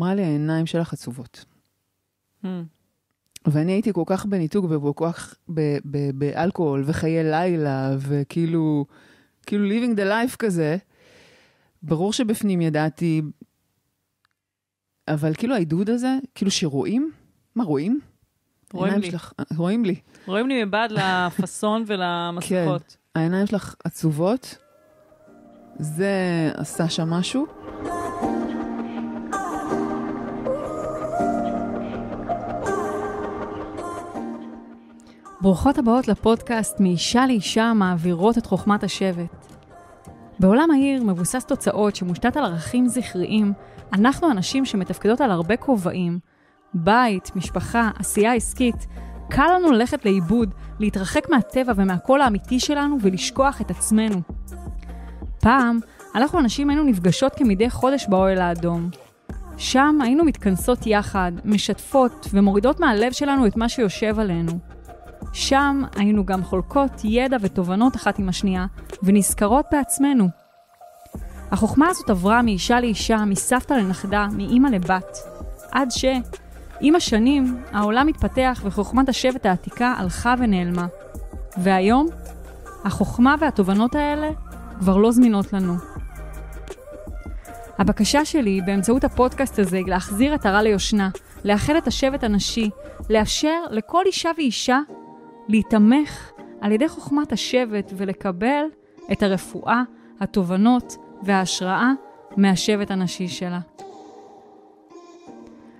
[0.00, 1.44] אמרה לי, העיניים שלך עצובות.
[2.44, 2.48] Hmm.
[3.46, 5.34] ואני הייתי כל כך בניתוק וכל כך
[6.14, 8.86] באלכוהול וחיי לילה, וכאילו,
[9.46, 10.76] כאילו living the life כזה.
[11.82, 13.22] ברור שבפנים ידעתי,
[15.08, 17.12] אבל כאילו העידוד הזה, כאילו שרואים,
[17.54, 18.00] מה רואים?
[18.72, 19.10] רואים לי.
[19.10, 19.94] שלך, רואים לי.
[20.26, 22.96] רואים לי מבעד לפאסון ולמסכות.
[23.14, 24.56] העיניים שלך עצובות,
[25.78, 26.12] זה
[26.54, 27.46] עשה שם משהו.
[35.42, 39.46] ברוכות הבאות לפודקאסט מאישה לאישה מעבירות את חוכמת השבט.
[40.40, 43.52] בעולם מהיר מבוסס תוצאות שמושתת על ערכים זכריים,
[43.92, 46.18] אנחנו הנשים שמתפקדות על הרבה כובעים,
[46.74, 48.86] בית, משפחה, עשייה עסקית,
[49.30, 54.20] קל לנו ללכת לאיבוד, להתרחק מהטבע ומהקול האמיתי שלנו ולשכוח את עצמנו.
[55.40, 55.78] פעם,
[56.14, 58.90] אנחנו הנשים היינו נפגשות כמדי חודש באוהל האדום.
[59.56, 64.52] שם היינו מתכנסות יחד, משתפות ומורידות מהלב שלנו את מה שיושב עלינו.
[65.32, 68.66] שם היינו גם חולקות ידע ותובנות אחת עם השנייה,
[69.02, 70.28] ונזכרות בעצמנו.
[71.50, 75.18] החוכמה הזאת עברה מאישה לאישה, מסבתא לנכדה, מאימא לבת,
[75.72, 76.04] עד ש...
[76.80, 80.86] עם השנים, העולם התפתח וחוכמת השבט העתיקה הלכה ונעלמה.
[81.56, 82.06] והיום,
[82.84, 84.30] החוכמה והתובנות האלה
[84.78, 85.74] כבר לא זמינות לנו.
[87.78, 91.10] הבקשה שלי באמצעות הפודקאסט הזה היא להחזיר את העטרה ליושנה,
[91.44, 92.70] לאחד את השבט הנשי,
[93.10, 94.78] לאפשר לכל אישה ואישה
[95.50, 98.64] להיתמך על ידי חוכמת השבט ולקבל
[99.12, 99.82] את הרפואה,
[100.20, 101.92] התובנות וההשראה
[102.36, 103.60] מהשבט הנשי שלה.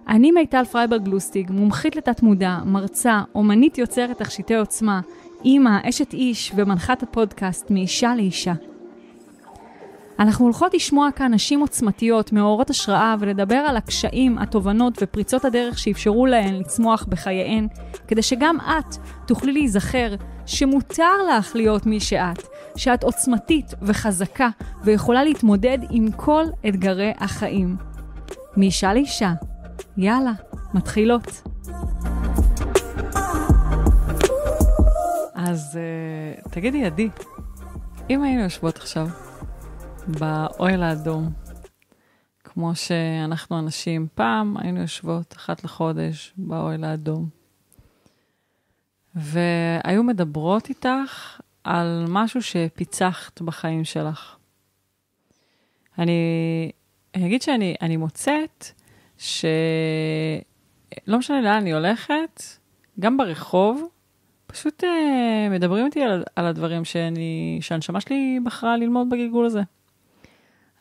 [0.08, 5.00] אני מיטל פרייברג גלוסטיג, מומחית לתת-מודע, מרצה, אומנית יוצרת תכשיטי עוצמה,
[5.44, 8.52] אימא, אשת איש ומנחת הפודקאסט מאישה לאישה.
[10.20, 16.26] אנחנו הולכות לשמוע כאן נשים עוצמתיות, מאורות השראה, ולדבר על הקשיים, התובנות ופריצות הדרך שאפשרו
[16.26, 17.68] להן לצמוח בחייהן,
[18.08, 18.96] כדי שגם את
[19.26, 20.14] תוכלי להיזכר
[20.46, 24.48] שמותר לך להיות מי שאת, שאת עוצמתית וחזקה
[24.84, 27.76] ויכולה להתמודד עם כל אתגרי החיים.
[28.56, 29.32] מאישה לאישה.
[29.96, 30.32] יאללה,
[30.74, 31.42] מתחילות.
[35.34, 35.78] אז
[36.44, 37.08] uh, תגידי, עדי,
[38.10, 39.08] אם היינו יושבות עכשיו
[40.08, 41.30] באוהל האדום,
[42.44, 47.28] כמו שאנחנו הנשים פעם היינו יושבות אחת לחודש באוהל האדום,
[49.14, 54.36] והיו מדברות איתך על משהו שפיצחת בחיים שלך.
[55.98, 56.72] אני,
[57.14, 58.66] אני אגיד שאני אני מוצאת
[59.18, 59.38] שלא
[61.18, 62.42] משנה לאן אני הולכת,
[63.00, 63.88] גם ברחוב,
[64.46, 69.62] פשוט אה, מדברים איתי על, על הדברים שאני, שהנשמה שלי בחרה ללמוד בגלגול הזה.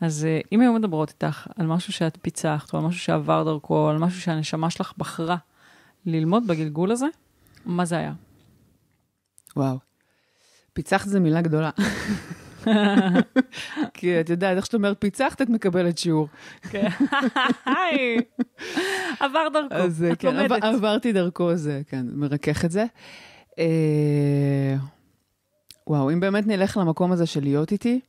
[0.02, 3.76] אז אה, אם היו מדברות איתך על משהו שאת פיצחת, או על משהו שעבר דרכו,
[3.78, 5.38] או על משהו שהנשמה שלך בחרה
[6.06, 7.06] ללמוד בגלגול הזה,
[7.66, 8.14] מה זה היה?
[9.56, 9.78] וואו.
[10.74, 11.70] פיצחת זה מילה גדולה.
[13.94, 16.28] כי את יודעת, איך שאת אומרת פיצחת, את מקבלת שיעור.
[16.70, 16.88] כן.
[17.66, 18.18] היי,
[19.20, 20.52] עבר דרכו, אז אה, את כן, לומדת.
[20.52, 22.86] עבר- עברתי דרכו, זה, כן, מרכך את זה.
[23.60, 24.76] אה,
[25.88, 28.00] וואו, אם באמת נלך למקום הזה של להיות איתי,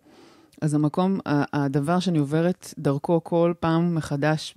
[0.60, 4.54] אז המקום, הדבר שאני עוברת דרכו כל פעם מחדש,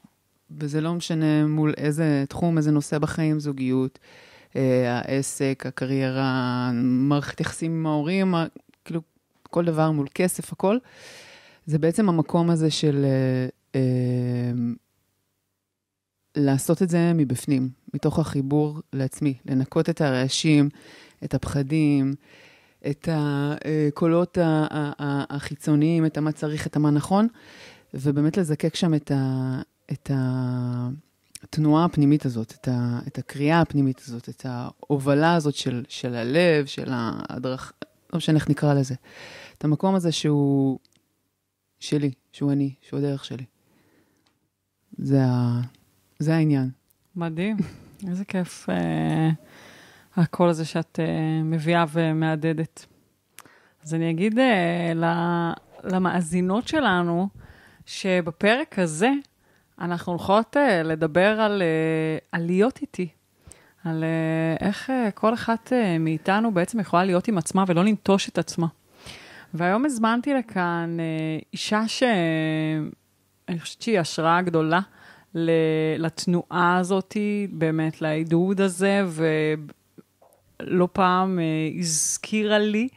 [0.52, 4.00] וזה לא משנה מול איזה תחום, איזה נושא בחיים, זוגיות,
[4.56, 8.34] אה, העסק, הקריירה, מערכת יחסים עם ההורים,
[8.86, 9.02] כאילו,
[9.44, 10.78] כל דבר מול כסף, הכל.
[11.66, 14.52] זה בעצם המקום הזה של אה, אה,
[16.36, 20.69] לעשות את זה מבפנים, מתוך החיבור לעצמי, לנקות את הרעשים,
[21.24, 22.13] את הפחדים,
[22.90, 24.38] את הקולות
[25.30, 27.28] החיצוניים, את המה צריך, את המה נכון,
[27.94, 29.62] ובאמת לזקק שם את, ה,
[29.92, 30.12] את
[31.44, 36.66] התנועה הפנימית הזאת, את, ה, את הקריאה הפנימית הזאת, את ההובלה הזאת של, של הלב,
[36.66, 36.90] של
[37.30, 37.74] הדרך,
[38.14, 38.96] לא משנה איך נקרא לזה.
[39.58, 40.80] את המקום הזה שהוא
[41.80, 43.46] שלי, שהוא אני, שהוא הדרך שלי.
[44.98, 45.62] זה, ה,
[46.20, 46.69] זה העניין.
[47.16, 47.57] מדהים,
[48.07, 49.30] איזה כיף אה,
[50.18, 51.06] הקול הזה שאת אה,
[51.44, 52.86] מביאה ומהדהדת.
[53.83, 57.27] אז אני אגיד אה, ל- למאזינות שלנו,
[57.86, 59.10] שבפרק הזה
[59.81, 63.07] אנחנו הולכות אה, לדבר על, אה, על להיות איתי,
[63.86, 68.30] על אה, איך אה, כל אחת אה, מאיתנו בעצם יכולה להיות עם עצמה ולא לנטוש
[68.30, 68.68] את עצמה.
[69.54, 74.80] והיום הזמנתי לכאן אה, אישה שאני חושבת שהיא השראה גדולה
[75.98, 77.18] לתנועה הזאת,
[77.51, 79.06] באמת, לעידוד הזה,
[80.62, 82.88] ולא פעם אה, הזכירה לי,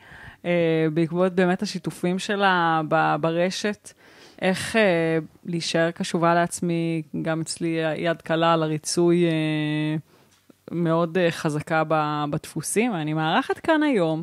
[0.44, 2.80] אה, בעקבות באמת השיתופים שלה
[3.20, 3.92] ברשת,
[4.42, 9.24] איך אה, להישאר קשובה לעצמי, גם אצלי יד קלה על הריצוי
[10.70, 11.82] מאוד חזקה
[12.30, 12.94] בדפוסים.
[12.94, 14.22] אני מארחת כאן היום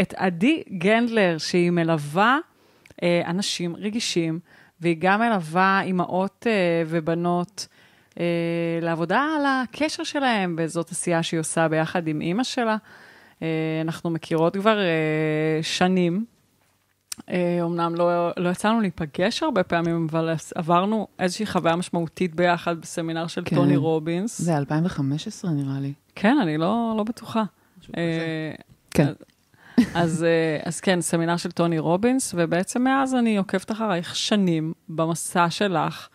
[0.00, 2.38] את עדי גנדלר, שהיא מלווה
[3.02, 4.38] אנשים רגישים,
[4.80, 6.46] והיא גם מלווה אימהות
[6.86, 7.68] ובנות
[8.82, 12.76] לעבודה על הקשר שלהם, וזאת עשייה שהיא עושה ביחד עם אימא שלה.
[13.42, 13.48] אה,
[13.80, 16.24] אנחנו מכירות כבר אה, שנים.
[17.62, 23.42] אומנם לא, לא יצאנו להיפגש הרבה פעמים, אבל עברנו איזושהי חוויה משמעותית ביחד בסמינר של
[23.44, 23.56] כן.
[23.56, 24.40] טוני רובינס.
[24.40, 25.92] זה 2015 נראה לי.
[26.14, 27.42] כן, אני לא, לא בטוחה.
[28.90, 29.12] כן.
[29.94, 30.26] אז,
[30.64, 36.08] אז כן, סמינר של טוני רובינס, ובעצם מאז אני עוקבת אחרייך שנים במסע שלך.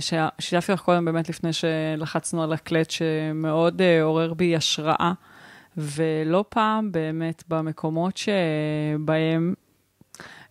[0.00, 5.12] ששיתפתי לך קודם באמת לפני שלחצנו על הקלט, שמאוד עורר בי השראה.
[5.76, 9.54] ולא פעם באמת במקומות שבהם...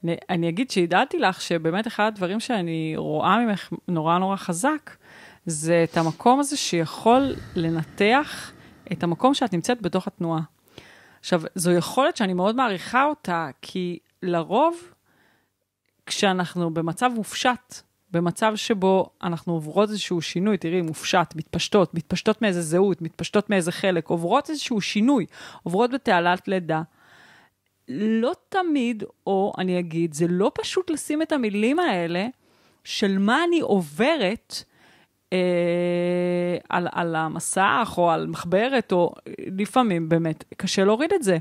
[0.04, 4.92] אני, אני אגיד שהדעתי לך שבאמת אחד הדברים שאני רואה ממך נורא נורא חזק,
[5.46, 8.52] זה את המקום הזה שיכול לנתח
[8.92, 10.42] את המקום שאת נמצאת בתוך התנועה.
[11.20, 14.76] עכשיו, זו יכולת שאני מאוד מעריכה אותה, כי לרוב,
[16.06, 17.82] כשאנחנו במצב מופשט,
[18.16, 24.08] במצב שבו אנחנו עוברות איזשהו שינוי, תראי, מופשט, מתפשטות, מתפשטות מאיזה זהות, מתפשטות מאיזה חלק,
[24.08, 25.26] עוברות איזשהו שינוי,
[25.64, 26.82] עוברות בתעלת לידה.
[27.90, 32.28] לא תמיד, או אני אגיד, זה לא פשוט לשים את המילים האלה
[32.84, 34.64] של מה אני עוברת
[35.34, 39.14] אה, על, על המסך או על מחברת, או
[39.58, 41.38] לפעמים באמת קשה להוריד את זה.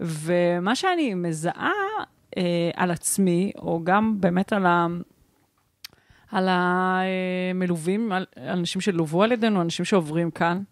[0.00, 1.72] ומה שאני מזהה
[2.36, 4.86] אה, על עצמי, או גם באמת על ה...
[6.32, 10.62] על המלווים, על אנשים שלוו על ידינו, אנשים שעוברים כאן.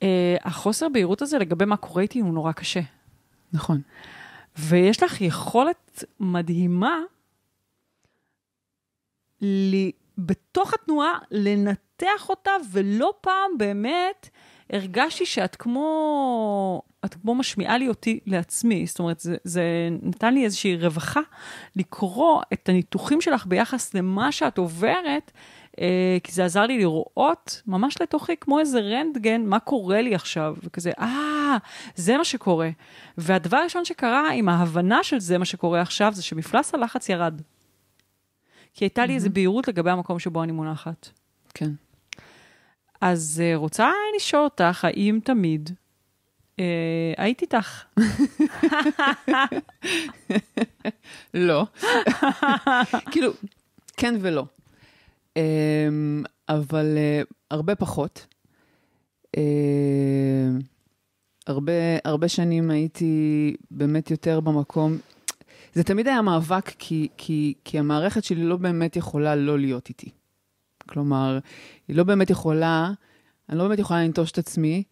[0.00, 0.04] Uh,
[0.44, 2.80] החוסר בהירות הזה לגבי מה קורה איתי הוא נורא קשה.
[3.52, 3.80] נכון.
[4.58, 6.98] ויש לך יכולת מדהימה
[9.40, 14.28] לי, בתוך התנועה לנתח אותה, ולא פעם באמת
[14.70, 19.62] הרגשתי שאת כמו את כמו משמיעה לי אותי לעצמי, זאת אומרת, זה, זה
[20.02, 21.20] נתן לי איזושהי רווחה
[21.76, 25.32] לקרוא את הניתוחים שלך ביחס למה שאת עוברת,
[25.80, 30.56] אה, כי זה עזר לי לראות ממש לתוכי כמו איזה רנטגן, מה קורה לי עכשיו,
[30.62, 31.56] וכזה, אה,
[31.94, 32.70] זה מה שקורה.
[33.18, 37.40] והדבר הראשון שקרה עם ההבנה של זה מה שקורה עכשיו, זה שמפלס הלחץ ירד.
[38.74, 39.16] כי הייתה לי mm-hmm.
[39.16, 41.08] איזו בהירות לגבי המקום שבו אני מונחת.
[41.54, 41.70] כן.
[43.00, 45.74] אז uh, רוצה לשאול אותך, האם תמיד אה,
[47.16, 47.84] היית איתך.
[51.34, 51.66] לא.
[53.10, 53.32] כאילו,
[53.96, 54.44] כן ולא.
[55.36, 58.26] אמ, אבל אה, הרבה פחות.
[59.36, 59.42] אה,
[61.46, 61.72] הרבה,
[62.04, 64.98] הרבה שנים הייתי באמת יותר במקום.
[65.74, 70.10] זה תמיד היה מאבק, כי, כי, כי המערכת שלי לא באמת יכולה לא להיות איתי.
[70.88, 71.38] כלומר,
[71.88, 72.92] היא לא באמת יכולה,
[73.48, 74.82] אני לא באמת יכולה לנטוש את עצמי,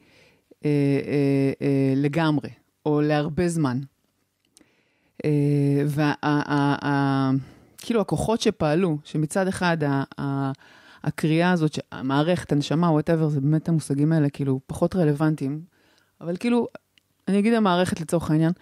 [0.65, 0.71] אה,
[1.07, 2.49] אה, אה, לגמרי,
[2.87, 3.81] או להרבה זמן.
[5.87, 7.31] וכאילו
[8.01, 9.77] הכוחות שפעלו, שמצד אחד
[11.05, 15.61] הקריאה הזאת, המערכת, הנשמה, וואטאבר, זה באמת המושגים האלה כאילו פחות רלוונטיים,
[16.21, 16.69] אבל כאילו,
[17.29, 18.53] אני אגיד המערכת לצורך העניין,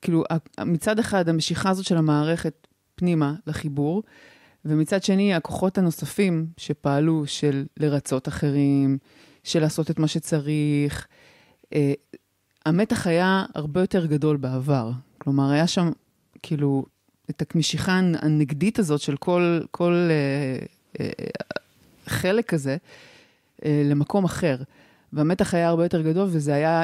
[0.00, 0.24] כאילו
[0.64, 4.02] מצד אחד המשיכה הזאת של המערכת פנימה לחיבור,
[4.64, 8.98] ומצד שני הכוחות הנוספים שפעלו של לרצות אחרים,
[9.44, 11.17] של לעשות את מה שצריך, אה,
[12.66, 14.90] המתח היה הרבה יותר גדול בעבר.
[15.18, 15.90] כלומר, היה שם,
[16.42, 16.84] כאילו,
[17.30, 20.66] את המשיכה הנגדית הזאת של כל, כל אה,
[21.00, 21.26] אה,
[22.06, 22.76] חלק כזה
[23.64, 24.56] אה, למקום אחר.
[25.12, 26.82] והמתח היה הרבה יותר גדול, וזה היה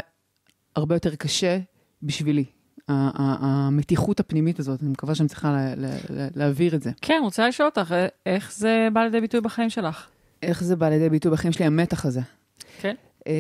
[0.76, 1.58] הרבה יותר קשה
[2.02, 2.44] בשבילי.
[2.88, 6.90] המתיחות הפנימית הזאת, אני מקווה שאני צריכה לה, לה, לה, להעביר את זה.
[7.02, 7.94] כן, רוצה לשאול אותך,
[8.26, 10.06] איך זה בא לידי ביטוי בחיים שלך?
[10.42, 12.20] איך זה בא לידי ביטוי בחיים שלי, המתח הזה.
[12.80, 12.94] כן.
[13.26, 13.32] אה,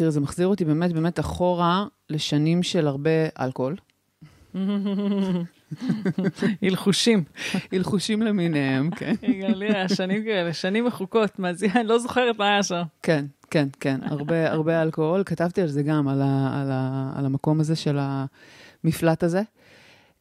[0.00, 3.76] תראה, זה מחזיר אותי באמת באמת אחורה לשנים של הרבה אלכוהול.
[6.62, 7.24] הלחושים.
[7.72, 9.14] הלחושים למיניהם, כן.
[9.60, 11.30] היה שנים כאלה, שנים מחוקות,
[11.76, 12.82] אני לא זוכרת מה היה שם.
[13.02, 15.22] כן, כן, כן, הרבה, הרבה אלכוהול.
[15.26, 19.42] כתבתי על זה גם, על, ה, על, ה, על המקום הזה של המפלט הזה.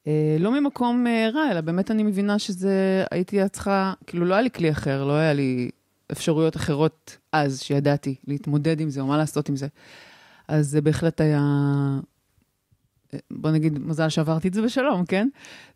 [0.07, 4.41] אה, לא ממקום אה, רע, אלא באמת אני מבינה שזה, הייתי צריכה, כאילו לא היה
[4.41, 5.69] לי כלי אחר, לא היה לי
[6.11, 9.67] אפשרויות אחרות אז, שידעתי להתמודד עם זה, או מה לעשות עם זה.
[10.47, 11.41] אז זה בהחלט היה,
[13.31, 15.29] בוא נגיד, מזל שעברתי את זה בשלום, כן?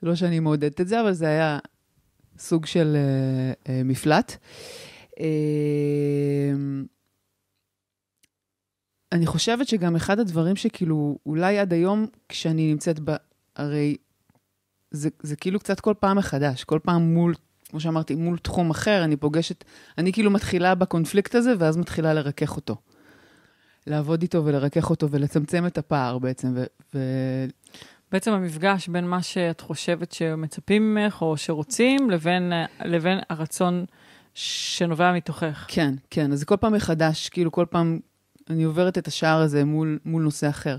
[0.03, 1.59] לא שאני מעודדת את זה, אבל זה היה
[2.37, 4.37] סוג של uh, uh, מפלט.
[5.11, 5.23] Uh,
[9.11, 13.15] אני חושבת שגם אחד הדברים שכאילו, אולי עד היום, כשאני נמצאת ב...
[13.55, 13.97] הרי
[14.91, 17.33] זה, זה כאילו קצת כל פעם מחדש, כל פעם מול,
[17.73, 19.63] כמו שאמרתי, מול תחום אחר, אני פוגשת,
[19.97, 22.75] אני כאילו מתחילה בקונפליקט הזה, ואז מתחילה לרכך אותו.
[23.87, 26.63] לעבוד איתו ולרכך אותו ולצמצם את הפער בעצם, ו...
[26.95, 26.99] ו...
[28.11, 32.53] בעצם המפגש בין מה שאת חושבת שמצפים ממך או שרוצים, לבין,
[32.85, 33.85] לבין הרצון
[34.33, 35.65] שנובע מתוכך.
[35.67, 37.99] כן, כן, אז כל פעם מחדש, כאילו כל פעם
[38.49, 40.77] אני עוברת את השער הזה מול, מול נושא אחר.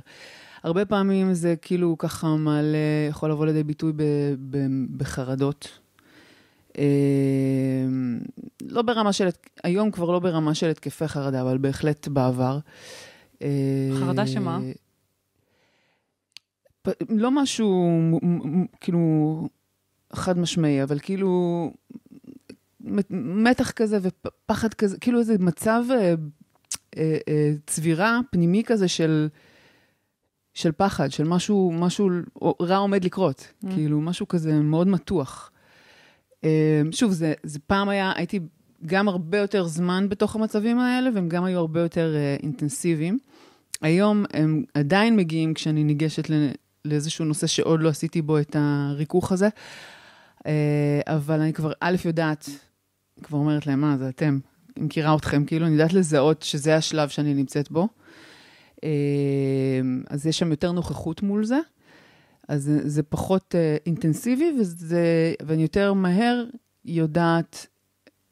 [0.63, 2.79] הרבה פעמים זה כאילו ככה מעלה,
[3.11, 4.03] יכול לבוא לידי ביטוי ב,
[4.51, 4.59] ב,
[4.97, 5.84] בחרדות.
[6.79, 6.85] אה,
[8.63, 9.29] לא ברמה של,
[9.65, 12.59] היום כבר לא ברמה של התקפי חרדה, אבל בהחלט בעבר.
[13.43, 14.61] אה, חרדה שמה?
[17.09, 17.99] לא משהו
[18.81, 19.49] כאילו
[20.13, 21.71] חד משמעי, אבל כאילו
[23.11, 26.15] מתח כזה ופחד כזה, כאילו איזה מצב אה,
[26.97, 29.29] אה, אה, צבירה פנימי כזה של,
[30.55, 32.11] של פחד, של משהו, משהו
[32.61, 33.75] רע עומד לקרות, mm.
[33.75, 35.51] כאילו משהו כזה מאוד מתוח.
[36.45, 38.41] אה, שוב, זה, זה פעם היה, הייתי
[38.87, 43.19] גם הרבה יותר זמן בתוך המצבים האלה, והם גם היו הרבה יותר אה, אינטנסיביים.
[43.83, 46.31] היום הם עדיין מגיעים כשאני ניגשת
[46.85, 49.49] לאיזשהו נושא שעוד לא עשיתי בו את הריכוך הזה,
[50.47, 52.49] אה, אבל אני כבר, א', יודעת,
[53.23, 54.39] כבר אומרת להם, מה, זה אתם,
[54.77, 57.89] אני מכירה אתכם, כאילו, אני יודעת לזהות שזה השלב שאני נמצאת בו.
[58.85, 58.91] אה,
[60.11, 61.59] אז יש שם יותר נוכחות מול זה,
[62.49, 66.45] אז זה, זה פחות uh, אינטנסיבי, וזה, ואני יותר מהר
[66.85, 67.67] יודעת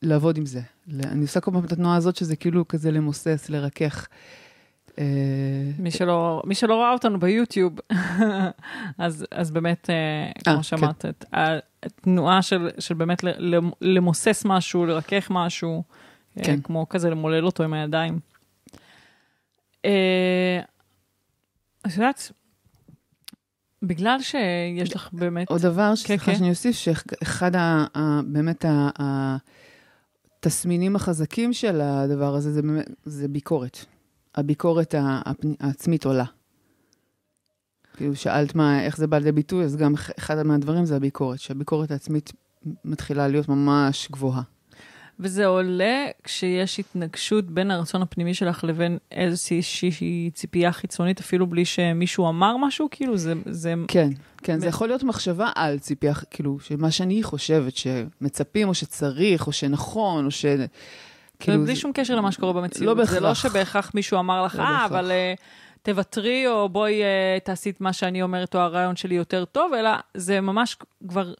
[0.02, 0.60] לעבוד עם זה.
[1.04, 4.08] אני עושה כל פעם את התנועה הזאת, שזה כאילו כזה למוסס, לרכך.
[4.98, 5.04] אה,
[5.78, 7.72] מי שלא, מי שלא ראה אותנו ביוטיוב,
[8.98, 9.90] אז, אז באמת,
[10.44, 10.62] כמו כן.
[10.62, 11.38] שאמרת, כן.
[11.82, 13.24] התנועה של, של באמת
[13.80, 15.82] למוסס משהו, לרכך משהו.
[16.42, 16.60] כן.
[16.60, 18.20] כמו כזה למולל אותו עם הידיים.
[19.84, 20.60] אה,
[21.86, 22.32] את יודעת,
[23.82, 25.48] בגלל שיש לך באמת...
[25.48, 28.64] עוד דבר, סליחה כן, שאני אוסיף, שאחד ה, ה, באמת
[30.38, 33.84] התסמינים החזקים של הדבר הזה, זה, באמת, זה ביקורת.
[34.34, 34.94] הביקורת
[35.60, 36.24] העצמית עולה.
[37.96, 41.90] כאילו, שאלת מה, איך זה בא לידי ביטוי, אז גם אחד מהדברים זה הביקורת, שהביקורת
[41.90, 42.32] העצמית
[42.84, 44.42] מתחילה להיות ממש גבוהה.
[45.20, 52.28] וזה עולה כשיש התנגשות בין הרצון הפנימי שלך לבין איזושהי ציפייה חיצונית, אפילו בלי שמישהו
[52.28, 53.32] אמר משהו, כאילו זה...
[53.46, 53.74] זה...
[53.88, 54.08] כן,
[54.42, 59.52] כן, זה יכול להיות מחשבה על ציפייה, כאילו, שמה שאני חושבת שמצפים, או שצריך, או
[59.52, 60.44] שנכון, או ש...
[61.40, 61.64] כאילו...
[61.64, 62.86] בלי שום קשר למה שקורה במציאות.
[62.86, 63.12] לא בהכרח.
[63.12, 65.10] זה לא שבהכרח מישהו אמר לך, לא אה, אבל...
[65.10, 65.40] Uh,
[65.82, 69.90] תוותרי, או בואי uh, תעשי את מה שאני אומרת, או הרעיון שלי יותר טוב, אלא
[70.14, 70.76] זה ממש
[71.08, 71.32] כבר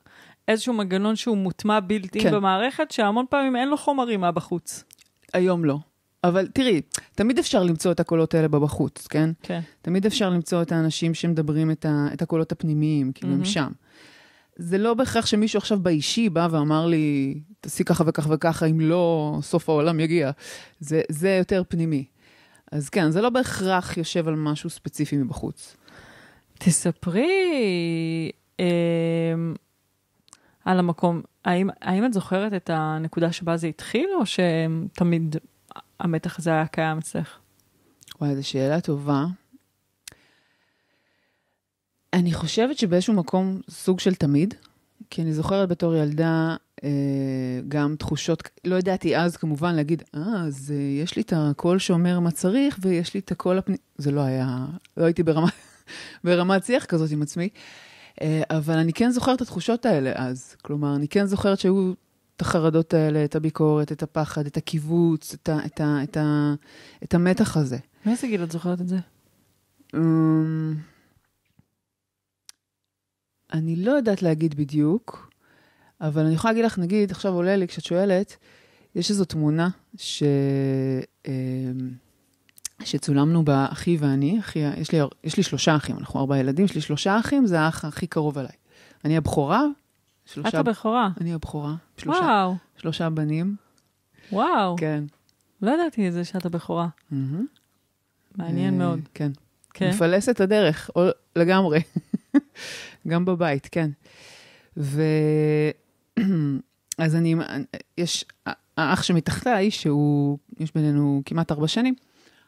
[0.49, 2.33] איזשהו מנגנון שהוא מוטמע בלתי כן.
[2.33, 4.85] במערכת, שהמון פעמים אין לו חומרים מהבחוץ.
[5.33, 5.79] היום לא.
[6.25, 6.81] אבל תראי,
[7.15, 9.31] תמיד אפשר למצוא את הקולות האלה בבחוץ, כן?
[9.43, 9.61] כן.
[9.83, 13.37] תמיד אפשר למצוא את האנשים שמדברים את, ה, את הקולות הפנימיים, כאילו mm-hmm.
[13.37, 13.73] הם שם.
[14.57, 19.39] זה לא בהכרח שמישהו עכשיו באישי בא ואמר לי, תעשי ככה וככה וככה, אם לא,
[19.43, 20.31] סוף העולם יגיע.
[20.81, 22.05] זה, זה יותר פנימי.
[22.73, 25.77] אז כן, זה לא בהכרח יושב על משהו ספציפי מבחוץ.
[26.59, 28.31] תספרי,
[28.61, 29.35] אה,
[30.65, 31.23] על המקום.
[31.45, 35.37] האם, האם את זוכרת את הנקודה שבה זה התחיל, או שתמיד
[36.01, 37.39] המתח הזה היה קיים אצלך?
[38.21, 39.25] וואי, זו שאלה טובה.
[42.13, 44.55] אני חושבת שבאיזשהו מקום סוג של תמיד,
[45.11, 46.89] כי אני זוכרת בתור ילדה אה,
[47.69, 52.21] גם תחושות, לא ידעתי אז כמובן להגיד, אה, אז אה, יש לי את הקול שאומר
[52.21, 53.79] מה צריך, ויש לי את הקול הפנים...
[53.99, 54.67] זה לא היה,
[54.97, 55.49] לא הייתי ברמה,
[56.25, 57.49] ברמת שיח כזאת עם עצמי.
[58.51, 60.57] אבל אני כן זוכרת את התחושות האלה אז.
[60.63, 61.93] כלומר, אני כן זוכרת שהיו
[62.37, 66.55] את החרדות האלה, את הביקורת, את הפחד, את הקיבוץ, את, ה, את, ה, את, ה,
[67.05, 67.79] את המתח הזה.
[68.07, 68.99] מאיזה גיל את זוכרת את זה?
[69.97, 69.99] Um,
[73.53, 75.31] אני לא יודעת להגיד בדיוק,
[76.01, 78.37] אבל אני יכולה להגיד לך, נגיד, עכשיו עולה לי, כשאת שואלת,
[78.95, 80.23] יש איזו תמונה ש...
[82.85, 86.75] שצולמנו בה אחי ואני, אחי, יש, לי, יש לי שלושה אחים, אנחנו ארבעה ילדים, יש
[86.75, 88.53] לי שלושה אחים, זה האח הכי קרוב אליי.
[89.05, 89.65] אני הבכורה.
[90.27, 91.09] שלושה, את הבכורה?
[91.21, 91.75] אני הבכורה.
[91.97, 92.55] שלושה, וואו.
[92.77, 93.57] שלושה בנים.
[94.33, 94.77] וואו.
[94.79, 95.05] כן.
[95.63, 96.89] לא ידעתי את זה שאת הבכורה.
[97.13, 97.17] Mm-hmm.
[98.37, 99.01] מעניין מאוד.
[99.15, 99.33] כן.
[99.75, 99.91] כן.
[99.91, 101.03] מפלס את הדרך, או,
[101.37, 101.81] לגמרי.
[103.09, 103.91] גם בבית, כן.
[104.77, 105.03] ו...
[106.99, 107.35] אז אני,
[107.99, 108.25] יש
[108.77, 111.95] האח שמתחתיי, שהוא, יש בינינו כמעט ארבע שנים,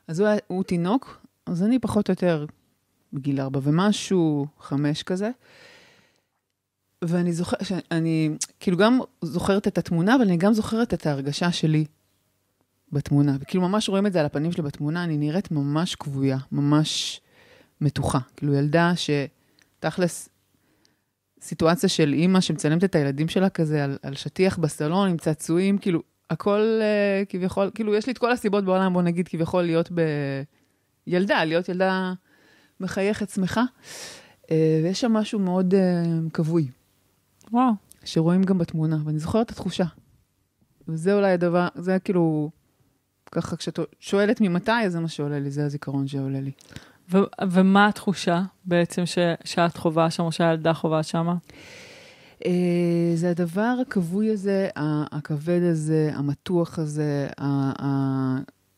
[0.09, 2.47] אז הוא, הוא תינוק, אז אני פחות או יותר
[3.13, 5.31] בגיל ארבע ומשהו, חמש כזה.
[7.05, 8.31] ואני זוכרת, אני
[8.61, 11.85] כאילו גם זוכרת את התמונה, אבל אני גם זוכרת את ההרגשה שלי
[12.93, 13.37] בתמונה.
[13.41, 17.21] וכאילו ממש רואים את זה על הפנים שלי בתמונה, אני נראית ממש כבויה, ממש
[17.81, 18.19] מתוחה.
[18.37, 20.29] כאילו ילדה שתכלס
[21.41, 26.03] סיטואציה של אימא שמצלמת את הילדים שלה כזה על, על שטיח בסלון עם צעצועים, כאילו,
[26.31, 29.91] הכל uh, כביכול, כאילו, יש לי את כל הסיבות בעולם, בוא נגיד, כביכול להיות
[31.07, 32.13] בילדה, להיות ילדה
[32.81, 33.63] מחייכת, שמחה.
[34.43, 34.49] Uh,
[34.83, 36.69] ויש שם משהו מאוד uh, כבוי.
[37.53, 37.73] וואו.
[38.05, 39.85] שרואים גם בתמונה, ואני זוכרת את התחושה.
[40.89, 42.51] וזה אולי הדבר, זה כאילו,
[43.33, 46.51] ככה, כשאת שואלת ממתי, אז זה מה שעולה לי, זה הזיכרון שעולה לי.
[47.13, 47.19] ו-
[47.51, 51.29] ומה התחושה בעצם ש- שאת חווה שם, או שהילדה חווה שם?
[52.47, 52.51] Uh,
[53.15, 54.69] זה הדבר הכבוי הזה,
[55.13, 57.29] הכבד הזה, המתוח הזה,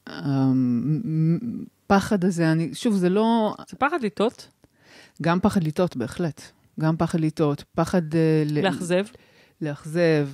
[0.07, 3.55] הפחד הזה, אני, שוב, זה לא...
[3.69, 4.51] זה פחד לטעות?
[5.23, 6.43] גם פחד לטעות, בהחלט.
[6.81, 8.13] גם פחד לטעות, פחד...
[8.13, 8.17] Uh,
[8.53, 9.05] לאכזב?
[9.61, 10.29] לאכזב.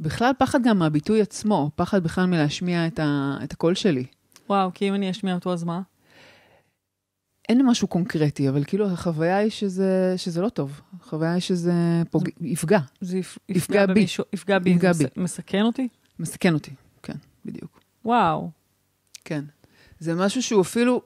[0.00, 4.04] בכלל פחד גם מהביטוי עצמו, פחד בכלל מלהשמיע את, ה, את הקול שלי.
[4.48, 5.80] וואו, כי אם אני אשמיע אותו, אז מה?
[7.48, 10.80] אין משהו קונקרטי, אבל כאילו החוויה היא שזה, שזה לא טוב.
[11.00, 11.72] החוויה היא שזה
[12.10, 12.24] פוג...
[12.24, 12.78] זה, יפגע.
[13.00, 13.94] זה יפ, יפגע, יפגע בי.
[13.94, 14.70] במישהו, יפגע בי.
[14.70, 15.04] יפגע בי.
[15.16, 15.88] מסכן אותי?
[16.18, 16.70] מסכן אותי,
[17.02, 17.80] כן, בדיוק.
[18.04, 18.50] וואו.
[19.24, 19.44] כן.
[19.98, 21.02] זה משהו שהוא אפילו,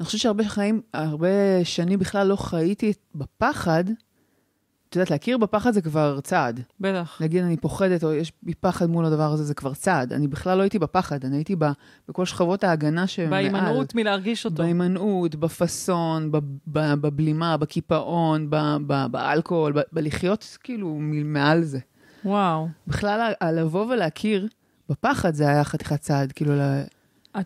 [0.00, 3.84] אני חושבת שהרבה חיים, הרבה שנים בכלל לא חייתי בפחד,
[4.94, 6.60] את יודעת, להכיר בפחד זה כבר צעד.
[6.80, 7.16] בטח.
[7.20, 10.12] להגיד, אני פוחדת, או יש בי פחד מול הדבר הזה, זה כבר צעד.
[10.12, 11.64] אני בכלל לא הייתי בפחד, אני הייתי ב,
[12.08, 13.30] בכל שכבות ההגנה שמעל.
[13.30, 14.56] בהימנעות מלהרגיש אותו.
[14.56, 16.30] בהימנעות, בפאסון,
[16.66, 18.50] בבלימה, בקיפאון,
[19.10, 21.78] באלכוהול, בלחיות כאילו מעל זה.
[22.24, 22.68] וואו.
[22.86, 24.48] בכלל, לבוא ולהכיר
[24.88, 26.54] בפחד זה היה חתיכת צעד, כאילו,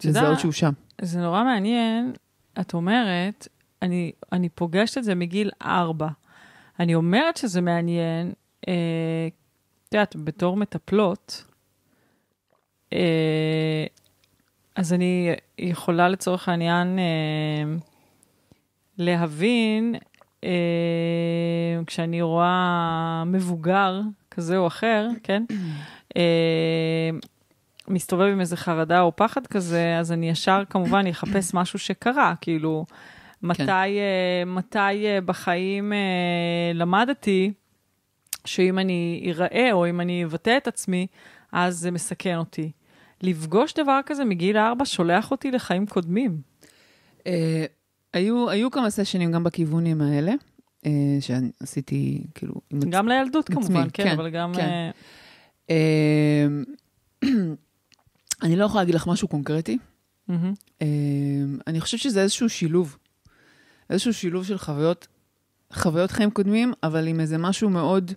[0.05, 0.73] לזהות שהוא שם.
[1.01, 2.13] זה נורא מעניין,
[2.61, 3.49] את אומרת,
[3.83, 6.09] אני, אני פוגשת את זה מגיל ארבע.
[6.81, 8.33] אני אומרת שזה מעניין,
[8.69, 9.29] אה,
[9.89, 11.45] את יודעת, בתור מטפלות,
[12.93, 13.87] אה,
[14.77, 17.77] אז אני יכולה לצורך העניין אה,
[18.99, 19.95] להבין,
[20.45, 20.51] אה,
[21.87, 25.45] כשאני רואה מבוגר כזה או אחר, כן?
[26.17, 27.11] אה,
[27.89, 32.85] מסתובב עם איזה חרדה או פחד כזה, אז אני ישר כמובן אחפש משהו שקרה, כאילו,
[33.43, 33.73] מתי, כן.
[33.73, 37.53] uh, מתי uh, בחיים uh, למדתי
[38.45, 41.07] שאם אני אראה או אם אני אבטא את עצמי,
[41.53, 42.71] אז זה מסכן אותי.
[43.23, 46.41] לפגוש דבר כזה מגיל ארבע שולח אותי לחיים קודמים.
[47.19, 47.25] Uh,
[48.13, 50.33] היו, היו כמה סשנים גם בכיוונים האלה,
[50.85, 50.89] uh,
[51.21, 52.55] שעשיתי כאילו...
[52.89, 54.53] גם לילדות כמובן, כן, כן, אבל גם...
[54.55, 54.91] כן.
[55.69, 55.73] Uh...
[57.25, 57.27] Uh,
[58.43, 59.79] אני לא יכולה להגיד לך משהו קונקרטי.
[60.31, 60.33] Mm-hmm.
[60.81, 60.85] Uh,
[61.67, 62.97] אני חושבת שזה איזשהו שילוב.
[63.91, 65.07] איזשהו שילוב של חוויות,
[65.73, 68.13] חוויות חיים קודמים, אבל עם איזה משהו מאוד,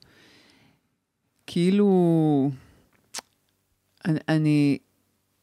[1.48, 2.52] כאילו,
[4.06, 4.78] אני, אני,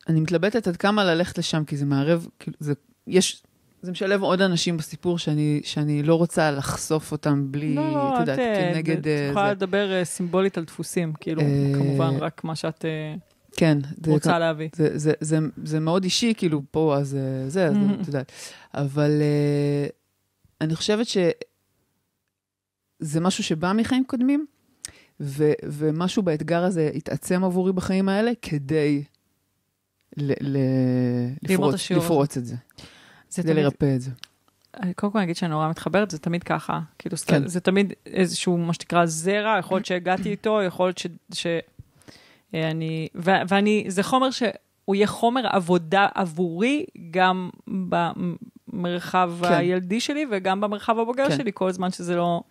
[0.09, 2.73] אני מתלבטת עד כמה ללכת לשם, כי זה מערב, כאילו, זה,
[3.07, 3.43] יש,
[3.83, 8.21] זה משלב עוד אנשים בסיפור שאני, שאני לא רוצה לחשוף אותם בלי, לא, לא, את
[8.21, 8.99] יודעת, כנגד...
[8.99, 11.43] את יכולה לדבר סימבולית על דפוסים, כאילו,
[11.75, 12.85] כמובן, רק מה שאת...
[13.57, 13.79] כן.
[14.07, 14.69] רוצה זה, להביא.
[14.77, 18.33] זה, זה, זה, זה מאוד אישי, כאילו, פה, אז זה, אז את יודעת.
[18.75, 19.11] אבל
[20.61, 24.47] אני חושבת שזה משהו שבא מחיים קודמים,
[25.21, 29.05] ו, ומשהו באתגר הזה התעצם עבורי בחיים האלה כדי
[30.17, 30.59] ל, ל,
[31.43, 32.57] לפרוץ, לפרוץ את זה.
[33.31, 34.11] זה כדי תמיד, לרפא את זה.
[34.81, 36.81] אני קודם כל אגיד שאני נורא מתחברת, זה תמיד ככה.
[36.99, 37.43] כאילו, כן.
[37.43, 41.07] זה, זה תמיד איזשהו, מה שנקרא, זרע, יכול להיות שהגעתי איתו, יכול להיות ש...
[41.33, 41.47] ש
[42.55, 47.51] אני, ו, ואני, זה חומר שהוא יהיה חומר עבודה עבורי גם
[47.89, 47.97] ב,
[48.73, 49.53] במרחב כן.
[49.53, 51.37] הילדי שלי וגם במרחב הבוגר כן.
[51.37, 52.43] שלי, כל זמן שזה לא...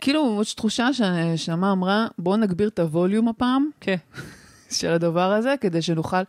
[0.00, 3.70] כאילו, יש תחושה שנשמה אמרה, בואו נגביר את הווליום הפעם.
[3.80, 3.96] כן.
[4.78, 6.22] של הדבר הזה, כדי שנוכל...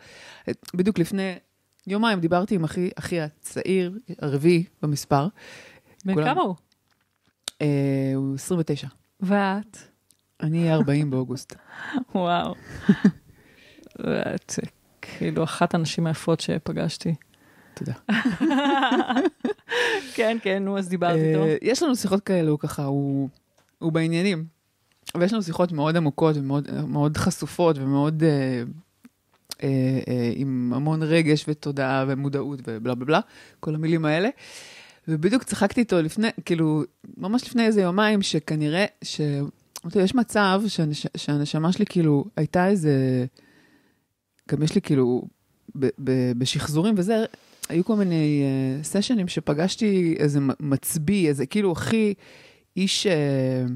[0.74, 1.36] בדיוק לפני
[1.88, 5.28] יומיים דיברתי עם אחי, אחי הצעיר, הרביעי במספר.
[6.06, 6.56] בן כמה הוא?
[7.62, 8.88] אה, הוא 29.
[9.22, 9.78] ואת?
[10.42, 11.56] אני אהיה 40 באוגוסט.
[12.16, 12.56] וואו.
[14.00, 14.54] ואת
[15.02, 17.16] כאילו אחת הנשים היפות שפגשתי.
[17.76, 17.94] תודה.
[20.16, 21.44] כן, כן, נו, אז דיברת איתו.
[21.44, 23.30] אה, יש לנו שיחות כאלו, ככה, הוא,
[23.80, 24.56] הוא בעניינים.
[25.18, 28.64] ויש לנו שיחות מאוד עמוקות ומאוד חשופות ומאוד אה,
[29.64, 33.20] אה, אה, עם המון רגש ותודעה ומודעות ובלה בלה בלה,
[33.60, 34.30] כל המילים האלה.
[35.08, 36.84] ובדיוק צחקתי איתו לפני, כאילו,
[37.18, 39.22] ממש לפני איזה יומיים, שכנראה, ש...
[39.96, 41.08] יש מצב שהנש...
[41.18, 43.26] שהנשמה שלי, כאילו, הייתה איזה...
[44.50, 45.28] גם יש לי כאילו,
[45.80, 45.88] ב...
[46.04, 46.32] ב...
[46.38, 47.26] בשחזורים וזה,
[47.70, 52.14] היו כל מיני uh, סשנים שפגשתי איזה מצביא, איזה כאילו הכי
[52.78, 53.08] איש...
[53.08, 53.72] Uh,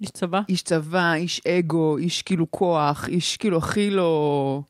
[0.00, 0.40] איש צבא?
[0.48, 4.62] איש צבא, איש אגו, איש כאילו כוח, איש כאילו הכי לא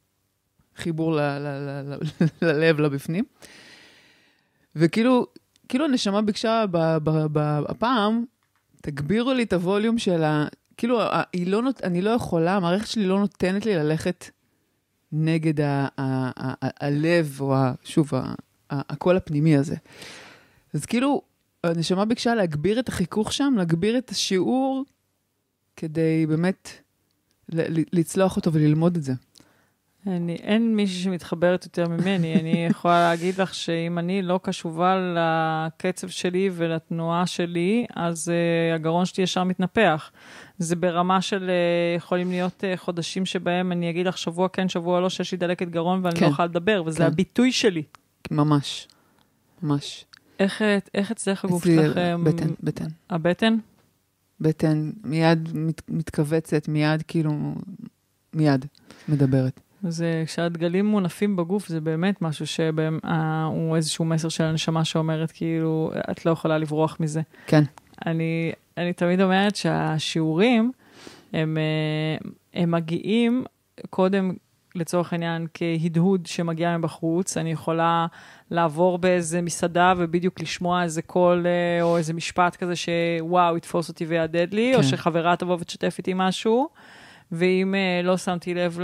[0.76, 3.24] חיבור ל- ל- ל- ל- ללב, לבפנים.
[4.76, 5.26] וכאילו,
[5.68, 6.64] כאילו הנשמה ביקשה
[7.68, 8.24] הפעם,
[8.82, 10.46] תגבירו לי את הווליום של ה...
[10.76, 11.00] כאילו,
[11.32, 11.84] היא לא נות...
[11.84, 14.30] אני לא יכולה, המערכת שלי לא נותנת לי ללכת
[15.12, 15.88] נגד ה...
[15.98, 16.30] ה...
[16.36, 16.54] ה...
[16.62, 16.86] ה...
[16.86, 17.72] הלב, או ה...
[17.84, 18.34] שוב, ה...
[18.88, 19.76] הקול הפנימי הזה.
[20.74, 21.22] אז כאילו,
[21.64, 24.84] הנשמה ביקשה להגביר את החיכוך שם, להגביר את השיעור,
[25.76, 26.68] כדי באמת
[27.92, 29.12] לצלוח אותו וללמוד את זה.
[30.06, 32.34] אני, אין מישהי שמתחברת יותר ממני.
[32.34, 39.04] אני יכולה להגיד לך שאם אני לא קשובה לקצב שלי ולתנועה שלי, אז uh, הגרון
[39.04, 40.10] שלי ישר מתנפח.
[40.58, 45.00] זה ברמה של, uh, יכולים להיות uh, חודשים שבהם אני אגיד לך שבוע כן, שבוע
[45.00, 46.26] לא, שיש לי דלקת גרון ואני כן.
[46.26, 47.04] לא יכולה לדבר, וזה כן.
[47.04, 47.82] הביטוי שלי.
[48.30, 48.88] ממש.
[49.62, 50.04] ממש.
[50.40, 50.62] איך,
[50.94, 51.66] איך אצלך הגוף?
[51.66, 52.86] אמ, בטן, בטן.
[53.10, 53.56] הבטן?
[54.40, 57.54] בטן מיד מת, מתכווצת, מיד כאילו,
[58.34, 58.66] מיד
[59.08, 59.60] מדברת.
[59.88, 66.26] זה, כשהדגלים מונפים בגוף, זה באמת משהו שהוא איזשהו מסר של הנשמה שאומרת, כאילו, את
[66.26, 67.20] לא יכולה לברוח מזה.
[67.46, 67.62] כן.
[68.06, 70.72] אני, אני תמיד אומרת שהשיעורים,
[71.32, 73.44] הם, אה, הם מגיעים
[73.90, 74.32] קודם,
[74.74, 77.36] לצורך העניין, כהדהוד שמגיע מבחוץ.
[77.36, 78.06] אני יכולה
[78.50, 84.04] לעבור באיזה מסעדה ובדיוק לשמוע איזה קול אה, או איזה משפט כזה שוואו, יתפוס אותי
[84.06, 84.78] ויהדהד לי, כן.
[84.78, 86.68] או שחברה תבוא ותשתף איתי משהו.
[87.32, 88.78] ואם uh, לא שמתי לב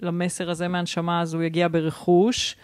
[0.00, 2.56] למסר הזה מהנשמה, אז הוא יגיע ברכוש.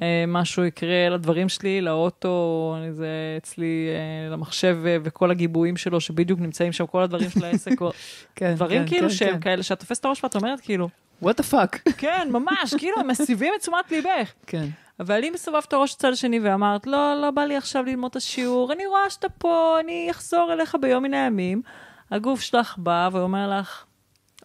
[0.00, 3.88] Uh, משהו יקרה לדברים שלי, לאוטו, זה אצלי,
[4.28, 7.90] uh, למחשב uh, וכל הגיבויים שלו, שבדיוק נמצאים שם, כל הדברים של העסק, או
[8.36, 9.40] כן, דברים כן, כאילו כן, שהם כן.
[9.40, 10.88] כאלה, שאת תופסת את הראש ואת אומרת כאילו,
[11.24, 11.78] what the fuck.
[11.98, 14.32] כן, ממש, כאילו, הם מסבים את תשומת ליבך.
[14.46, 14.66] כן.
[15.00, 18.16] אבל אם סובבת את הראש לצד השני ואמרת, לא, לא בא לי עכשיו ללמוד את
[18.16, 21.62] השיעור, אני רואה שאתה פה, אני אחזור אליך ביום מן הימים,
[22.10, 23.84] הגוף שלך בא ואומר לך,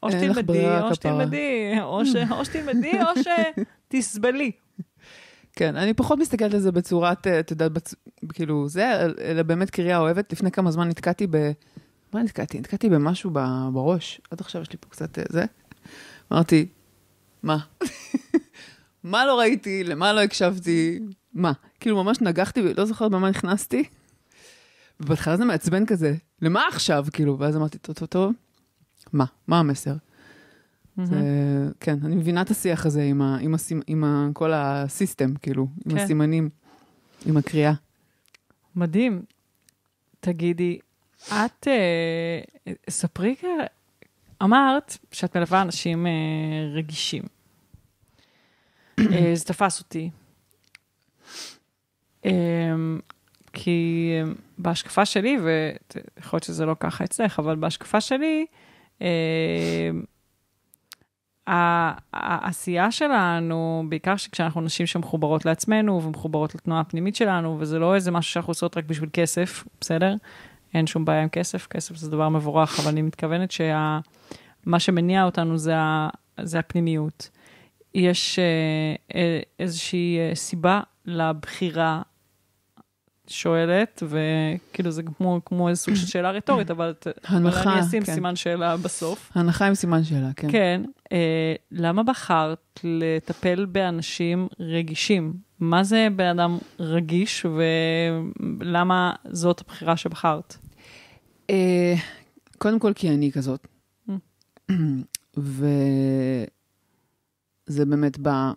[0.03, 2.05] או שתלמדי, או כפרה." שתלמדי, או
[2.45, 3.07] שתלמדי, או
[3.91, 4.51] שתסבלי.
[5.53, 7.95] כן, אני פחות מסתכלת על זה בצורת, אה, את יודעת, בצ...
[8.33, 10.33] כאילו, זה, אלא באמת קריאה אוהבת.
[10.33, 11.51] לפני כמה זמן נתקעתי ב...
[12.13, 12.59] מה נתקעתי?
[12.59, 14.21] נתקעתי במשהו ב- בראש.
[14.31, 15.45] עד עכשיו יש לי פה קצת אה, זה.
[16.31, 16.67] אמרתי,
[17.43, 17.57] מה?
[19.03, 19.83] מה לא ראיתי?
[19.83, 20.99] למה לא הקשבתי?
[21.33, 21.51] מה?
[21.79, 23.83] כאילו, ממש נגחתי ולא זוכרת במה נכנסתי.
[24.99, 27.05] ובהתחלה זה מעצבן כזה, למה עכשיו?
[27.13, 28.33] כאילו, ואז אמרתי, טוב, טוב, טוב,
[29.13, 29.25] מה?
[29.47, 29.93] מה המסר?
[31.03, 31.15] זה,
[31.79, 35.67] כן, אני מבינה את השיח הזה עם, ה, עם, הסימ, עם ה, כל הסיסטם, כאילו,
[35.85, 35.97] עם כן.
[35.97, 36.49] הסימנים,
[37.25, 37.73] עם הקריאה.
[38.75, 39.21] מדהים.
[40.19, 40.79] תגידי,
[41.27, 43.35] את, אה, ספרי,
[44.43, 46.11] אמרת שאת מלווה אנשים אה,
[46.73, 47.23] רגישים.
[48.99, 50.09] אה, זה תפס אותי.
[52.25, 52.31] אה,
[53.53, 54.11] כי
[54.57, 58.45] בהשקפה שלי, ויכול להיות שזה לא ככה אצלך, אבל בהשקפה שלי,
[59.01, 59.89] אה,
[62.13, 68.33] העשייה שלנו, בעיקר כשאנחנו נשים שמחוברות לעצמנו ומחוברות לתנועה הפנימית שלנו, וזה לא איזה משהו
[68.33, 70.15] שאנחנו עושות רק בשביל כסף, בסדר?
[70.77, 73.99] אין שום בעיה עם כסף, כסף זה דבר מבורך, אבל אני מתכוונת שמה
[74.79, 76.09] שמניע אותנו זה, ה,
[76.41, 77.29] זה הפנימיות.
[77.95, 78.43] יש אה,
[79.15, 82.01] אה, איזושהי אה, סיבה לבחירה
[83.27, 87.81] שואלת, וכאילו זה כמו, כמו איזה סוג של שאלה רטורית, אבל, ת- אבל הנחה, אני
[87.81, 88.13] אשים כן.
[88.13, 89.31] סימן שאלה בסוף.
[89.35, 90.51] הנחה עם סימן שאלה, כן.
[90.51, 95.33] כן, אה, למה בחרת לטפל באנשים רגישים?
[95.59, 97.45] מה זה בן אדם רגיש
[98.59, 100.57] ולמה זאת הבחירה שבחרת?
[101.49, 101.95] אה,
[102.57, 103.67] קודם כל, כי אני כזאת.
[104.09, 104.11] Mm.
[105.37, 106.45] וזה
[107.85, 108.51] באמת בא,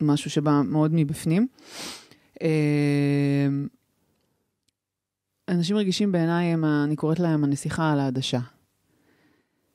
[0.00, 1.48] משהו שבא מאוד מבפנים.
[2.42, 3.48] אה,
[5.48, 8.40] אנשים רגישים בעיניי אני קוראת להם הנסיכה על העדשה.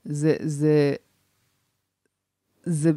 [0.05, 0.95] זה, זה,
[2.63, 2.91] זה,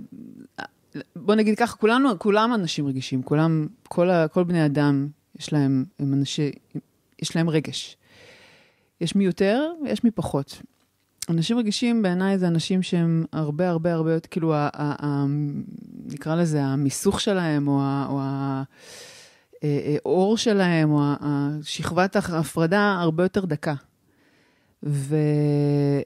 [1.17, 5.85] בוא נגיד ככה, כולנו, כולם אנשים רגישים, כולם, כל, ה, כל בני אדם, יש להם,
[5.99, 6.51] הם אנשי,
[7.23, 7.97] יש להם רגש.
[9.01, 10.63] יש מי יותר ויש מי פחות.
[11.29, 15.27] אנשים רגישים בעיניי זה אנשים שהם הרבה הרבה הרבה יותר, כאילו, ה, ה, ה,
[16.05, 18.63] נקרא לזה המיסוך שלהם, או, ה, או ה,
[19.65, 21.03] אה, אה, האור שלהם, או
[21.63, 23.75] שכבת ההפרדה הרבה יותר דקה.
[24.83, 26.03] והם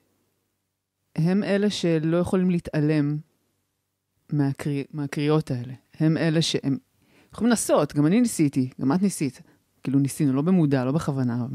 [1.42, 3.18] אלה שלא יכולים להתעלם
[4.33, 5.72] מהקריא, מהקריאות האלה.
[5.98, 6.79] הם אלה שהם
[7.35, 9.42] יכולים לנסות, גם אני ניסיתי, גם את ניסית.
[9.83, 11.46] כאילו ניסינו, לא במודע, לא בכוונה,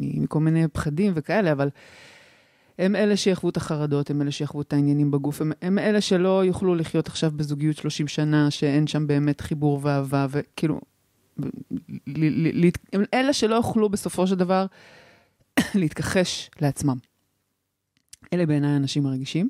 [0.00, 1.68] מכל מיני פחדים וכאלה, אבל
[2.78, 6.44] הם אלה שיחוו את החרדות, הם אלה שיחוו את העניינים בגוף, הם, הם אלה שלא
[6.44, 10.80] יוכלו לחיות עכשיו בזוגיות 30 שנה, שאין שם באמת חיבור ואהבה, וכאילו,
[11.38, 11.48] ל-
[12.06, 14.66] ל- ל- הם אלה שלא יוכלו בסופו של דבר
[15.74, 16.96] להתכחש לעצמם.
[18.32, 19.48] אלה בעיניי האנשים הרגישים,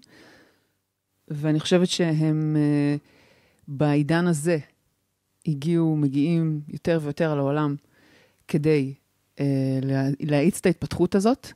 [1.28, 2.96] ואני חושבת שהם אה,
[3.68, 4.58] בעידן הזה
[5.46, 7.76] הגיעו, מגיעים יותר ויותר על העולם
[8.48, 8.94] כדי
[10.20, 11.52] להאיץ את ההתפתחות הזאת,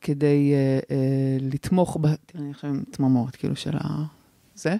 [0.00, 2.00] כדי אה, אה, לתמוך ב...
[2.00, 4.04] תראה, אני עכשיו עם צמרמורת, כאילו, של ה...
[4.54, 4.76] זה?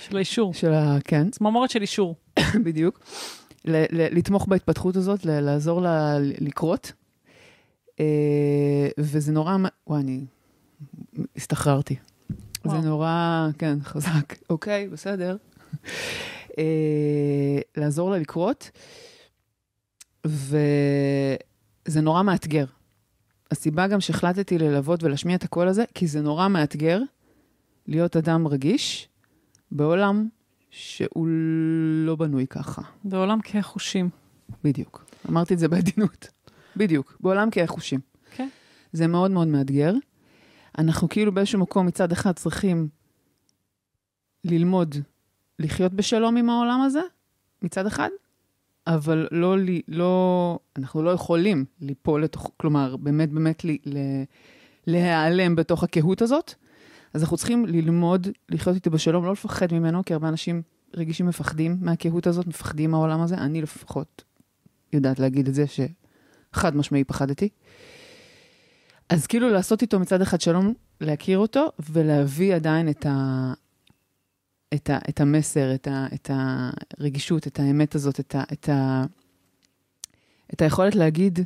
[0.00, 0.54] של האישור.
[0.54, 0.98] של ה...
[1.04, 2.16] כן, צמרמורת של אישור.
[2.64, 3.00] בדיוק.
[3.90, 6.92] לתמוך בהתפתחות הזאת, לעזור לה לקרות.
[8.00, 9.56] אה, וזה נורא...
[9.86, 10.24] וואי, אני
[11.36, 11.96] הסתחררתי.
[12.64, 14.34] זה נורא, כן, חזק.
[14.50, 15.36] אוקיי, בסדר.
[16.58, 18.70] אה, לעזור לה לקרות,
[21.86, 22.64] וזה נורא מאתגר.
[23.50, 27.00] הסיבה גם שהחלטתי ללוות ולהשמיע את הקול הזה, כי זה נורא מאתגר
[27.86, 29.08] להיות אדם רגיש
[29.70, 30.28] בעולם
[30.70, 31.26] שהוא
[32.06, 32.82] לא בנוי ככה.
[33.04, 34.08] בעולם כחושים.
[34.64, 35.04] בדיוק.
[35.28, 36.26] אמרתי את זה בעדינות.
[36.76, 37.16] בדיוק.
[37.20, 38.00] בעולם כחושים.
[38.30, 38.48] כן.
[38.92, 39.94] זה מאוד מאוד מאתגר.
[40.78, 42.88] אנחנו כאילו באיזשהו מקום מצד אחד צריכים
[44.44, 44.94] ללמוד
[45.58, 47.00] לחיות בשלום עם העולם הזה,
[47.62, 48.08] מצד אחד,
[48.86, 49.56] אבל לא,
[49.88, 53.98] לא, אנחנו לא יכולים ליפול לתוך, כלומר, באמת באמת ל, ל,
[54.86, 56.54] להיעלם בתוך הקהות הזאת.
[57.14, 60.62] אז אנחנו צריכים ללמוד לחיות איתו בשלום, לא לפחד ממנו, כי הרבה אנשים
[60.96, 63.34] רגישים מפחדים מהקהות הזאת, מפחדים מהעולם הזה.
[63.34, 64.24] אני לפחות
[64.92, 67.48] יודעת להגיד את זה, שחד משמעי פחדתי.
[69.08, 73.52] אז כאילו לעשות איתו מצד אחד שלום, להכיר אותו, ולהביא עדיין את, ה,
[74.74, 76.30] את, ה, את המסר, את, ה, את
[76.98, 79.04] הרגישות, את האמת הזאת, את, ה, את, ה,
[80.54, 81.38] את היכולת להגיד,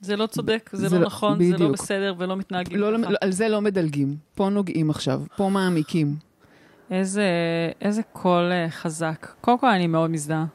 [0.00, 1.72] זה לא צודק, זה, זה לא לא- נכון, זה לא בדיוק.
[1.72, 3.10] בסדר ולא מתנהגים לא, ככה.
[3.10, 6.16] לא, על זה לא מדלגים, פה נוגעים עכשיו, פה מעמיקים.
[6.90, 7.26] איזה,
[7.80, 9.26] איזה קול אה, חזק.
[9.40, 10.46] קודם כל, אני מאוד מזדהה.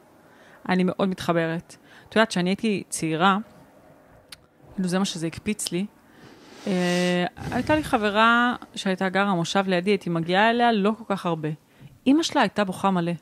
[0.68, 1.76] אני מאוד מתחברת.
[2.08, 3.38] את יודעת, כשאני הייתי צעירה,
[4.74, 5.86] כאילו זה מה שזה הקפיץ לי,
[6.66, 11.48] אה, הייתה לי חברה שהייתה גרה מושב לידי, הייתי מגיעה אליה לא כל כך הרבה.
[12.06, 13.12] אימא שלה הייתה בוכה מלא.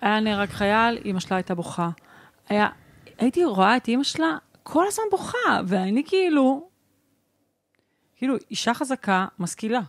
[0.00, 1.88] היה נהרג חייל, אימא שלה הייתה בוכה.
[2.48, 2.68] היה,
[3.18, 6.68] הייתי רואה את אימא שלה כל הזמן בוכה, ואני כאילו,
[8.16, 9.80] כאילו, אישה חזקה, משכילה.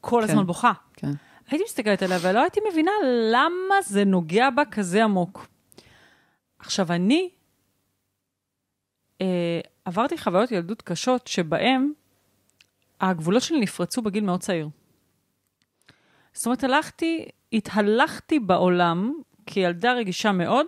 [0.00, 0.30] כל כן.
[0.30, 0.72] הזמן בוכה.
[0.96, 1.10] כן.
[1.48, 2.90] הייתי מסתכלת עליה ולא הייתי מבינה
[3.32, 5.46] למה זה נוגע בה כזה עמוק.
[6.58, 7.30] עכשיו, אני
[9.20, 11.92] אה, עברתי חוויות ילדות קשות שבהן
[13.00, 14.68] הגבולות שלי נפרצו בגיל מאוד צעיר.
[16.32, 19.12] זאת אומרת, הלכתי, התהלכתי בעולם
[19.46, 20.66] כילדה רגישה מאוד,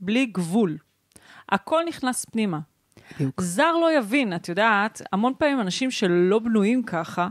[0.00, 0.78] בלי גבול.
[1.48, 2.58] הכל נכנס פנימה.
[3.14, 3.40] בדיוק.
[3.40, 7.28] זר לא יבין, את יודעת, המון פעמים אנשים שלא בנויים ככה,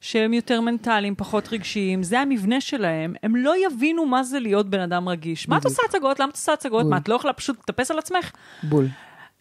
[0.00, 4.80] שהם יותר מנטליים, פחות רגשיים, זה המבנה שלהם, הם לא יבינו מה זה להיות בן
[4.80, 5.48] אדם רגיש.
[5.48, 5.64] מה את.
[5.64, 6.20] עושה הצגות?
[6.20, 6.82] למה את עושה הצגות?
[6.82, 6.90] בול.
[6.90, 8.30] מה, את לא יכולה פשוט לטפס על עצמך?
[8.62, 8.86] בול.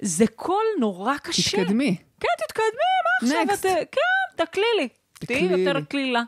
[0.02, 1.58] זה קול נורא קשה.
[1.58, 1.96] תתקדמי.
[2.20, 2.68] כן, תתקדמי,
[3.06, 3.56] מה עכשיו?
[3.56, 3.82] Next.
[3.82, 4.88] את, כן, תקלילי.
[5.14, 5.44] תהיי.
[5.44, 6.22] יותר קלילה.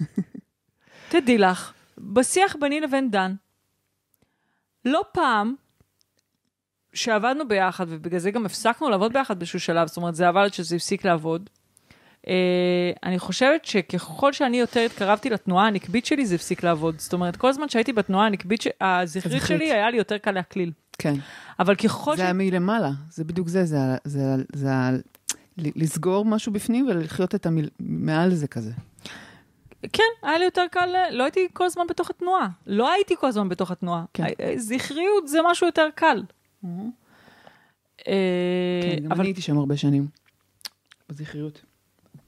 [1.10, 3.34] תדעי לך, בשיח ביני לבין דן,
[4.84, 5.54] לא פעם
[6.94, 10.54] שעבדנו ביחד, ובגלל זה גם הפסקנו לעבוד ביחד באיזשהו שלב, זאת אומרת, זה עבד עד
[10.54, 11.50] שזה הפסיק לעבוד.
[12.28, 16.98] אה, אני חושבת שככל שאני יותר התקרבתי לתנועה הנקבית שלי, זה הפסיק לעבוד.
[16.98, 19.42] זאת אומרת, כל זמן שהייתי בתנועה הנקבית, הזכרית.
[19.46, 20.72] שלי, היה לי יותר קל להקליל.
[21.00, 21.14] כן.
[21.58, 22.16] אבל ככל ש...
[22.16, 24.20] זה היה מלמעלה, זה בדיוק זה, זה, זה,
[24.52, 24.90] זה, ה-
[25.56, 27.68] ל- לסגור משהו בפנים ולחיות את המיל...
[27.80, 28.70] מעל זה כזה.
[29.92, 32.48] כן, היה לי יותר קל, לא הייתי כל הזמן בתוך התנועה.
[32.66, 34.04] לא הייתי כל הזמן בתוך התנועה.
[34.14, 34.24] כן.
[34.40, 36.22] אה, זכריות זה משהו יותר קל.
[36.64, 36.70] אה,
[38.82, 40.06] כן, גם אבל אני הייתי שם הרבה שנים.
[41.08, 41.62] בזכריות.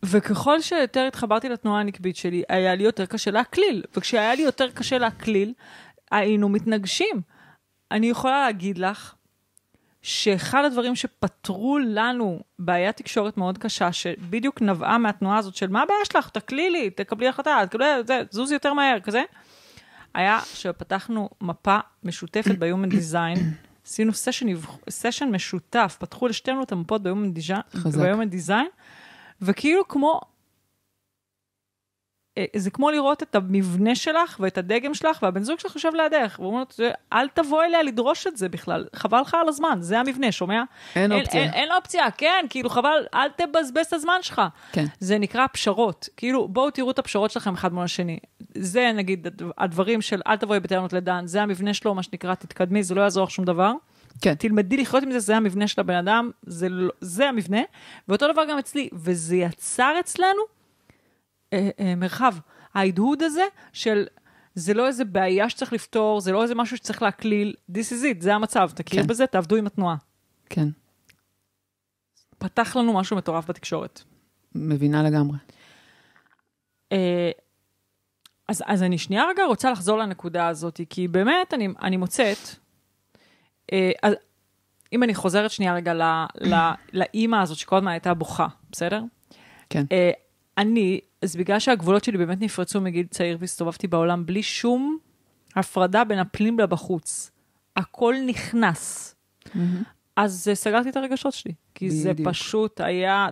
[0.05, 3.83] וככל שיותר התחברתי לתנועה הנקבית שלי, היה לי יותר קשה להקליל.
[3.97, 5.53] וכשהיה לי יותר קשה להקליל,
[6.11, 7.21] היינו מתנגשים.
[7.93, 9.15] אני יכולה להגיד לך
[10.03, 16.05] שאחד הדברים שפתרו לנו בעיית תקשורת מאוד קשה, שבדיוק נבעה מהתנועה הזאת של מה הבעיה
[16.05, 19.23] שלך, תקלילי, תקבלי החלטה, תקבלי, זה, זוזי יותר מהר, כזה,
[20.15, 23.41] היה שפתחנו מפה משותפת ב-Human Design,
[23.87, 24.47] עשינו סשן,
[24.91, 27.79] סשן משותף, פתחו לשתינו את המפות ב-Human Design.
[27.79, 28.83] ב-Human Design,
[29.43, 30.21] וכאילו כמו,
[32.57, 36.53] זה כמו לראות את המבנה שלך ואת הדגם שלך, והבן זוג שלך יושב לידך, והוא
[36.53, 40.33] אומר, "זה- אל תבוא אליה לדרוש את זה בכלל, חבל לך על הזמן, זה המבנה,
[40.33, 40.63] שומע?
[40.97, 41.43] אין אופציה.
[41.43, 44.43] אין, אין אופציה, כן, כאילו חבל, אל תבזבז את הזמן שלך.
[44.73, 44.85] כן.
[45.01, 46.09] זה נקרא פשרות.
[46.17, 48.19] כאילו, בואו תראו את הפשרות שלכם אחד מול השני.
[48.55, 49.27] זה נגיד
[49.59, 53.25] הדברים של אל תבואי בטענות לדן, זה המבנה שלו, מה שנקרא, תתקדמי, זה לא יעזור
[53.25, 53.73] לך שום דבר.
[54.23, 54.35] כן.
[54.35, 57.61] תלמדי לחיות עם זה, זה המבנה של הבן אדם, זה, לא, זה המבנה.
[58.09, 60.62] ואותו דבר גם אצלי, וזה יצר אצלנו אה, אה,
[61.97, 62.35] מרחב.
[62.75, 64.07] ההדהוד הזה של,
[64.55, 68.21] זה לא איזה בעיה שצריך לפתור, זה לא איזה משהו שצריך להקליל, this is it,
[68.21, 69.09] זה המצב, תכיר כן.
[69.09, 69.97] בזה, תעבדו עם התנועה.
[70.49, 70.69] כן.
[72.39, 74.03] פתח לנו משהו מטורף בתקשורת.
[74.55, 75.39] מבינה לגמרי.
[76.93, 77.31] אה,
[78.49, 82.39] אז, אז אני שנייה רגע רוצה לחזור לנקודה הזאת, כי באמת אני, אני מוצאת,
[83.73, 84.15] אה, אז
[84.93, 89.03] אם אני חוזרת שנייה רגע ל- ל- לאימא הזאת שכל הזמן הייתה בוכה, בסדר?
[89.71, 89.85] כן.
[89.93, 90.11] אה,
[90.59, 94.99] אני, אז בגלל שהגבולות שלי באמת נפרצו מגיל צעיר והסתובבתי בעולם בלי שום
[95.57, 97.31] הפרדה בין הפנים לבחוץ,
[97.77, 99.15] הכל נכנס.
[100.17, 102.29] אז אה, סגרתי את הרגשות שלי, כי זה בדיוק.
[102.29, 103.29] פשוט היה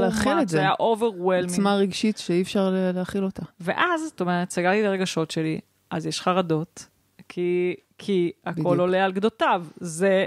[0.00, 0.60] להכיל את זה זה.
[0.60, 1.42] היה overwhelming.
[1.42, 3.42] עוצמה רגשית שאי אפשר להכיל אותה.
[3.60, 6.88] ואז, זאת אומרת, סגרתי את הרגשות שלי, אז יש חרדות,
[7.28, 8.66] כי, כי הכל בדיוק.
[8.66, 9.66] עולה על גדותיו.
[9.76, 10.26] זה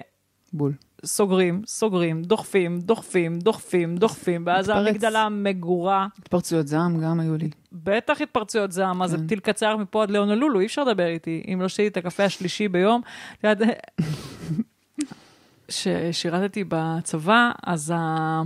[0.53, 0.73] בול.
[1.05, 4.69] סוגרים, סוגרים, דוחפים, דוחפים, דוחפים, דוחפים, ואז.
[4.69, 7.49] המגדלה מגורה, התפרצויות זעם גם היו לי.
[7.71, 9.27] בטח התפרצויות זעם, מה זה כן.
[9.27, 12.67] טיל קצר מפה עד להונולולו, אי אפשר לדבר איתי, אם לא שתיתי את הקפה השלישי
[12.67, 13.01] ביום.
[15.67, 18.41] כששירתתי בצבא, אז ה...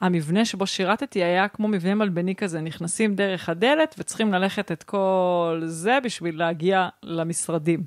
[0.00, 5.62] המבנה שבו שירתתי היה כמו מבנה מלבני כזה, נכנסים דרך הדלת וצריכים ללכת את כל
[5.64, 7.82] זה בשביל להגיע למשרדים.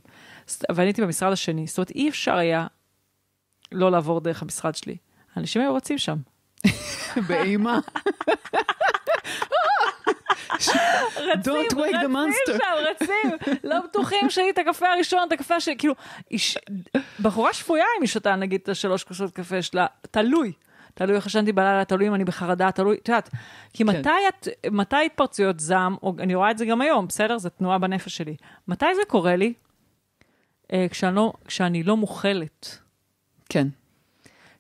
[0.50, 2.68] אז- ואני הייתי במשרד השני, זאת אומרת, אי אפשר היה
[3.72, 4.98] לא לעבור דרך המשרד שלי.
[5.36, 6.18] האנשים היו רצים שם.
[7.28, 7.80] באימה.
[12.08, 12.52] Monster.
[12.52, 15.70] רצים שם, רצים, לא בטוחים שהיא את הקפה הראשון, את הקפה ש...
[15.78, 15.94] כאילו,
[16.32, 16.58] איש...
[17.20, 20.52] בחורה שפויה אם היא שותה נגיד את השלוש כוסות קפה שלה, תלוי.
[20.94, 23.30] תלוי איך ישנתי בלילה, תלוי אם אני בחרדה, תלוי, את יודעת,
[23.74, 27.38] כי מתי, את, מתי התפרצויות זעם, או אני רואה את זה גם היום, בסדר?
[27.38, 28.36] זו תנועה בנפש שלי.
[28.68, 29.54] מתי זה קורה לי?
[30.74, 32.80] אה, כשאני לא, כשאני לא מוכלת.
[33.52, 33.68] כן,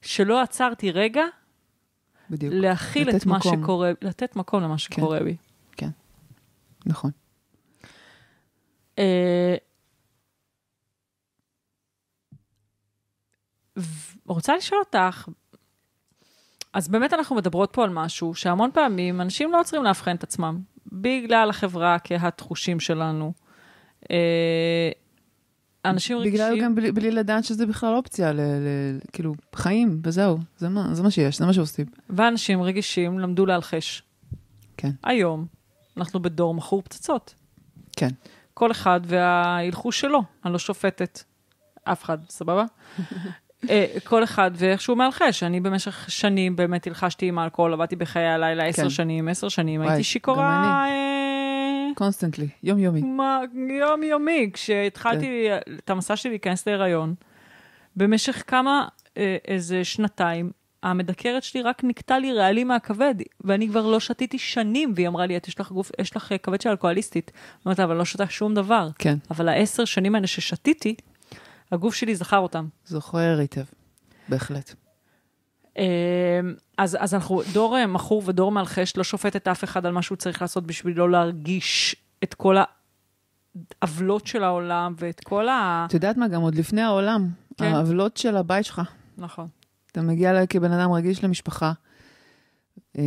[0.01, 1.23] שלא עצרתי רגע
[2.29, 2.53] בדיוק.
[2.57, 3.63] להכיל את מה מקום.
[3.63, 5.35] שקורה, לתת מקום למה שקורה בי.
[6.85, 7.11] נכון.
[8.99, 9.55] אה,
[13.79, 15.27] ו- רוצה לשאול אותך,
[16.73, 20.59] אז באמת אנחנו מדברות פה על משהו שהמון פעמים אנשים לא עוצרים לאבחן את עצמם,
[20.91, 23.33] בגלל החברה כהתחושים שלנו.
[24.11, 24.91] אה,
[25.85, 26.33] אנשים רגשיים...
[26.33, 30.37] בגלל גם בלי, בלי לדעת שזה בכלל אופציה, ל, ל, כאילו, חיים, וזהו.
[30.57, 31.85] זה מה, זה מה שיש, זה מה שעושים.
[32.09, 34.03] ואנשים רגישים למדו לאלחש.
[34.77, 34.91] כן.
[35.03, 35.45] היום
[35.97, 37.33] אנחנו בדור מכור פצצות.
[37.97, 38.09] כן.
[38.53, 41.23] כל אחד והאלחוש שלו, אני לא שופטת
[41.83, 42.65] אף אחד, סבבה?
[43.69, 45.43] אה, כל אחד ואיך שהוא מאלחש.
[45.43, 48.89] אני במשך שנים באמת אלחשתי עם האלכוהול, עבדתי בחיי הלילה עשר כן.
[48.89, 51.10] שנים, עשר שנים, וואי, הייתי שיכורה אה,
[52.01, 53.01] constantly, יומיומי.
[53.01, 53.39] מה-
[53.79, 54.49] יומיומי.
[54.53, 55.73] כשהתחלתי כן.
[55.75, 57.15] את המסע שלי להיכנס להיריון,
[57.95, 58.87] במשך כמה,
[59.17, 60.51] אה, איזה שנתיים,
[60.83, 65.37] המדקרת שלי רק נקטע לי רעלים מהכבד, ואני כבר לא שתיתי שנים, והיא אמרה לי,
[65.37, 67.31] את יש לך גוף, יש לך אה, כבד של אלכוהוליסטית.
[67.67, 68.89] אמרתי לה, אבל אני לא שותה שום דבר.
[68.99, 70.95] כן, אבל העשר שנים האלה ששתיתי,
[71.71, 72.67] הגוף שלי זכר אותם.
[72.85, 73.63] זוכר היטב,
[74.29, 74.73] בהחלט.
[75.77, 75.83] אה,
[76.77, 80.01] אז, אז אנחנו דור אה, מכור ודור מלחש, לא שופט את אף אחד על מה
[80.01, 82.55] שהוא צריך לעשות בשביל לא להרגיש את כל
[83.81, 85.85] העוולות של העולם ואת כל ה...
[85.89, 87.65] את יודעת מה, גם עוד לפני העולם, כן.
[87.65, 88.81] העוולות של הבית שלך.
[89.17, 89.47] נכון.
[89.91, 91.71] אתה מגיע ל- כבן אדם רגיש למשפחה.
[92.97, 93.03] אה,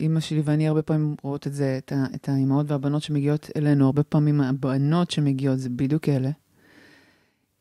[0.00, 3.86] אימא שלי ואני הרבה פעמים רואות את זה, את, ה, את האימהות והבנות שמגיעות אלינו,
[3.86, 6.30] הרבה פעמים הבנות שמגיעות זה בדיוק אלה.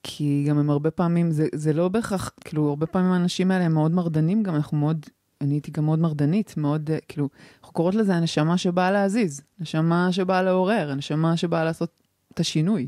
[0.08, 3.74] כי גם הם הרבה פעמים, זה, זה לא בהכרח, כאילו, הרבה פעמים האנשים האלה הם
[3.74, 5.06] מאוד מרדנים גם, אנחנו מאוד,
[5.41, 10.12] אני הייתי גם מאוד מרדנית, מאוד, אה, כאילו, אנחנו קוראות לזה הנשמה שבאה להזיז, נשמה
[10.12, 12.02] שבאה לעורר, הנשמה שבאה לעשות
[12.34, 12.88] את השינוי.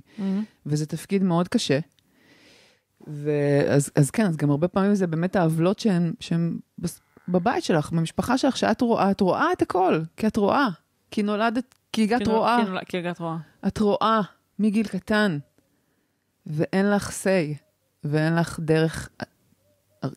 [0.65, 1.79] וזה תפקיד מאוד קשה.
[3.07, 6.57] ואז אז כן, אז גם הרבה פעמים זה באמת העוולות שהן, שהן
[7.27, 10.67] בבית שלך, במשפחה שלך, שאת רואה, את רואה את הכל, כי את רואה.
[11.11, 13.37] כי נולדת, כי הגעת רואה, כי הגעת רואה.
[13.67, 14.21] את רואה
[14.59, 15.37] מגיל קטן,
[16.47, 17.57] ואין לך say,
[18.03, 19.09] ואין לך דרך,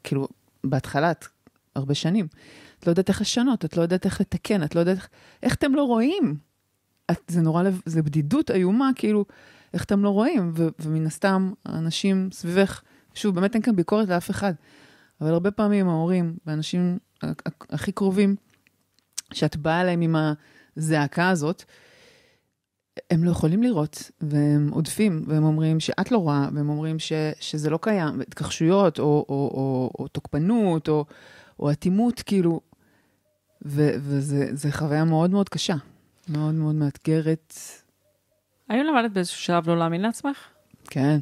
[0.05, 0.29] כאילו,
[0.65, 1.25] בהתחלה, את
[1.77, 2.29] הרבה שנים,
[2.79, 5.09] את לא יודעת איך לשנות, את לא יודעת איך לתקן, את לא יודעת איך,
[5.43, 6.37] איך אתם לא רואים?
[7.11, 9.25] את, זה נורא, לב- זה בדידות איומה, כאילו,
[9.75, 10.53] איך אתם לא רואים?
[10.57, 12.83] ו, ומן הסתם, האנשים סביבך,
[13.15, 14.53] שוב, באמת אין כאן ביקורת לאף אחד,
[15.21, 16.99] אבל הרבה פעמים ההורים והאנשים
[17.71, 18.37] הכי קרובים,
[19.33, 20.17] שאת באה אליהם עם
[20.77, 21.65] הזעקה הזאת,
[23.11, 27.71] הם לא יכולים לראות, והם עודפים, והם אומרים שאת לא רואה, והם אומרים ש, שזה
[27.71, 31.05] לא קיים, התכחשויות, או, או, או, או תוקפנות, או,
[31.61, 32.61] או אטימות, כאילו,
[33.65, 35.77] ו, וזה זה חוויה מאוד מאוד קשה,
[36.29, 37.55] מאוד מאוד מאתגרת,
[38.71, 40.37] האם למדת באיזשהו שלב לא להאמין לעצמך?
[40.85, 41.19] כן.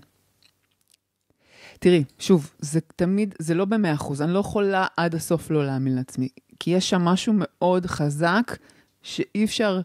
[1.79, 5.97] תראי, שוב, זה תמיד, זה לא במאה אחוז, אני לא יכולה עד הסוף לא להאמין
[5.97, 6.29] לעצמי,
[6.61, 8.57] כי יש שם משהו מאוד חזק,
[9.03, 9.81] שאי אפשר,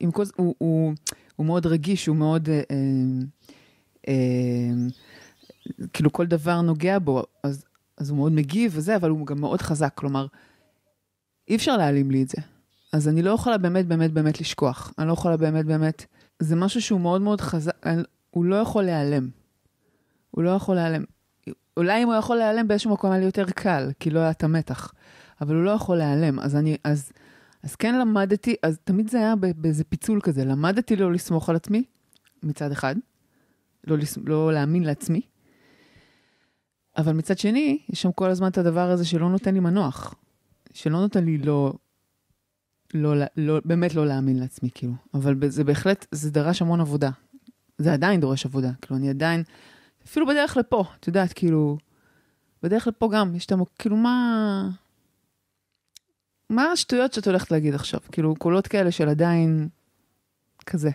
[0.00, 0.92] עם כל זה, הוא, הוא,
[1.36, 2.74] הוא מאוד רגיש, הוא מאוד, אה, אה,
[4.08, 4.14] אה,
[5.92, 7.64] כאילו כל דבר נוגע בו, אז,
[7.98, 10.26] אז הוא מאוד מגיב וזה, אבל הוא גם מאוד חזק, כלומר,
[11.48, 12.36] אי אפשר להעלים לי את זה.
[12.92, 16.04] אז אני לא יכולה באמת באמת באמת לשכוח, אני לא יכולה באמת באמת,
[16.38, 19.28] זה משהו שהוא מאוד מאוד חזק, אני- הוא לא יכול להיעלם.
[20.30, 21.04] הוא לא יכול להיעלם.
[21.76, 24.44] אולי אם הוא יכול להיעלם באיזשהו מקום היה לי יותר קל, כי לא היה את
[24.44, 24.92] המתח.
[25.40, 27.12] אבל הוא לא יכול להיעלם, אז אני, אז,
[27.64, 31.84] אז כן למדתי, אז תמיד זה היה באיזה פיצול כזה, למדתי לא לסמוך על עצמי,
[32.42, 32.96] מצד אחד,
[33.86, 34.18] לא, לס...
[34.26, 35.20] לא להאמין לעצמי,
[36.96, 40.14] אבל מצד שני, יש שם כל הזמן את הדבר הזה שלא נותן לי מנוח,
[40.74, 41.72] שלא נותן לי לא,
[42.94, 44.92] לא, לא, לא באמת לא להאמין לעצמי, כאילו.
[45.14, 47.10] אבל זה בהחלט, זה דרש המון עבודה.
[47.78, 49.42] זה עדיין דורש עבודה, כאילו, אני עדיין,
[50.06, 51.78] אפילו בדרך לפה, את יודעת, כאילו,
[52.62, 53.62] בדרך לפה גם, יש את המ...
[53.78, 54.68] כאילו, מה...
[56.54, 58.00] מה השטויות שאת הולכת להגיד עכשיו?
[58.12, 59.68] כאילו, קולות כאלה של עדיין
[60.66, 60.90] כזה.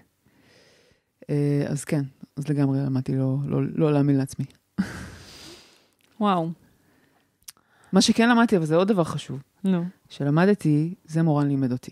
[1.30, 2.02] אה, אז כן,
[2.38, 4.46] אז לגמרי למדתי לא, לא, לא להאמין לעצמי.
[6.20, 6.50] וואו.
[7.94, 9.44] מה שכן למדתי, אבל זה עוד דבר חשוב.
[9.64, 9.84] נו.
[10.10, 11.92] שלמדתי, זה מורן לימד אותי.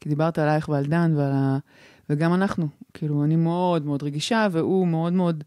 [0.00, 1.58] כי דיברת עלייך ועל דן ועל ה...
[2.10, 2.68] וגם אנחנו.
[2.94, 5.44] כאילו, אני מאוד מאוד רגישה, והוא מאוד מאוד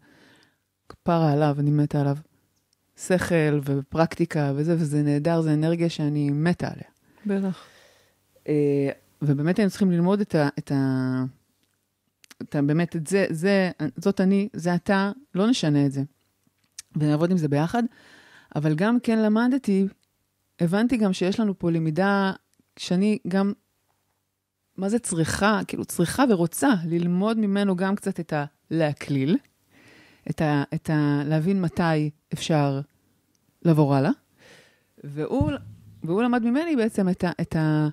[0.88, 2.16] כפרה עליו, אני מתה עליו.
[2.96, 6.95] שכל ופרקטיקה וזה, וזה נהדר, זה אנרגיה שאני מתה עליה.
[7.26, 7.64] בטח.
[8.48, 8.90] אה,
[9.22, 10.48] ובאמת היינו צריכים ללמוד את ה...
[10.58, 11.24] את ה...
[12.42, 16.02] את ה באמת, את זה, זה, זאת אני, זה אתה, לא נשנה את זה.
[16.96, 17.82] ונעבוד עם זה ביחד.
[18.56, 19.86] אבל גם כן למדתי,
[20.60, 22.32] הבנתי גם שיש לנו פה למידה
[22.76, 23.52] שאני גם,
[24.76, 25.60] מה זה צריכה?
[25.66, 28.32] כאילו, צריכה ורוצה ללמוד ממנו גם קצת את
[28.70, 29.36] הלהקליל,
[30.30, 30.62] את ה...
[30.74, 32.80] את ה להבין מתי אפשר
[33.62, 34.10] לעבור הלאה.
[35.04, 35.52] והוא
[36.06, 37.30] והוא למד ממני בעצם את ה...
[37.40, 37.88] את ה,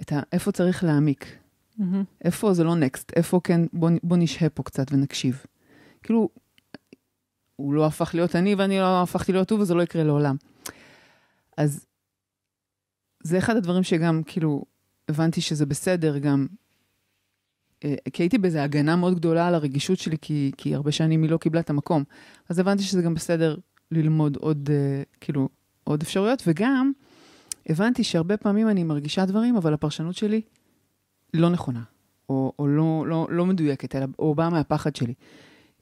[0.00, 1.26] את ה איפה צריך להעמיק.
[1.80, 1.82] Mm-hmm.
[2.24, 5.44] איפה זה לא נקסט, איפה כן, בוא, בוא נשהה פה קצת ונקשיב.
[6.02, 6.28] כאילו,
[7.56, 10.36] הוא לא הפך להיות אני ואני לא הפכתי להיות הוא וזה לא יקרה לעולם.
[11.56, 11.86] אז
[13.22, 14.64] זה אחד הדברים שגם, כאילו,
[15.08, 16.46] הבנתי שזה בסדר, גם...
[17.84, 21.30] אה, כי הייתי באיזו הגנה מאוד גדולה על הרגישות שלי, כי, כי הרבה שנים היא
[21.30, 22.04] לא קיבלה את המקום.
[22.48, 23.56] אז הבנתי שזה גם בסדר
[23.90, 25.48] ללמוד עוד, אה, כאילו,
[25.84, 26.92] עוד אפשרויות, וגם
[27.68, 30.40] הבנתי שהרבה פעמים אני מרגישה דברים, אבל הפרשנות שלי
[31.34, 31.82] לא נכונה,
[32.28, 35.14] או, או לא, לא, לא מדויקת, אלא, או באה מהפחד שלי.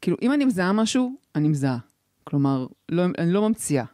[0.01, 1.78] כאילו, אם אני מזהה משהו, אני מזהה.
[2.24, 3.85] כלומר, לא, אני לא ממציאה.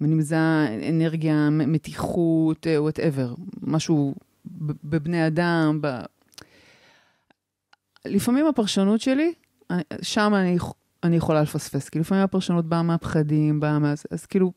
[0.00, 4.14] אם אני מזהה אנרגיה, מתיחות, וואטאבר, משהו
[4.84, 6.00] בבני אדם, ב...
[8.04, 9.32] לפעמים הפרשנות שלי,
[10.02, 10.58] שם אני,
[11.02, 13.94] אני יכולה לפספס, כי לפעמים הפרשנות באה מהפחדים, באה מה...
[14.10, 14.52] אז כאילו,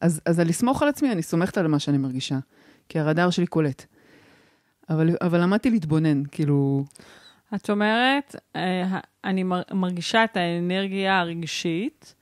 [0.00, 2.38] אז, אז על לסמוך על עצמי, אני סומכת על מה שאני מרגישה,
[2.88, 3.84] כי הרדאר שלי קולט.
[4.90, 6.84] אבל, אבל למדתי להתבונן, כאילו...
[7.54, 12.14] את אומרת, אה, אני מרגישה את האנרגיה הרגשית.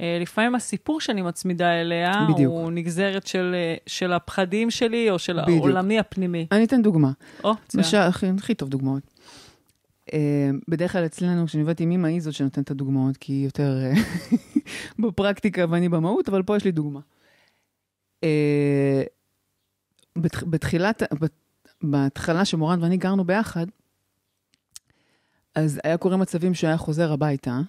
[0.00, 2.52] אה, לפעמים הסיפור שאני מצמידה אליה, בדיוק.
[2.52, 5.58] הוא נגזרת של, אה, של הפחדים שלי או של בדיוק.
[5.58, 6.46] העולמי הפנימי.
[6.52, 7.10] אני אתן דוגמה.
[7.44, 8.02] או, מצוין.
[8.02, 9.02] הכי, הכי טוב דוגמאות.
[10.68, 13.78] בדרך כלל אצלנו, כשאני עובדת עם אמא, היא זאת שנותנת את הדוגמאות, כי היא יותר
[14.98, 17.00] בפרקטיקה ואני במהות, אבל פה יש לי דוגמה.
[20.46, 21.02] בתחילת,
[21.82, 23.66] בהתחלה שמורן ואני גרנו ביחד,
[25.54, 27.60] אז היה קורה מצבים שהוא היה חוזר הביתה,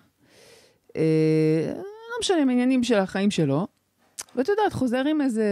[0.96, 3.68] אה, לא משנה, מעניינים של החיים שלו,
[4.36, 5.46] ואת יודעת, חוזר עם איזה...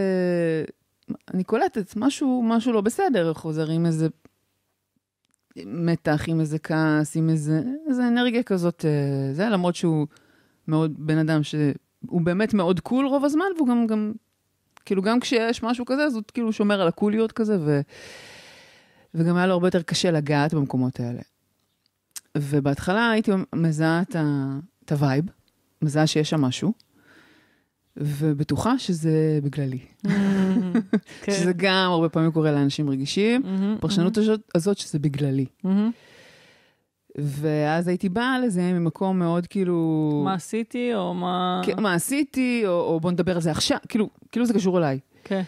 [1.34, 4.08] אני קולטת, משהו, משהו לא בסדר, חוזר עם איזה
[5.66, 10.08] מתח, עם איזה כעס, עם איזה, איזה אנרגיה כזאת, אה, זה, למרות שהוא
[10.68, 14.14] מאוד בן אדם שהוא באמת מאוד קול רוב הזמן, והוא גם, גם
[14.88, 17.82] כאילו, גם כשיש משהו כזה, אז הוא כאילו שומר על הקוליות כזה, ו...
[19.14, 21.22] וגם היה לו הרבה יותר קשה לגעת במקומות האלה.
[22.38, 24.58] ובהתחלה הייתי מזהה את, ה...
[24.86, 25.26] את ה vibe,
[25.82, 26.74] מזהה שיש שם משהו,
[27.98, 29.80] ובטוחה שזה בגללי.
[30.08, 30.80] Mm,
[31.22, 31.32] כן.
[31.32, 34.42] שזה גם הרבה פעמים קורה לאנשים רגישים, mm-hmm, הפרשנות mm-hmm.
[34.56, 35.46] הזאת שזה בגללי.
[37.18, 40.22] ואז הייתי באה לזה ממקום מאוד כאילו...
[40.26, 41.62] מה עשיתי, או מה...
[41.66, 45.00] כן, מה עשיתי, או, או בוא נדבר על זה עכשיו, כאילו, כאילו זה קשור אליי.
[45.24, 45.42] כן.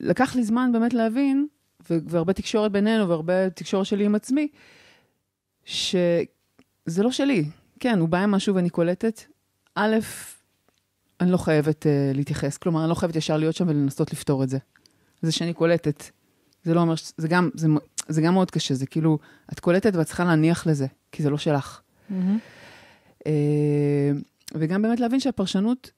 [0.00, 1.46] לקח לי זמן באמת להבין,
[1.90, 4.48] והרבה תקשורת בינינו, והרבה תקשורת שלי עם עצמי,
[5.64, 6.22] שזה
[6.96, 7.44] לא שלי.
[7.80, 9.22] כן, הוא בא עם משהו ואני קולטת.
[9.74, 9.96] א',
[11.20, 14.48] אני לא חייבת uh, להתייחס, כלומר, אני לא חייבת ישר להיות שם ולנסות לפתור את
[14.48, 14.58] זה.
[15.22, 16.04] זה שאני קולטת.
[16.64, 17.12] זה לא אומר, ש...
[17.16, 17.68] זה גם, זה,
[18.08, 19.18] זה גם מאוד קשה, זה כאילו,
[19.52, 21.80] את קולטת ואת צריכה להניח לזה, כי זה לא שלך.
[22.10, 23.24] Mm-hmm.
[24.54, 25.90] וגם באמת להבין שהפרשנות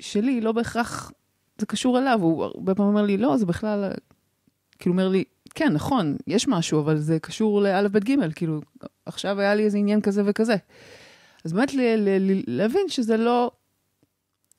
[0.00, 1.12] שלי היא לא בהכרח,
[1.58, 3.90] זה קשור אליו, הוא הרבה פעמים אומר לי, לא, זה בכלל,
[4.78, 8.60] כאילו אומר לי, כן, נכון, יש משהו, אבל זה קשור לאלף בית גימל, כאילו,
[9.06, 10.56] עכשיו היה לי איזה עניין כזה וכזה.
[11.44, 13.50] אז באמת ל- ל- ל- להבין שזה לא,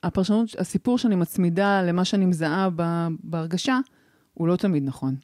[0.04, 2.70] הפרשנות, הסיפור שאני מצמידה למה שאני מזהה
[3.24, 3.80] בהרגשה,
[4.34, 5.16] הוא לא תמיד נכון.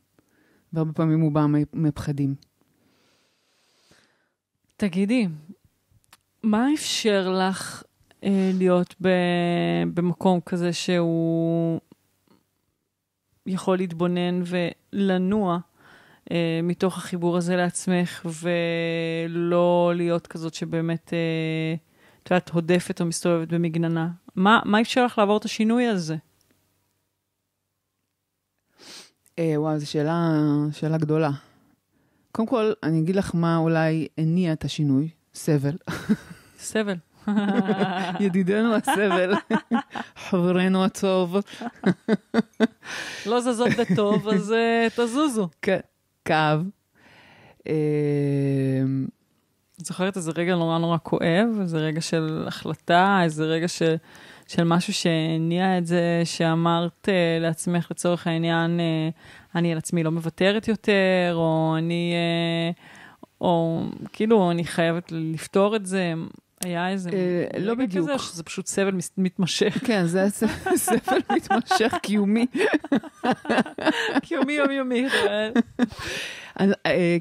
[0.74, 2.36] והרבה פעמים הוא בא מפחדים.
[4.78, 5.28] תגידי,
[6.44, 7.84] מה אפשר לך
[8.24, 11.80] אה, להיות ב- במקום כזה שהוא
[13.46, 15.60] יכול להתבונן ולנוע
[16.32, 18.26] אה, מתוך החיבור הזה לעצמך,
[19.30, 21.76] ולא להיות כזאת שבאמת, אה,
[22.24, 24.10] את יודעת, הודפת או מסתובבת במגננה.
[24.36, 26.14] מה, מה אפשר לך לעבור את השינוי הזה?
[26.14, 26.20] אה,
[29.40, 30.32] וואו, זו שאלה,
[30.72, 31.32] שאלה גדולה.
[32.32, 35.78] קודם כל, אני אגיד לך מה אולי הניע את השינוי, סבל.
[36.60, 36.96] סבל.
[38.20, 39.34] ידידנו הסבל,
[40.30, 41.36] חברנו הטוב.
[43.26, 45.50] לא זזות בטוב, אז uh, תזוזו.
[45.62, 45.80] כן,
[46.26, 46.64] כאב.
[47.68, 47.74] אה,
[49.82, 53.96] את זוכרת איזה רגע נורא נורא כואב, איזה רגע של החלטה, איזה רגע של,
[54.48, 60.12] של משהו שהניע את זה, שאמרת uh, לעצמך לצורך העניין, uh, אני על עצמי לא
[60.12, 62.14] מוותרת יותר, או אני,
[62.74, 62.80] uh,
[63.42, 63.84] או
[64.14, 66.14] כאילו, אני חייבת לפתור את זה.
[66.64, 67.10] היה איזה
[67.60, 68.10] לא בדיוק.
[68.10, 70.44] כזה, שזה פשוט סבל מתמשך, כן, זה ס-
[70.86, 72.46] סבל מתמשך קיומי.
[74.22, 75.08] קיומי יומיומי.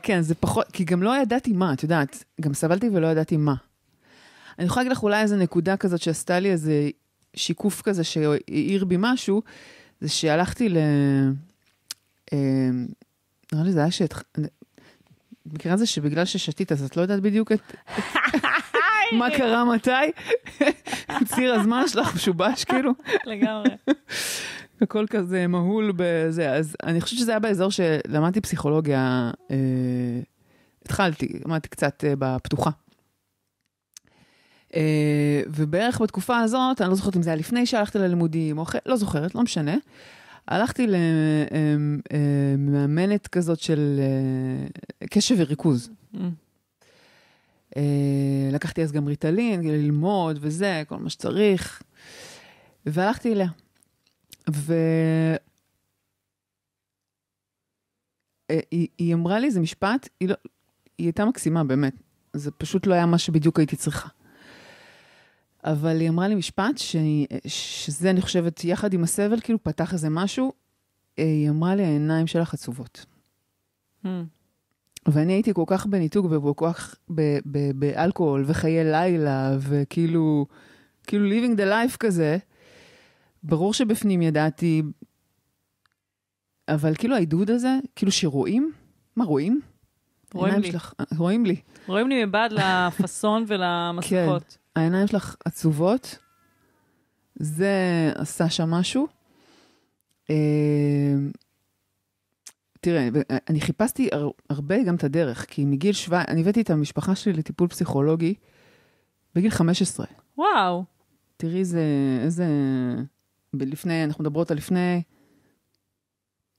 [0.03, 3.55] כן, זה פחות, כי גם לא ידעתי מה, את יודעת, גם סבלתי ולא ידעתי מה.
[4.59, 6.91] אני יכולה להגיד לך אולי איזה נקודה כזאת שעשתה לי איזה
[7.35, 9.43] שיקוף כזה שהעיר בי משהו,
[10.01, 10.77] זה שהלכתי ל...
[12.33, 12.39] אה,
[13.53, 14.15] נראה לי זה היה שאת...
[15.47, 17.61] במקרה הזה שבגלל ששתית אז את לא יודעת בדיוק את...
[19.19, 19.91] מה קרה מתי?
[21.35, 22.93] ציר הזמן שלך משובש כאילו.
[23.25, 23.71] לגמרי.
[24.81, 26.53] הכל כזה מהול בזה.
[26.53, 29.57] אז אני חושבת שזה היה באזור שלמדתי פסיכולוגיה, אה,
[30.83, 32.71] התחלתי, למדתי קצת אה, בפתוחה.
[34.77, 38.81] אה, ובערך בתקופה הזאת, אני לא זוכרת אם זה היה לפני שהלכתי ללימודים או אחרי,
[38.87, 39.77] לא זוכרת, לא משנה.
[40.49, 40.87] הלכתי
[42.59, 45.91] למאמנת כזאת של אה, קשב וריכוז.
[46.15, 46.19] Mm.
[47.77, 47.83] אה,
[48.53, 51.83] לקחתי אז גם ריטלין, ללמוד וזה, כל מה שצריך.
[52.87, 53.49] והלכתי אליה.
[54.51, 54.75] ו...
[58.51, 60.35] אה, היא, היא אמרה לי איזה משפט, היא, לא,
[60.99, 61.95] היא הייתה מקסימה באמת,
[62.33, 64.09] זה פשוט לא היה מה שבדיוק הייתי צריכה.
[65.65, 66.97] אבל היא אמרה לי משפט, ש...
[67.47, 70.53] שזה אני חושבת, יחד עם הסבל, כאילו פתח איזה משהו,
[71.17, 73.07] היא אמרה לי, העיניים שלך עצובות.
[74.05, 74.09] Mm.
[75.07, 76.95] ואני הייתי כל כך בניתוק וכל כך
[77.75, 80.47] באלכוהול וחיי לילה וכאילו,
[81.07, 82.39] כאילו living the life כזה.
[83.43, 84.83] ברור שבפנים ידעתי,
[86.69, 88.73] אבל כאילו העידוד הזה, כאילו שרואים,
[89.17, 89.61] מה רואים?
[90.35, 90.73] רואים לי.
[90.73, 91.57] שלך, רואים לי.
[91.87, 94.59] רואים לי מבעד לפאסון ולמסכות.
[94.77, 96.19] העיניים שלך עצובות,
[97.35, 97.73] זה
[98.15, 99.07] עשה שם משהו.
[100.31, 101.15] אה,
[102.81, 103.09] תראה,
[103.51, 107.33] אני חיפשתי הר- הרבה גם את הדרך, כי מגיל 17, אני הבאתי את המשפחה שלי
[107.33, 108.35] לטיפול פסיכולוגי
[109.35, 110.07] בגיל 15.
[110.39, 110.85] וואו.
[111.37, 111.83] תראי איזה,
[112.21, 112.47] איזה,
[113.55, 115.03] לפני, אנחנו מדברות על לפני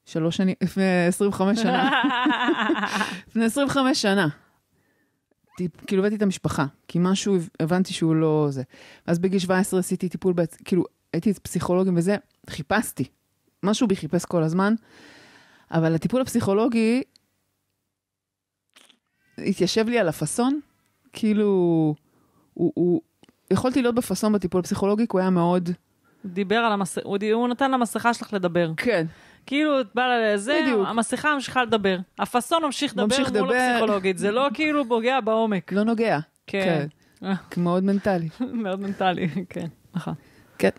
[0.05, 1.89] שלוש שנים, לפני 25 שנה.
[3.27, 4.27] לפני 25 שנה.
[5.55, 8.63] טיפ, כאילו הבאתי את המשפחה, כי משהו הבנתי שהוא לא זה.
[9.07, 10.55] ואז בגיל 17 עשיתי טיפול, בעצ...
[10.55, 10.83] כאילו
[11.13, 12.17] הייתי פסיכולוגים וזה,
[12.49, 13.03] חיפשתי.
[13.63, 14.73] משהו בי חיפש כל הזמן,
[15.71, 17.03] אבל הטיפול הפסיכולוגי
[19.37, 20.59] התיישב לי על הפאסון,
[21.13, 21.45] כאילו,
[22.53, 23.01] הוא, הוא,
[23.51, 25.69] יכולתי להיות בפאסון בטיפול הפסיכולוגי, כי הוא היה מאוד...
[26.23, 28.71] הוא דיבר על המסכה, הוא, הוא נתן למסכה שלך לדבר.
[28.77, 29.05] כן.
[29.45, 30.87] כאילו, את באה לזה, בדיוק.
[30.87, 31.97] המסכה ממשיכה לדבר.
[32.19, 33.55] הפאסון ממשיך לדבר ממשיך מול לדבר.
[33.55, 35.71] הפסיכולוגית, זה לא כאילו פוגע בעומק.
[35.71, 36.19] לא נוגע.
[36.47, 36.87] כן.
[37.57, 38.29] מאוד מנטלי.
[38.63, 40.13] מאוד מנטלי, כן, נכון.
[40.57, 40.69] כן.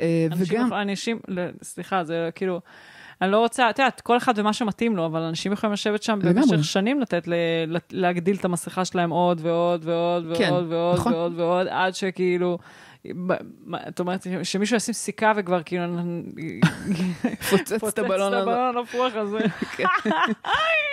[0.00, 1.20] אה, וגם, אנשים,
[1.62, 2.60] סליחה, זה כאילו,
[3.22, 6.18] אני לא רוצה, את יודעת, כל אחד ומה שמתאים לו, אבל אנשים יכולים לשבת שם.
[6.22, 7.34] במשך שנים לתת, ל,
[7.90, 11.12] להגדיל את המסכה שלהם עוד ועוד ועוד ועוד כן, ועוד נכון.
[11.12, 12.58] ועוד ועוד, עד שכאילו,
[13.88, 15.84] את אומרת, שמישהו ישים סיכה וכבר כאילו,
[17.50, 18.50] פוצץ את הבלון את הזה.
[18.50, 19.38] הבלון הפרוח הזה.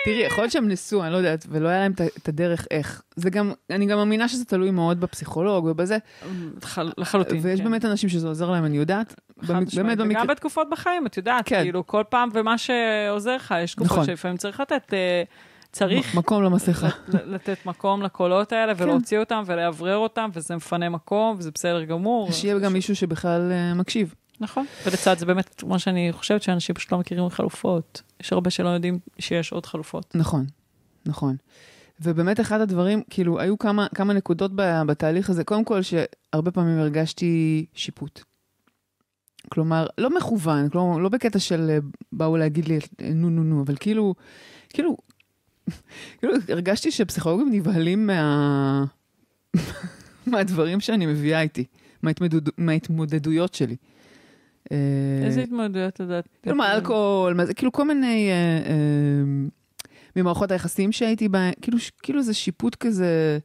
[0.04, 3.02] תראי, יכול להיות שהם ניסו, אני לא יודעת, ולא היה להם את הדרך איך.
[3.16, 5.98] זה גם, אני גם מאמינה שזה תלוי מאוד בפסיכולוג ובזה,
[6.62, 7.38] חל- לחלוטין.
[7.42, 7.64] ויש כן.
[7.64, 9.14] באמת אנשים שזה עוזר להם, אני יודעת.
[9.46, 11.62] באמת במקרה, וגם בתקופות בחיים, את יודעת, כן.
[11.62, 14.04] כאילו, כל פעם ומה שעוזר לך, יש תקופות נכון.
[14.04, 15.22] שלפעמים צריך לתת, אה,
[15.72, 16.88] צריך מקום למסכה.
[17.08, 18.82] לתת מקום לקולות האלה כן.
[18.84, 22.32] ולהוציא אותם ולאוורר אותם, וזה מפנה מקום, וזה בסדר גמור.
[22.32, 24.14] שיהיה גם מישהו שבכלל אה, מקשיב.
[24.40, 24.66] נכון.
[24.86, 28.02] ולצד זה באמת, כמו שאני חושבת שאנשים פשוט לא מכירים חלופות.
[28.20, 30.14] יש הרבה שלא יודעים שיש עוד חלופות.
[30.14, 30.46] נכון,
[31.06, 31.36] נכון.
[32.00, 34.50] ובאמת אחד הדברים, כאילו, היו כמה, כמה נקודות
[34.86, 35.44] בתהליך הזה.
[35.44, 38.22] קודם כל, שהרבה פעמים הרגשתי שיפוט.
[39.48, 41.78] כלומר, לא מכוון, כלומר, לא בקטע של אה,
[42.12, 44.14] באו להגיד לי אה, נו נו נו, אבל כאילו,
[44.68, 44.96] כאילו,
[46.18, 48.84] כאילו הרגשתי שפסיכולוגים נבהלים מה...
[50.26, 51.64] מהדברים שאני מביאה איתי,
[52.02, 53.76] מההתמודד, מההתמודדויות שלי.
[54.72, 54.76] אה,
[55.24, 56.28] איזה התמודדויות את יודעת?
[56.42, 59.48] כאילו מאלכוהול, מה זה, כאילו כל מיני, אה, אה,
[60.16, 63.38] ממערכות היחסים שהייתי בהן, כאילו, כאילו זה שיפוט כזה,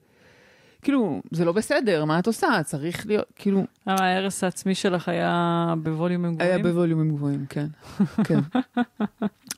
[0.81, 2.47] כאילו, זה לא בסדר, מה את עושה?
[2.65, 6.51] צריך להיות, כאילו, למה ההרס העצמי שלך היה בווליומים גבוהים?
[6.53, 7.67] היה בווליומים גבוהים, כן,
[8.27, 8.39] כן.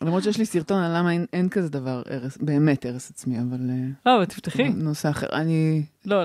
[0.02, 3.70] למרות שיש לי סרטון על למה אין, אין כזה דבר, הרס, באמת הרס עצמי, אבל...
[3.70, 4.70] אה, לא, אבל תפתחי.
[4.70, 5.28] נושא אחר.
[5.32, 5.84] אני...
[6.06, 6.24] לא,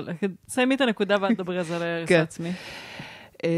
[0.49, 2.19] סיימי את הנקודה ואת תדברי אז על ההרס כן.
[2.19, 2.51] העצמי.
[3.45, 3.49] אה,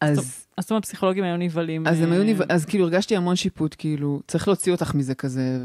[0.00, 0.18] אז,
[0.56, 1.86] אז זאת אומרת, פסיכולוגים היו נבהלים.
[1.86, 2.40] אז הם אה, היו ניב...
[2.48, 5.58] אז כאילו הרגשתי המון שיפוט, כאילו, צריך להוציא אותך מזה כזה,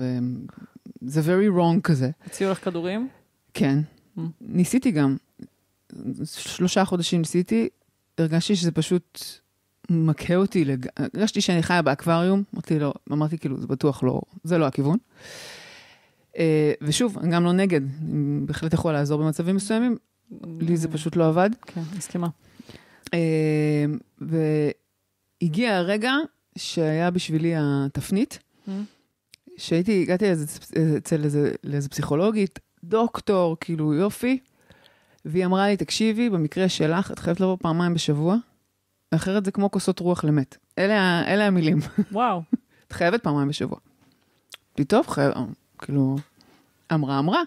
[1.02, 2.10] וזה very wrong כזה.
[2.26, 3.08] הציעו לך כדורים?
[3.54, 3.80] כן.
[4.18, 4.22] Mm.
[4.42, 5.18] ניסיתי גם.
[6.26, 7.70] שלושה חודשים ניסיתי,
[8.18, 9.22] הרגשתי שזה פשוט
[9.90, 10.86] מכה אותי, לג...
[10.98, 14.98] הרגשתי שאני חיה באקווריום, אמרתי לו, אמרתי כאילו, זה בטוח לא, זה לא הכיוון.
[16.38, 17.82] אה, ושוב, אני גם לא נגד,
[18.46, 19.98] בהחלט יכול לעזור במצבים מסוימים,
[20.60, 21.50] לי זה פשוט לא עבד.
[21.66, 22.28] כן, מסכימה.
[23.14, 23.86] אה,
[25.42, 26.14] והגיע הרגע
[26.58, 28.72] שהיה בשבילי התפנית, Mm.
[29.58, 30.26] שהייתי, הגעתי
[30.98, 34.40] אצל איזה, לאיזה פסיכולוגית, דוקטור, כאילו יופי,
[35.26, 38.36] והיא אמרה לי, תקשיבי, במקרה שלך, את חייבת לבוא פעמיים בשבוע,
[39.12, 40.58] אחרת זה כמו כוסות רוח למת.
[40.78, 41.80] אלה, אלה המילים,
[42.12, 42.42] וואו.
[42.88, 43.78] את חייבת פעמיים בשבוע.
[44.70, 45.34] אמרתי, טוב, חייב,
[45.78, 46.16] כאילו,
[46.94, 47.42] אמרה, אמרה.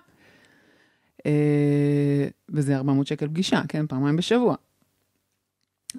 [1.27, 4.55] אה, וזה 400 שקל פגישה, כן, פעמיים בשבוע.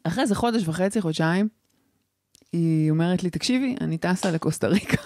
[0.03, 1.47] אחרי איזה חודש וחצי, חודשיים,
[2.51, 4.97] היא אומרת לי, תקשיבי, אני טסה לקוסטה ריקה.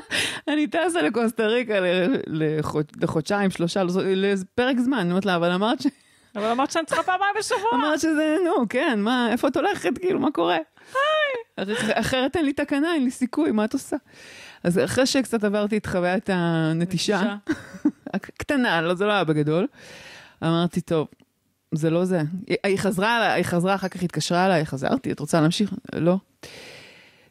[0.48, 1.74] אני טסה לקוסטה ריקה
[3.00, 4.98] לחודשיים, שלושה, לא לפרק זמן.
[4.98, 5.86] אני אומרת לה, אבל אמרת ש-
[6.36, 7.60] אבל אמרת שאני צריכה פעמיים בשבוע.
[7.74, 10.58] אמרת שזה, נו, כן, מה, איפה את הולכת, כאילו, מה קורה?
[11.56, 13.96] אח- אחרת אין לי תקנה, אין לי סיכוי, מה את עושה?
[14.64, 17.34] אז אחרי שקצת עברתי את חוויית הנטישה,
[18.14, 19.66] הקטנה, לא, זה לא היה בגדול,
[20.44, 21.08] אמרתי, טוב,
[21.74, 22.20] זה לא זה.
[22.64, 25.72] היא, חזרה, היא חזרה, אחר כך התקשרה אליי, חזרתי, את רוצה להמשיך?
[25.94, 26.16] לא.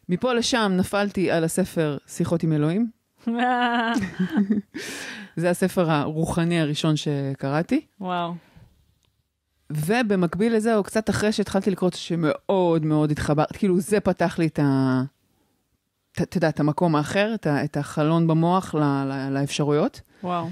[0.09, 2.89] מפה לשם נפלתי על הספר שיחות עם אלוהים.
[5.35, 7.81] זה הספר הרוחני הראשון שקראתי.
[7.99, 8.33] וואו.
[9.71, 14.59] ובמקביל לזה, או קצת אחרי שהתחלתי לקרוא, שמאוד מאוד התחברתי, כאילו זה פתח לי את
[14.59, 15.01] ה...
[16.15, 20.01] את- אתה יודע, את המקום האחר, את, את החלון במוח ל, ל, לאפשרויות.
[20.23, 20.47] וואו.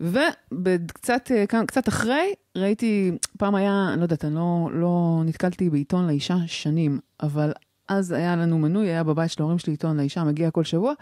[0.00, 6.06] וקצת כמה- קצת אחרי, ראיתי, פעם היה, אני לא יודעת, אני לא, לא נתקלתי בעיתון
[6.06, 7.52] לאישה שנים, אבל
[7.88, 10.92] אז היה לנו מנוי, היה בבית של ההורים שלי עיתון לאישה, מגיע כל שבוע,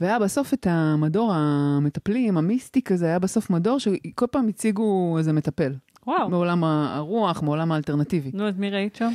[0.00, 5.74] והיה בסוף את המדור המטפלים, המיסטי כזה, היה בסוף מדור שכל פעם הציגו איזה מטפל.
[6.06, 6.28] וואו.
[6.28, 8.30] מעולם הרוח, מעולם האלטרנטיבי.
[8.34, 9.12] נו, את מי ראית שם?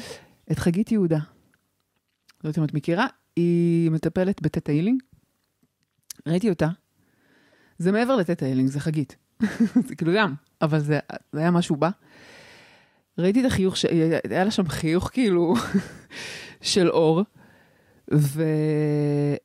[0.51, 1.19] את חגית יהודה.
[2.43, 5.01] לא יודעת אם את מכירה, היא מטפלת בטטה הילינג.
[6.27, 6.67] ראיתי אותה.
[7.77, 9.15] זה מעבר לטטה הילינג, זה חגית.
[9.87, 10.99] זה כאילו גם, אבל זה,
[11.33, 11.89] זה היה משהו בא.
[13.17, 13.85] ראיתי את החיוך, ש...
[14.29, 15.53] היה לה שם חיוך כאילו
[16.61, 17.23] של אור,
[18.13, 18.43] ו...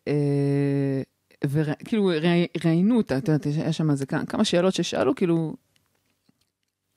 [0.09, 1.03] אה,
[1.47, 2.11] וכאילו
[2.65, 5.57] ראיינו אותה, את יודעת, היה שם איזה כמה- שאלות ששאלו, כאילו,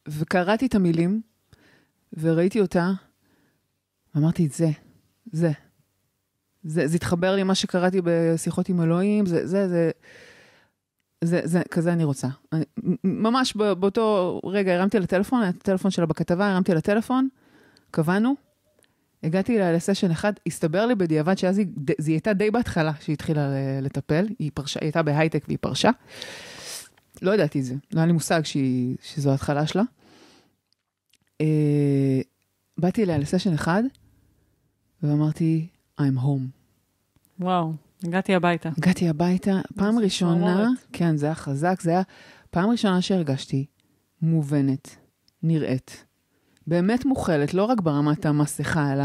[0.07, 1.21] וקראתי את המילים,
[2.13, 2.91] וראיתי אותה,
[4.15, 4.69] ואמרתי, את זה,
[5.31, 5.51] זה.
[6.63, 9.91] זה, זה התחבר לי מה שקראתי בשיחות עם אלוהים, זה, זה, זה,
[11.23, 12.27] זה, זה, כזה אני רוצה.
[12.53, 12.65] אני,
[13.03, 17.27] ממש באותו רגע הרמתי לטלפון, הטלפון שלה בכתבה, הרמתי לטלפון,
[17.91, 18.35] קבענו,
[19.23, 23.49] הגעתי אליה לסשן אחד, הסתבר לי בדיעבד שאז היא, היא הייתה די בהתחלה שהיא התחילה
[23.81, 25.89] לטפל, היא פרשה, היא הייתה בהייטק והיא פרשה.
[27.21, 29.83] לא ידעתי את זה, לא היה לי מושג שהיא, שזו ההתחלה שלה.
[31.41, 32.21] אה,
[32.77, 33.83] באתי אליה לסשן אחד,
[35.03, 35.67] ואמרתי,
[36.01, 36.47] I'm home.
[37.39, 37.73] וואו.
[38.03, 38.69] הגעתי הביתה.
[38.77, 40.69] הגעתי הביתה, פעם ראשונה.
[40.93, 42.01] כן, זה היה חזק, זה היה
[42.49, 43.65] פעם ראשונה שהרגשתי
[44.21, 44.95] מובנת,
[45.43, 46.05] נראית,
[46.67, 49.03] באמת מוכלת, לא רק ברמת המסכה, אלא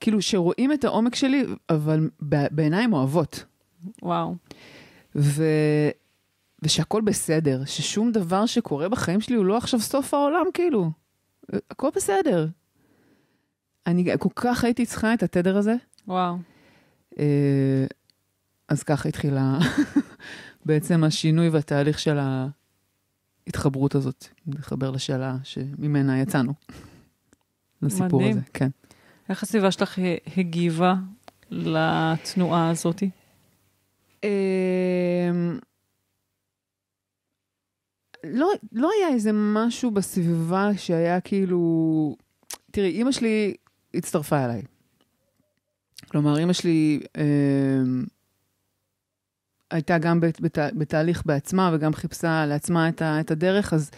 [0.00, 2.10] כאילו שרואים את העומק שלי, אבל
[2.50, 3.44] בעיניים אוהבות.
[4.02, 4.34] וואו.
[5.16, 5.44] ו...
[6.62, 10.90] ושהכול בסדר, ששום דבר שקורה בחיים שלי הוא לא עכשיו סוף העולם, כאילו.
[11.70, 12.48] הכל בסדר.
[13.86, 15.74] אני כל כך הייתי צריכה את התדר הזה.
[16.08, 16.36] וואו.
[17.18, 17.86] אה,
[18.68, 19.58] אז ככה התחילה
[20.66, 22.18] בעצם השינוי והתהליך של
[23.50, 26.52] ההתחברות הזאת, להתחבר לשאלה שממנה יצאנו.
[27.82, 28.36] לסיפור מדהים.
[28.36, 28.68] הזה, כן.
[29.28, 29.98] איך הסביבה שלך
[30.36, 30.94] הגיבה
[31.50, 33.10] לתנועה הזאתי?
[34.24, 34.28] אמ,
[38.24, 42.16] לא, לא היה איזה משהו בסביבה שהיה כאילו...
[42.70, 43.54] תראי, אימא שלי
[43.94, 44.62] הצטרפה אליי.
[46.08, 48.04] כלומר, אימא שלי, אמ,
[49.70, 53.90] הייתה גם בת, בת, בתהליך בעצמה וגם חיפשה לעצמה את, ה, את הדרך, אז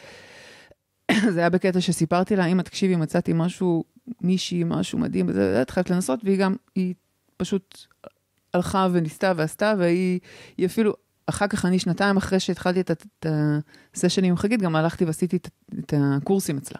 [1.35, 3.85] זה היה בקטע שסיפרתי לה, אמא, תקשיבי, מצאתי משהו,
[4.21, 6.95] מישהי, משהו מדהים, וזה, את חייבת לנסות, והיא גם, היא
[7.37, 7.87] פשוט
[8.55, 10.21] הלכה וניסתה ועשתה, והיא
[10.67, 10.95] אפילו,
[11.27, 13.27] אחר כך אני, שנתיים אחרי שהתחלתי את, את
[13.95, 15.49] הסשנים עם חגית, גם הלכתי ועשיתי את,
[15.79, 16.79] את הקורסים אצלה,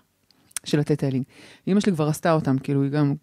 [0.65, 1.25] של הטטיילינג.
[1.69, 3.15] אמא שלי כבר עשתה אותם, כאילו, היא גם...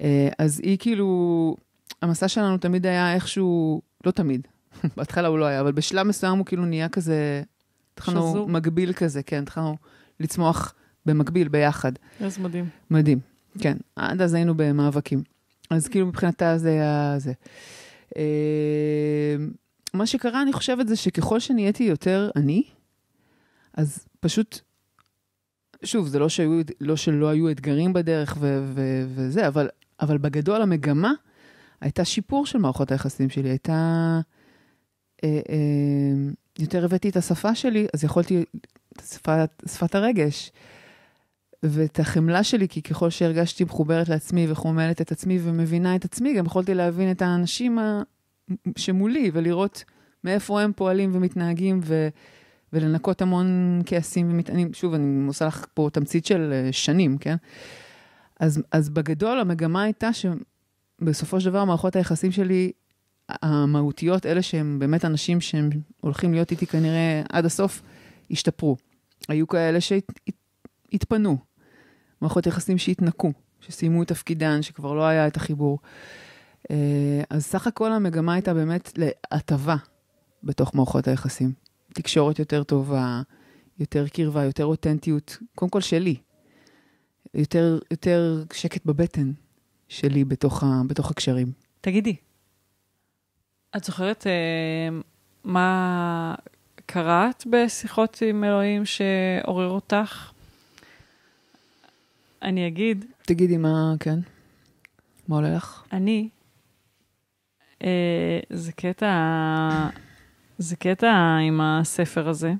[0.00, 1.56] אה, אז היא כאילו,
[2.02, 4.48] המסע שלנו תמיד היה איכשהו, לא תמיד,
[4.96, 7.42] בהתחלה הוא לא היה, אבל בשלב מסוים הוא כאילו נהיה כזה,
[7.94, 8.48] התחלנו.
[8.48, 9.76] מקביל כזה, כן, התחלנו
[10.20, 10.74] לצמוח
[11.06, 11.92] במקביל, ביחד.
[12.20, 12.68] איזה מדהים.
[12.90, 13.18] מדהים,
[13.58, 13.76] כן.
[13.96, 15.22] עד אז היינו במאבקים.
[15.70, 17.32] אז כאילו מבחינתה זה היה זה.
[18.16, 19.36] אה,
[19.94, 22.62] מה שקרה, אני חושבת, זה שככל שנהייתי יותר אני,
[23.74, 24.60] אז פשוט,
[25.84, 29.68] שוב, זה לא, שהיו, לא שלא היו אתגרים בדרך ו- ו- וזה, אבל,
[30.00, 31.12] אבל בגדול המגמה
[31.80, 34.20] הייתה שיפור של מערכות היחסים שלי, הייתה...
[35.24, 38.44] אה, אה, יותר הבאתי את השפה שלי, אז יכולתי,
[38.92, 40.52] את שפת, שפת הרגש.
[41.62, 46.46] ואת החמלה שלי, כי ככל שהרגשתי מחוברת לעצמי וחומלת את עצמי ומבינה את עצמי, גם
[46.46, 48.02] יכולתי להבין את האנשים ה...
[48.76, 49.84] שמולי ולראות
[50.24, 52.08] מאיפה הם פועלים ומתנהגים ו...
[52.72, 54.72] ולנקות המון כעסים ומטענים.
[54.72, 57.36] שוב, אני עושה לך פה תמצית של אה, שנים, כן?
[58.40, 62.72] אז, אז בגדול המגמה הייתה שבסופו של דבר מערכות היחסים שלי
[63.42, 65.70] המהותיות, אלה שהם באמת אנשים שהם
[66.00, 67.82] הולכים להיות איתי כנראה עד הסוף,
[68.30, 68.76] השתפרו.
[69.28, 71.38] היו כאלה שהתפנו,
[72.20, 75.78] מערכות יחסים שהתנקו, שסיימו את תפקידן, שכבר לא היה את החיבור.
[76.70, 79.76] אה, אז סך הכל המגמה הייתה באמת להטבה
[80.42, 81.52] בתוך מערכות היחסים.
[81.94, 83.22] תקשורת יותר טובה,
[83.78, 86.16] יותר קרבה, יותר אותנטיות, קודם כל שלי.
[87.34, 89.32] יותר, יותר שקט בבטן
[89.88, 91.52] שלי בתוך, ה, בתוך הקשרים.
[91.80, 92.16] תגידי,
[93.76, 95.00] את זוכרת אה,
[95.44, 96.34] מה
[96.86, 100.32] קראת בשיחות עם אלוהים שעורר אותך?
[102.42, 104.18] אני אגיד, תגידי מה, כן?
[105.28, 105.84] מה עולה לך?
[105.92, 106.28] אני,
[107.82, 109.08] אה, זה קטע,
[110.58, 112.52] זה קטע עם הספר הזה,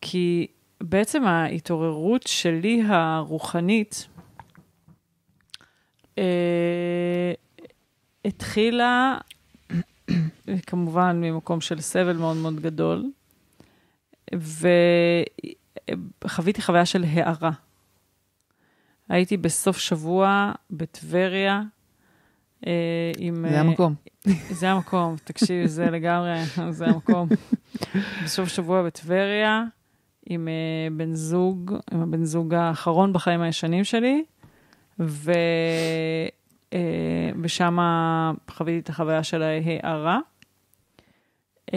[0.00, 0.46] כי
[0.80, 4.08] בעצם ההתעוררות שלי הרוחנית,
[6.18, 7.32] אה,
[8.24, 9.18] התחילה
[10.66, 13.10] כמובן ממקום של סבל מאוד מאוד גדול,
[16.24, 17.50] וחוויתי חוויה של הארה.
[19.08, 21.62] הייתי בסוף שבוע בטבריה.
[22.66, 23.44] אה, עם...
[23.48, 23.94] זה המקום.
[24.50, 27.28] זה המקום, תקשיב, זה לגמרי, זה המקום.
[28.24, 29.64] בסוף שבוע בטבריה,
[30.26, 34.24] עם uh, בן זוג, עם הבן זוג האחרון בחיים הישנים שלי,
[35.00, 35.32] ו...
[36.70, 36.74] Uh,
[37.42, 37.78] ושם
[38.50, 40.18] חוויתי את החוויה של ההארה.
[41.70, 41.74] Uh,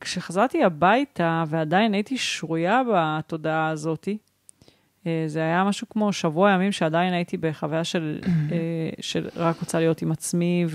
[0.00, 4.18] כשחזרתי הביתה, ועדיין הייתי שרויה בתודעה הזאתי,
[5.00, 8.20] uh, זה היה משהו כמו שבוע ימים שעדיין הייתי בחוויה של,
[9.00, 10.66] של רק רוצה להיות עם עצמי,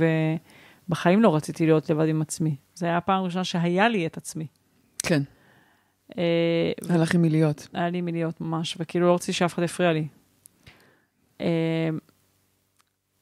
[0.88, 2.56] ובחיים לא רציתי להיות לבד עם עצמי.
[2.76, 4.48] זו הייתה הפעם הראשונה שהיה לי את עצמי.
[5.04, 5.22] כן.
[6.16, 7.68] היה לך עם מי להיות.
[7.74, 10.08] היה לי מי להיות ממש, וכאילו לא רציתי שאף אחד יפריע לי.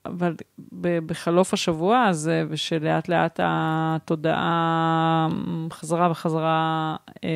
[0.05, 0.35] אבל
[0.79, 5.27] בחלוף השבוע הזה, ושלאט לאט התודעה
[5.71, 7.29] חזרה וחזרה אה,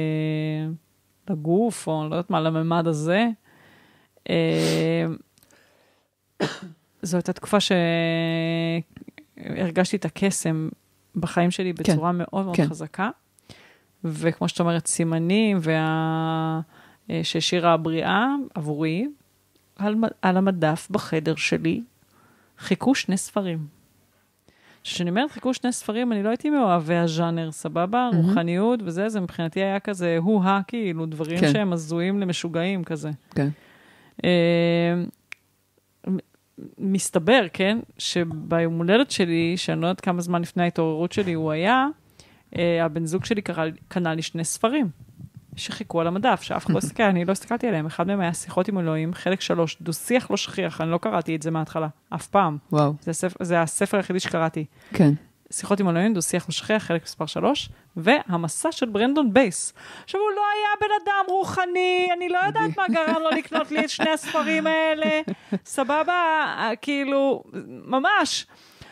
[1.30, 3.28] לגוף, או לא יודעת מה, לממד הזה,
[4.30, 5.05] אה,
[7.01, 7.57] זו הייתה תקופה
[9.38, 10.70] שהרגשתי את הקסם
[11.16, 12.68] בחיים שלי בצורה כן, מאוד מאוד כן.
[12.68, 13.09] חזקה.
[14.03, 16.62] וכמו שאת אומרת, סימנים, וה...
[17.24, 19.07] שהשאירה הבריאה עבורי,
[19.76, 21.82] על, על המדף בחדר שלי,
[22.62, 23.68] חיכו שני ספרים.
[24.84, 28.09] כשאני אומרת חיכו שני ספרים, אני לא הייתי מאוהבי הז'אנר, סבבה?
[28.12, 28.16] Mm-hmm.
[28.16, 31.51] רוחניות וזה, זה מבחינתי היה כזה הו-הא, כאילו, דברים כן.
[31.53, 33.09] שהם הזויים למשוגעים כזה.
[33.36, 33.49] כן.
[34.22, 34.24] Uh,
[36.78, 41.88] מסתבר, כן, שביום הולדת שלי, שאני לא יודעת כמה זמן לפני ההתעוררות שלי הוא היה,
[42.53, 44.89] uh, הבן זוג שלי קרא, קנה לי שני ספרים.
[45.55, 47.85] שחיכו על המדף, שאף אחד לא הסתכל, אני לא הסתכלתי עליהם.
[47.85, 51.41] אחד מהם היה שיחות עם אלוהים, חלק שלוש, דו-שיח לא שכיח, אני לא קראתי את
[51.41, 52.57] זה מההתחלה, אף פעם.
[52.71, 52.93] וואו.
[53.01, 54.65] זה, הספר, זה הספר היחידי שקראתי.
[54.93, 55.13] כן.
[55.51, 59.73] שיחות עם אלוהים, דו-שיח לא שכיח, חלק מספר שלוש, והמסע של ברנדון בייס.
[60.03, 63.85] עכשיו, הוא לא היה בן אדם רוחני, אני לא יודעת מה גרם לו לקנות לי
[63.85, 65.21] את שני הספרים האלה.
[65.65, 66.45] סבבה,
[66.81, 67.43] כאילו,
[67.85, 68.45] ממש.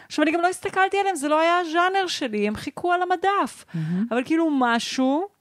[0.08, 3.66] עכשיו, אני גם לא הסתכלתי עליהם, זה לא היה הז'אנר שלי, הם חיכו על המדף.
[4.12, 5.39] אבל כאילו, משהו...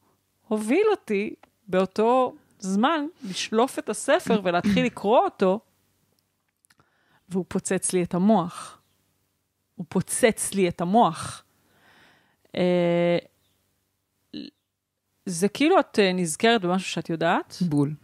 [0.49, 1.35] הוביל אותי
[1.69, 5.61] באותו זמן לשלוף את הספר ולהתחיל לקרוא אותו,
[7.29, 8.81] והוא פוצץ לי את המוח.
[9.75, 11.45] הוא פוצץ לי את המוח.
[15.27, 17.95] זה כאילו את אה, נזכרת במשהו שאת יודעת, בול.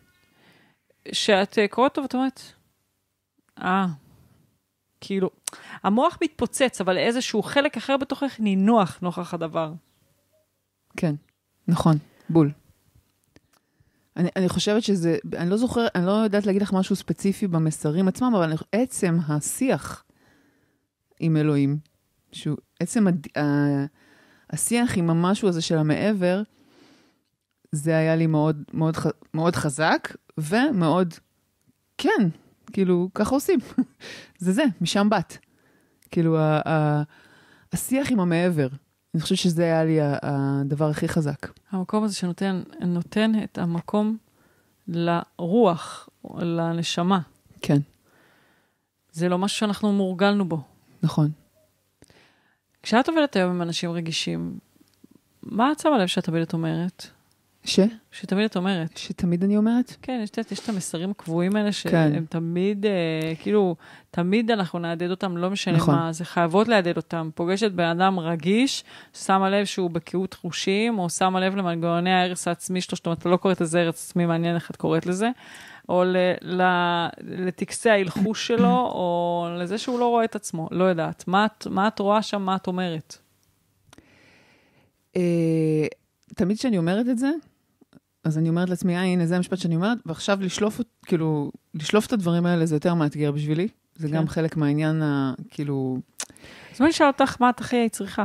[1.12, 2.40] שאת אה, קוראת אותו ואת אומרת,
[3.58, 3.86] אה,
[5.00, 5.30] כאילו,
[5.82, 9.72] המוח מתפוצץ, אבל איזשהו חלק אחר בתוכך נינוח נוכח הדבר.
[10.96, 11.14] כן,
[11.68, 11.96] נכון,
[12.30, 12.50] בול.
[14.16, 18.08] אני, אני חושבת שזה, אני לא זוכר, אני לא יודעת להגיד לך משהו ספציפי במסרים
[18.08, 20.04] עצמם, אבל אני, עצם השיח
[21.20, 21.78] עם אלוהים,
[22.32, 23.42] שהוא, עצם הד, ה,
[24.50, 26.42] השיח עם המשהו הזה של המעבר,
[27.72, 28.94] זה היה לי מאוד, מאוד,
[29.34, 31.14] מאוד חזק, ומאוד,
[31.98, 32.28] כן,
[32.72, 33.58] כאילו, ככה עושים.
[34.38, 35.36] זה זה, משם באת.
[36.10, 37.02] כאילו, ה, ה,
[37.72, 38.68] השיח עם המעבר,
[39.14, 41.46] אני חושבת שזה היה לי הדבר הכי חזק.
[41.70, 44.16] המקום הזה שנותן נותן את המקום
[44.88, 46.08] לרוח,
[46.38, 47.20] לנשמה.
[47.62, 47.78] כן,
[49.12, 50.62] זה לא משהו שאנחנו מורגלנו בו.
[51.02, 51.30] נכון.
[52.82, 54.58] כשאת עובדת היום עם אנשים רגישים,
[55.42, 57.06] מה את שמה לב שאת תמיד את אומרת?
[57.64, 57.80] ש?
[58.12, 58.96] שתמיד את אומרת.
[58.96, 59.96] שתמיד אני אומרת?
[60.02, 62.10] כן, יש, יש את המסרים הקבועים האלה, כן.
[62.12, 63.76] שהם תמיד, אה, כאילו,
[64.10, 65.94] תמיד אנחנו נהדהד אותם, לא משנה נכון.
[65.94, 67.30] מה, זה חייבות להדהד אותם.
[67.34, 72.80] פוגשת בן אדם רגיש, שמה לב שהוא בקהות חושים, או שמה לב למנגנוני ההרס העצמי
[72.80, 75.30] שלו, זאת אומרת, אתה לא קוראת לזה הרס עצמי, מעניין איך את קוראת לזה,
[75.88, 76.62] או ל, ל,
[77.20, 81.24] לטקסי ההלחוש שלו, או לזה שהוא לא רואה את עצמו, לא יודעת.
[81.28, 83.18] מה, מה את רואה שם, מה את אומרת?
[85.16, 85.86] אה,
[86.34, 87.30] תמיד כשאני אומרת את זה,
[88.24, 92.12] אז אני אומרת לעצמי, אה, הנה, זה המשפט שאני אומרת, ועכשיו לשלוף, כאילו, לשלוף את
[92.12, 93.68] הדברים האלה זה יותר מאתגר בשבילי.
[93.96, 94.14] זה כן.
[94.14, 95.98] גם חלק מהעניין, ה, כאילו,
[96.72, 98.24] אז בואי נשאל אותך, מה את הכי היית צריכה?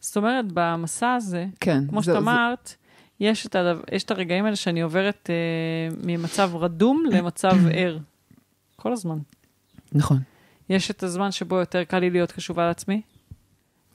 [0.00, 1.84] זאת אומרת, במסע הזה, כן.
[1.88, 2.74] כמו זה- שאת זה- אמרת,
[3.20, 7.98] יש את, הדבר, יש את הרגעים האלה שאני עוברת אה, ממצב רדום למצב ער.
[8.76, 9.18] כל הזמן.
[9.92, 10.18] נכון,
[10.68, 13.02] יש את הזמן שבו יותר קל לי להיות קשובה לעצמי,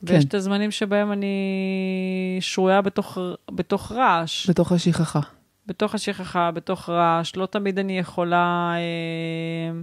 [0.05, 0.13] כן.
[0.13, 3.17] ויש את הזמנים שבהם אני שרויה בתוך,
[3.51, 5.19] בתוך רעש, בתוך השכחה.
[5.67, 7.35] בתוך השכחה, בתוך רעש.
[7.35, 9.79] לא תמיד אני יכולה אה,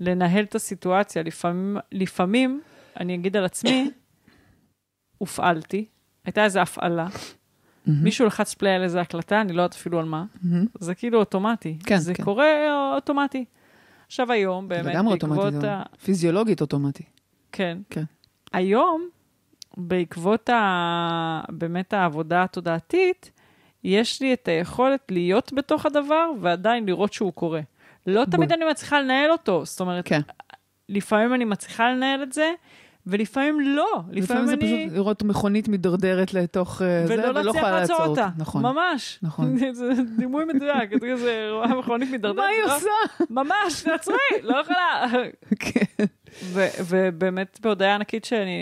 [0.00, 1.22] לנהל את הסיטואציה.
[1.22, 2.60] לפעמים, לפעמים,
[3.00, 3.90] אני אגיד על עצמי,
[5.18, 5.84] הופעלתי,
[6.24, 7.06] הייתה איזו הפעלה.
[7.86, 10.24] מישהו לחץ פליי על איזו הקלטה, אני לא יודעת אפילו על מה.
[10.80, 11.78] זה כאילו אוטומטי.
[11.84, 12.24] כן, זה כן.
[12.24, 12.46] קורה
[12.94, 13.44] אוטומטי.
[14.06, 15.82] עכשיו היום, באמת, לגמרי אוטומטי, בעקבות זה ה...
[16.04, 17.02] פיזיולוגית אוטומטי.
[17.52, 17.78] כן.
[17.90, 18.04] כן.
[18.52, 19.08] היום,
[19.76, 21.40] בעקבות ה...
[21.48, 23.30] באמת העבודה התודעתית,
[23.84, 27.60] יש לי את היכולת להיות בתוך הדבר ועדיין לראות שהוא קורה.
[28.06, 28.58] לא תמיד בול.
[28.62, 30.20] אני מצליחה לנהל אותו, זאת אומרת, כן.
[30.88, 32.52] לפעמים אני מצליחה לנהל את זה,
[33.08, 34.02] ולפעמים לא.
[34.10, 34.86] לפעמים לפעמים זה אני...
[34.86, 38.28] פשוט לראות מכונית מידרדרת לתוך אה, זה, ולא ולא יכולה לעצור אותה.
[38.38, 38.62] נכון.
[38.62, 39.18] ממש.
[39.22, 39.56] נכון.
[39.72, 42.36] זה דימוי מדויק, זה כזה, רואה מכונית מידרדרת.
[42.44, 43.24] מה היא לא- עושה?
[43.30, 45.06] ממש, תעצרי, לא יכולה.
[45.60, 46.04] כן.
[46.84, 48.58] ובאמת בהודעה ענקית שאני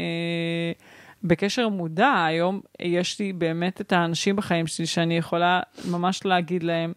[1.23, 6.93] בקשר מודע, היום יש לי באמת את האנשים בחיים שלי שאני יכולה ממש להגיד להם,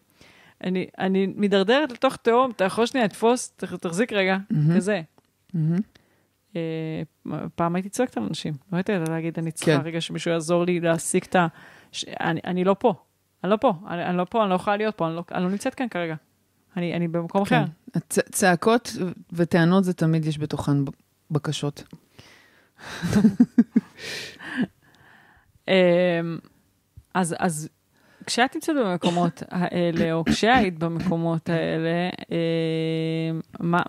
[0.64, 4.76] אני, אני מידרדרת לתוך תהום, אתה יכול שנייה לתפוס, תחזיק רגע, מהמם.
[4.76, 5.00] כזה.
[5.54, 5.78] מהמם.
[6.56, 7.02] אה,
[7.54, 9.86] פעם הייתי צועקת על אנשים, לא הייתי יודעת להגיד, אני צריכה כן.
[9.86, 11.46] רגע שמישהו יעזור לי להשיג את ה...
[11.92, 12.04] ש...
[12.04, 12.94] אני, אני לא פה,
[13.44, 15.44] אני לא פה, אני, אני לא פה, אני לא יכולה להיות פה, אני לא, אני
[15.44, 16.14] לא נמצאת כאן כרגע.
[16.76, 17.64] אני, אני במקום אחר.
[17.66, 17.98] כן.
[17.98, 18.92] הצ- צעקות
[19.32, 20.72] וטענות זה תמיד יש בתוכן
[21.30, 21.82] בקשות.
[25.68, 25.74] אמ,
[27.14, 27.68] אז, אז
[28.30, 33.40] כשאת נמצאת במקומות האלה, או כשהיית במקומות האלה, אמ,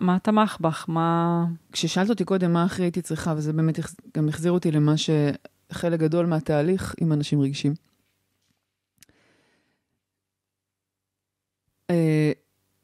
[0.02, 0.86] מה, תמך בך?
[0.88, 1.46] מה...
[1.72, 3.80] כששאלת אותי קודם מה הכי הייתי צריכה, וזה באמת
[4.18, 7.74] גם החזיר אותי למה שחלק גדול מהתהליך עם אנשים רגישים.
[11.90, 12.32] אה,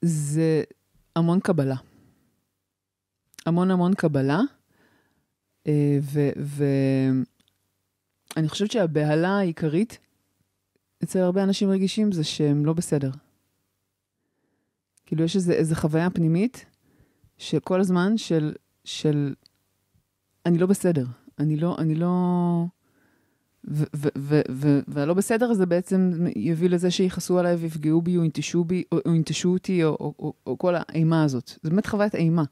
[0.02, 0.64] זה
[1.16, 1.76] המון קבלה.
[3.46, 4.40] המון המון קבלה.
[5.68, 6.00] אה,
[8.36, 10.00] ואני חושבת שהבהלה העיקרית
[11.04, 13.12] אצל הרבה אנשים רגישים זה שהם לא בסדר.
[15.06, 16.66] כאילו יש איזה, איזה חוויה פנימית
[17.38, 19.34] שכל הזמן של, של
[20.46, 21.06] אני לא בסדר,
[21.40, 22.66] אני לא, אני לא...
[24.88, 29.50] והלא בסדר הזה בעצם יביא לזה שיכעסו עליי ויפגעו בי או ינטשו בי או, ינטשו
[29.50, 31.52] אותי או, או, או, או כל האימה הזאת.
[31.64, 32.44] זה באמת חוויית אימה.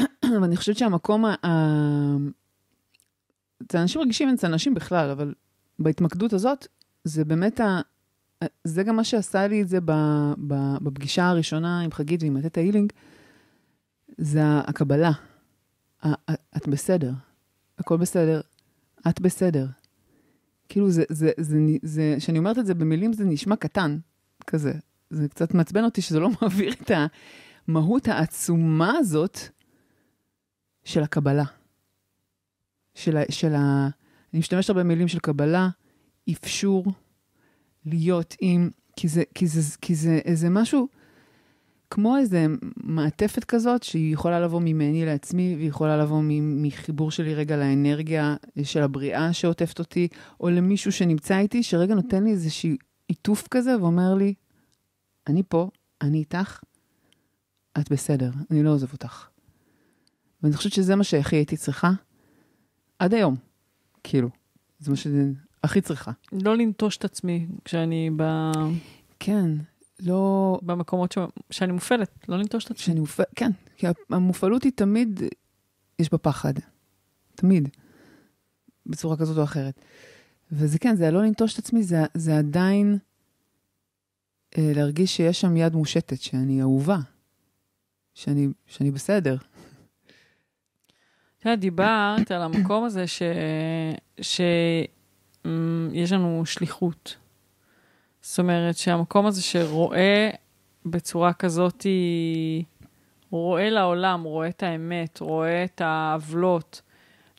[0.42, 2.16] ואני חושבת שהמקום, ה-
[3.62, 5.34] אצל אנשים רגישים, אצל אנשים בכלל, אבל
[5.78, 6.66] בהתמקדות הזאת,
[7.08, 7.80] זה באמת, ה...
[8.64, 9.78] זה גם מה שעשה לי את זה.
[10.82, 12.92] בפגישה הראשונה עם חגית ועם הטטה הילינג,
[14.18, 15.12] זה הקבלה.
[16.56, 17.12] את בסדר,
[17.78, 18.40] הכל בסדר,
[19.08, 19.66] את בסדר.
[20.68, 23.98] כאילו, זה, זה, זה, זה, כשאני אומרת את זה במילים, זה נשמע קטן,
[24.46, 24.72] כזה.
[25.10, 26.90] זה קצת מעצבן אותי שזה לא מעביר את
[27.68, 29.38] המהות העצומה הזאת
[30.84, 31.44] של הקבלה.
[32.94, 33.22] של ה...
[33.30, 33.88] של ה
[34.32, 35.68] אני משתמשת הרבה במילים של קבלה,
[36.32, 36.86] אפשור
[37.86, 40.88] להיות עם, כי זה, כי זה, כי זה איזה משהו,
[41.90, 47.56] כמו איזה מעטפת כזאת, שהיא יכולה לבוא ממני לעצמי, והיא יכולה לבוא מחיבור שלי רגע
[47.56, 50.08] לאנרגיה של הבריאה שעוטפת אותי,
[50.40, 52.70] או למישהו שנמצא איתי, שרגע נותן לי איזשהו
[53.08, 54.34] עיטוף כזה ואומר לי,
[55.26, 55.70] אני פה,
[56.02, 56.60] אני איתך,
[57.78, 59.28] את בסדר, אני לא עוזב אותך.
[60.42, 61.90] ואני חושבת שזה מה שהכי הייתי צריכה,
[62.98, 63.36] עד היום,
[64.04, 64.28] כאילו.
[64.78, 64.96] זה מה
[65.68, 66.12] שהכי צריכה.
[66.32, 68.22] לא לנטוש את עצמי כשאני ב...
[69.20, 69.50] כן,
[70.00, 70.58] לא...
[70.62, 71.18] במקומות ש...
[71.50, 72.84] שאני מופעלת, לא לנטוש את עצמי.
[72.84, 73.20] שאני מופ...
[73.34, 75.22] כן, כי המופעלות היא תמיד,
[75.98, 76.52] יש בה פחד.
[77.34, 77.68] תמיד.
[78.86, 79.80] בצורה כזאת או אחרת.
[80.52, 82.98] וזה כן, זה לא לנטוש את עצמי, זה, זה עדיין
[84.58, 86.98] אה, להרגיש שיש שם יד מושטת, שאני אהובה,
[88.14, 89.36] שאני, שאני בסדר.
[91.38, 93.22] אתה יודע, דיברת על המקום הזה ש...
[95.44, 97.16] שיש לנו שליחות.
[98.20, 100.30] זאת אומרת שהמקום הזה שרואה
[100.86, 101.86] בצורה כזאת,
[103.30, 106.82] רואה לעולם, רואה את האמת, רואה את העוולות.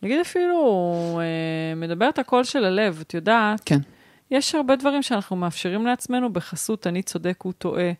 [0.04, 3.62] נגיד אפילו, אה, מדבר את הקול של הלב, את יודעת?
[3.66, 3.80] כן.
[4.32, 7.92] יש הרבה דברים שאנחנו מאפשרים לעצמנו בחסות אני צודק, הוא טועה,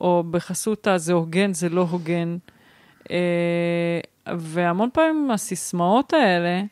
[0.00, 2.36] או בחסות זה הוגן, זה לא הוגן.
[3.10, 4.00] אה,
[4.38, 6.62] והמון פעמים הסיסמאות האלה,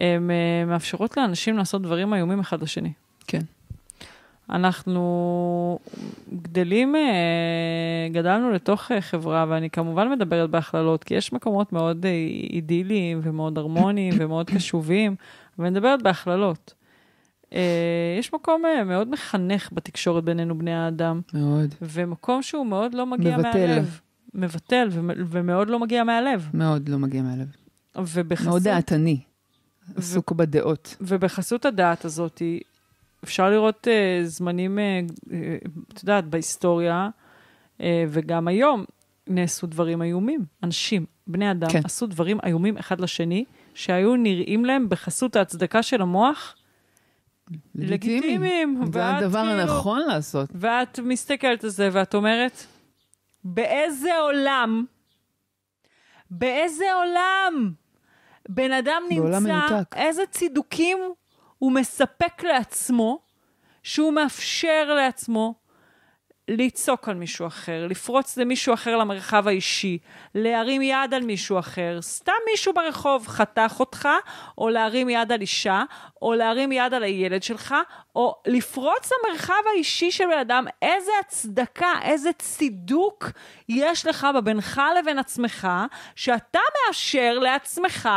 [0.00, 2.92] הן אה, מאפשרות לאנשים לעשות דברים איומים אחד לשני.
[3.26, 3.40] כן.
[4.50, 5.78] אנחנו
[6.42, 12.06] גדלים, אה, גדלנו לתוך חברה, ואני כמובן מדברת בהכללות, כי יש מקומות מאוד
[12.50, 15.16] אידיליים ומאוד הרמוניים ומאוד קשובים,
[15.58, 16.74] ואני מדברת בהכללות.
[18.18, 21.20] יש מקום מאוד מחנך בתקשורת בינינו, בני האדם.
[21.34, 21.74] מאוד.
[21.82, 23.66] ומקום שהוא מאוד לא מגיע מבטל.
[23.66, 24.00] מהלב.
[24.34, 24.88] מבטל
[25.30, 26.50] ומאוד לא מגיע מהלב.
[26.54, 27.48] מאוד לא מגיע מהלב.
[27.96, 28.48] ובחסות...
[28.48, 29.20] מאוד דעתני,
[29.96, 30.32] עסוק.
[30.32, 30.96] בדעות.
[31.00, 32.42] ובחסות הדעת הזאת,
[33.24, 35.30] אפשר לראות uh, זמנים, uh, uh,
[35.92, 37.08] את יודעת, בהיסטוריה,
[37.78, 38.84] uh, וגם היום
[39.26, 40.44] נעשו דברים איומים.
[40.62, 41.80] אנשים, בני אדם, כן.
[41.84, 46.54] עשו דברים איומים אחד לשני, שהיו נראים להם בחסות ההצדקה של המוח,
[47.74, 48.80] לגיטימיים.
[48.92, 50.50] זה הדבר כאילו, הנכון לעשות.
[50.54, 52.66] ואת מסתכלת על זה ואת אומרת,
[53.44, 54.84] באיזה עולם,
[56.30, 57.72] באיזה עולם
[58.48, 59.96] בן אדם נמצא, מנותק.
[59.96, 60.98] איזה צידוקים
[61.58, 63.18] הוא מספק לעצמו,
[63.82, 65.54] שהוא מאפשר לעצמו
[66.48, 69.98] לצעוק על מישהו אחר, לפרוץ למישהו אחר למרחב האישי,
[70.34, 74.08] להרים יד על מישהו אחר, סתם מישהו ברחוב חתך אותך,
[74.58, 75.82] או להרים יד על אישה,
[76.22, 77.74] או להרים יד על הילד שלך,
[78.16, 83.30] או לפרוץ למרחב האישי של בן אדם, איזה הצדקה, איזה צידוק
[83.68, 85.68] יש לך בבינך לבין עצמך,
[86.14, 88.08] שאתה מאשר לעצמך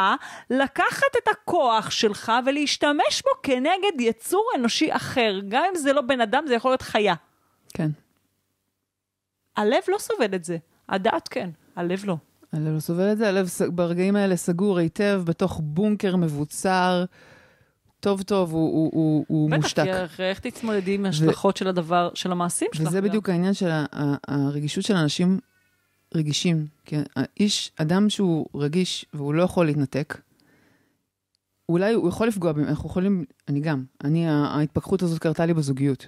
[0.49, 6.21] לקחת את הכוח שלך ולהשתמש בו כנגד יצור אנושי אחר, גם אם זה לא בן
[6.21, 7.15] אדם, זה יכול להיות חיה.
[7.73, 7.89] כן.
[9.61, 10.57] הלב לא סובל את זה,
[10.89, 12.17] הדעת כן, הלב לא.
[12.53, 17.05] הלב לא סובל את זה, הלב ברגעים האלה סגור היטב בתוך בונקר מבוצר.
[17.99, 19.85] טוב טוב, הוא, הוא, הוא, הוא בטח, מושתק.
[19.87, 21.59] בטח, כי איך תתמודדי עם ההשלכות ו...
[21.59, 22.87] של הדבר, של המעשים שלך.
[22.87, 23.69] וזה בדיוק העניין של
[24.27, 25.39] הרגישות של אנשים
[26.15, 26.65] רגישים.
[26.85, 30.17] כי האיש, אדם שהוא רגיש והוא לא יכול להתנתק,
[31.69, 36.07] אולי הוא יכול לפגוע, אנחנו יכולים, אני גם, אני, ההתפכחות הזאת קרתה לי בזוגיות.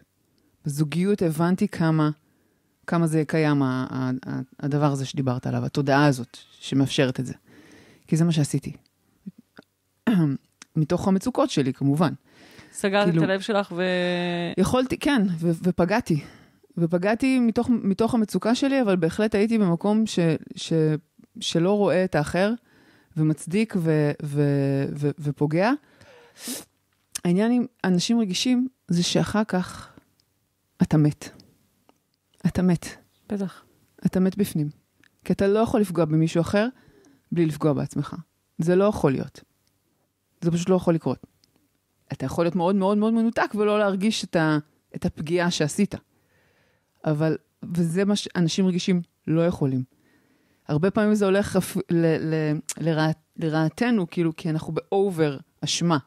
[0.66, 2.10] בזוגיות הבנתי כמה
[2.88, 3.62] כמה זה קיים,
[4.60, 7.34] הדבר הזה שדיברת עליו, התודעה הזאת שמאפשרת את זה.
[8.08, 8.74] כי זה מה שעשיתי.
[10.76, 12.14] מתוך המצוקות שלי, כמובן.
[12.72, 13.84] סגרת כאילו, את הלב שלך ו...
[14.58, 16.24] יכולתי, כן, ו- ופגעתי.
[16.78, 20.20] ופגעתי מתוך, מתוך המצוקה שלי, אבל בהחלט הייתי במקום ש,
[20.56, 20.74] ש,
[21.40, 22.54] שלא רואה את האחר,
[23.18, 24.44] ומצדיק ו, ו,
[24.96, 25.72] ו, ופוגע.
[27.26, 29.90] העניין עם אנשים רגישים, זה שאחר כך
[30.82, 31.43] אתה מת.
[32.48, 32.86] אתה מת.
[33.30, 33.64] בטח.
[34.06, 34.70] אתה מת בפנים.
[35.26, 36.68] כי אתה לא יכול לפגוע במישהו אחר
[37.32, 38.16] בלי לפגוע בעצמך.
[38.58, 39.44] זה לא יכול להיות.
[40.42, 41.28] זה פשוט לא יכול לקרות.
[42.14, 44.58] אתה יכול להיות מאוד מאוד מאוד מנותק ולא להרגיש את, ה,
[44.96, 45.96] את הפגיעה שעשית.
[47.06, 49.84] אבל, וזה מה שאנשים רגישים לא יכולים.
[50.68, 52.34] הרבה פעמים זה הולך ל, ל,
[52.78, 55.98] לרע, לרעתנו, כאילו, כי אנחנו ב over אשמה.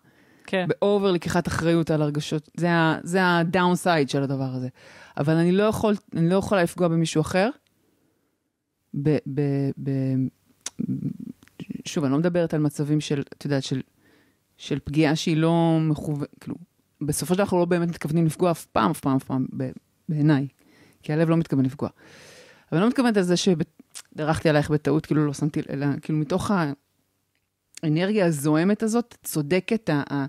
[0.46, 0.66] כן.
[0.68, 2.50] ב over לקיחת אחריות על הרגשות.
[3.02, 4.68] זה ה downside של הדבר הזה.
[5.16, 7.50] אבל אני לא, יכול, אני לא יכולה לפגוע במישהו אחר.
[9.02, 9.40] ב, ב,
[9.82, 9.90] ב,
[11.84, 13.80] שוב, אני לא מדברת על מצבים של, את יודעת, של,
[14.56, 16.56] של פגיעה שהיא לא מכוונת, כאילו,
[17.00, 19.46] בסופו של דבר אנחנו לא באמת מתכוונים לפגוע אף פעם, אף פעם, אף פעם,
[20.08, 20.48] בעיניי.
[21.02, 21.88] כי הלב לא מתכוון לפגוע.
[22.72, 26.50] אבל אני לא מתכוונת על זה שדרכתי עלייך בטעות, כאילו לא שמתי, אלא כאילו מתוך
[27.86, 30.26] האנרגיה הזוהמת הזאת, צודקת, ה,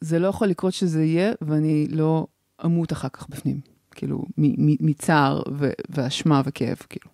[0.00, 2.26] זה לא יכול לקרות שזה יהיה, ואני לא
[2.64, 3.60] אמות אחר כך בפנים.
[3.90, 4.24] כאילו,
[4.80, 5.42] מצער
[5.90, 7.10] ואשמה וכאב, כאילו.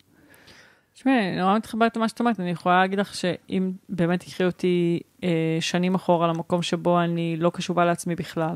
[0.94, 5.00] תשמעי, אני נורא מתחברת למה שאת אומרת, אני יכולה להגיד לך שאם באמת תקחי אותי
[5.24, 8.54] אה, שנים אחורה למקום שבו אני לא קשובה לעצמי בכלל,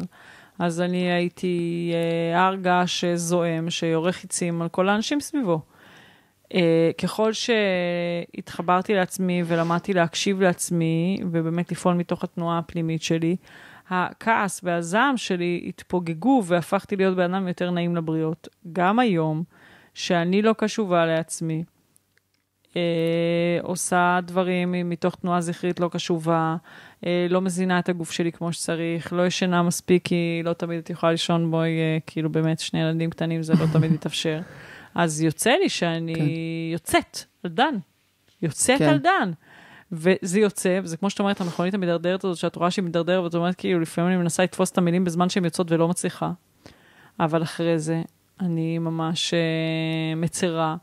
[0.59, 5.61] אז אני הייתי אה, הר געש זועם שיורה חיצים על כל האנשים סביבו.
[6.55, 13.37] אה, ככל שהתחברתי לעצמי ולמדתי להקשיב לעצמי, ובאמת לפעול מתוך התנועה הפנימית שלי,
[13.89, 18.49] הכעס והזעם שלי התפוגגו והפכתי להיות בן אדם יותר נעים לבריות.
[18.73, 19.43] גם היום,
[19.95, 21.65] שאני לא קשובה לעצמי,
[22.77, 26.57] אה, עושה דברים מתוך תנועה זכרית לא קשובה,
[27.07, 30.91] אה, לא מזינה את הגוף שלי כמו שצריך, לא ישנה מספיק כי לא תמיד את
[30.91, 34.41] יכולה לישון בו, אה, כאילו באמת שני ילדים קטנים זה לא תמיד מתאפשר.
[34.97, 36.25] אז יוצא לי שאני כן.
[36.73, 37.75] יוצאת על דן,
[38.43, 38.89] יוצאת כן.
[38.89, 39.31] על דן.
[39.93, 43.55] וזה יוצא, וזה כמו שאת אומרת, המכונית המדרדרת הזאת, שאת רואה שהיא מדרדרת, ואת אומרת,
[43.55, 46.31] כאילו, לפעמים אני מנסה לתפוס את המילים בזמן שהן יוצאות ולא מצליחה.
[47.21, 48.03] אבל אחרי זה,
[48.41, 50.77] אני ממש אה, מצרה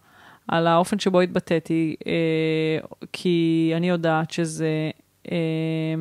[0.48, 4.92] על האופן שבו התבטאתי, אה, כי אני יודעת שזה,
[5.32, 5.96] אה,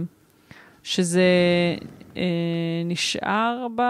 [0.82, 1.24] שזה
[2.84, 3.82] נשאר ב,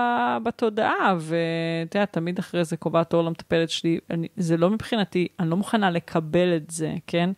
[0.43, 5.51] בתודעה, ואתה יודע, תמיד אחרי זה קובעת אור למטפלת שלי, אני, זה לא מבחינתי, אני
[5.51, 7.31] לא מוכנה לקבל את זה, כן?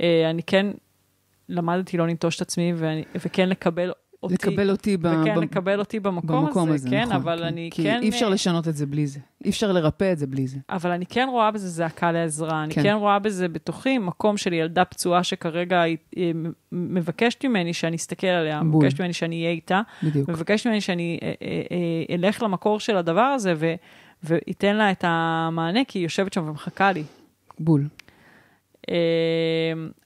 [0.00, 0.66] אה, אני כן
[1.48, 4.34] למדתי לא לנטוש את עצמי, ואני, וכן לקבל אותי.
[4.34, 7.16] לקבל אותי ב- וכן ב- לקבל אותי במקום, במקום הזה, הזה, כן, נכון.
[7.16, 8.00] אבל אני כי כן...
[8.02, 9.20] אי אפשר אה, לשנות את זה בלי זה.
[9.44, 10.58] אי אפשר לרפא את זה בלי זה.
[10.70, 12.64] אבל אני כן רואה בזה זעקה לעזרה.
[12.64, 12.82] אני כן.
[12.82, 15.96] כן רואה בזה בתוכי מקום של ילדה פצועה שכרגע היא
[16.72, 18.84] מבקשת ממני שאני אסתכל עליה, בול.
[18.84, 20.28] מבקשת ממני שאני אהיה איתה, בדיוק.
[20.28, 21.62] מבקשת ממני שאני אה, אה,
[22.10, 23.74] אה, אלך למקור של הדבר הזה ו-
[24.22, 27.02] ואתן לה את המענה, כי היא יושבת שם ומחכה לי.
[27.58, 27.88] בול.
[28.90, 28.94] אה,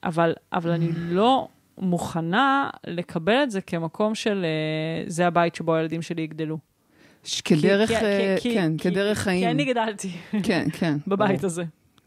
[0.03, 1.47] אבל, אבל אני לא
[1.77, 6.57] מוכנה לקבל את זה כמקום של אה, זה הבית שבו הילדים שלי יגדלו.
[7.23, 9.49] ש- כדרך, כי- כי- אה, כי- כן, כי- כדרך כי חיים.
[9.49, 10.09] אני גדלתי
[10.43, 10.97] כן, כן.
[11.07, 11.45] בבית ברור.
[11.45, 11.63] הזה.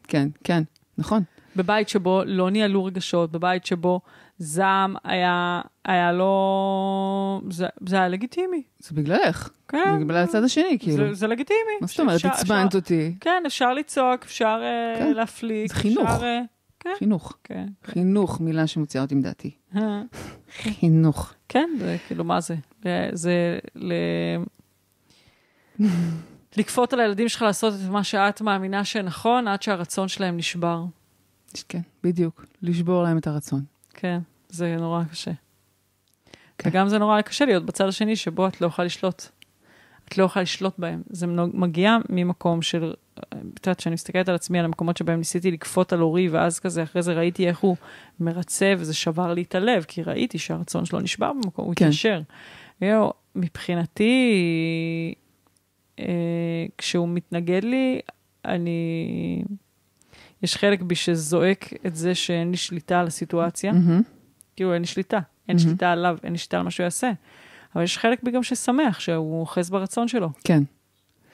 [0.09, 0.63] כן, כן,
[0.99, 1.23] נכון.
[1.57, 4.01] בבית שבו לא ניהלו רגשות, בבית שבו
[4.39, 7.41] זעם היה, היה לא...
[7.51, 8.63] זה, זה היה לגיטימי.
[8.79, 9.51] זה בגללך.
[9.69, 9.79] כן.
[9.99, 10.97] זה בגלל הצד השני, כאילו.
[11.09, 11.59] זה, זה לגיטימי.
[11.81, 12.25] מה זאת אומרת?
[12.25, 13.15] עצבנת אותי.
[13.21, 15.13] כן, אפשר לצעוק, אפשר אה, כן.
[15.13, 15.69] להפליק.
[15.69, 16.11] זה חינוך.
[16.11, 16.41] אפשר,
[16.87, 17.37] כן, חינוך.
[17.45, 17.67] כן.
[17.85, 19.51] חינוך, מילה שמוציאה אותי מדעתי.
[19.77, 20.03] אה,
[20.63, 21.35] חינוך.
[21.49, 22.55] כן, זה כאילו, מה זה?
[23.13, 23.93] זה ל...
[26.57, 30.85] לכפות על הילדים שלך לעשות את מה שאת מאמינה שנכון, עד שהרצון שלהם נשבר.
[31.69, 32.47] כן, בדיוק.
[32.63, 33.65] לשבור להם את הרצון.
[33.95, 34.19] כן,
[34.49, 35.31] זה נורא קשה.
[36.59, 36.69] כן.
[36.69, 39.29] וגם זה נורא קשה להיות בצד השני שבו את לא יכולה לשלוט.
[40.09, 41.03] את לא יכולה לשלוט בהם.
[41.11, 45.93] זה מגיע ממקום של, את יודעת, כשאני מסתכלת על עצמי, על המקומות שבהם ניסיתי לכפות
[45.93, 47.77] על אורי, ואז כזה, אחרי זה ראיתי איך הוא
[48.21, 51.85] מרצה, וזה שבר לי את הלב, כי ראיתי שהרצון שלו נשבר במקום, הוא כן.
[51.85, 52.21] התיישר.
[52.81, 54.35] יו, מבחינתי,
[55.99, 56.05] אה,
[56.79, 58.01] כשהוא מתנגד לי,
[58.45, 59.43] אני...
[60.43, 63.73] יש חלק בי שזועק את זה שאין לי שליטה על הסיטואציה.
[63.73, 64.03] מהמם.
[64.57, 65.19] כאילו, אין לי שליטה.
[65.49, 65.69] אין מהמם.
[65.69, 67.13] שליטה עליו, אין לי שליטה על מה שהוא יעשה.
[67.77, 70.63] אבל יש חלק בי גם ששמח שהוא אוחז ברצון שלו, כן,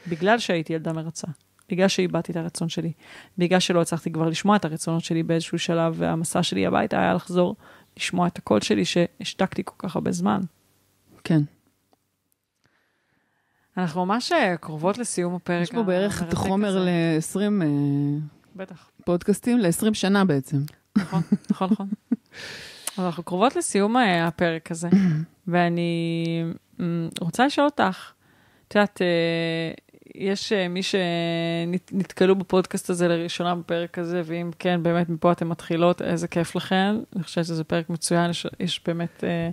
[0.08, 1.26] בגלל שהייתי ילדה מרצה.
[1.68, 2.92] בגלל שאיבדתי את הרצון שלי.
[3.38, 7.56] בגלל שלא הצלחתי כבר לשמוע את הרצונות שלי באיזשהו שלב, והמסע שלי הביתה היה לחזור
[7.96, 10.40] לשמוע את הקול שלי שהשתקתי כל כך הרבה זמן.
[11.24, 11.40] כן.
[13.76, 15.62] אנחנו ממש אה, קרובות לסיום הפרק.
[15.62, 16.90] יש פה בערך את החומר הזה.
[17.38, 17.64] ל-20
[18.56, 20.58] בטח, פודקאסטים, ל-20 שנה בעצם.
[20.98, 21.88] נכון, נכון, נכון.
[22.98, 24.88] אבל אנחנו קרובות לסיום אה, הפרק הזה,
[25.48, 26.44] ואני
[26.80, 28.12] אמ, רוצה לשאול אותך,
[28.68, 29.72] את יודעת, אה,
[30.14, 36.02] יש אה, מי שנתקלו בפודקאסט הזה לראשונה בפרק הזה, ואם כן, באמת מפה אתן מתחילות,
[36.02, 36.94] איזה כיף לכן.
[37.16, 39.24] אני חושבת שזה פרק מצוין, יש, יש באמת...
[39.24, 39.50] אה,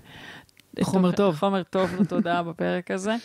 [0.84, 1.36] חומר טוב.
[1.36, 3.16] חומר טוב לתודעה בפרק הזה.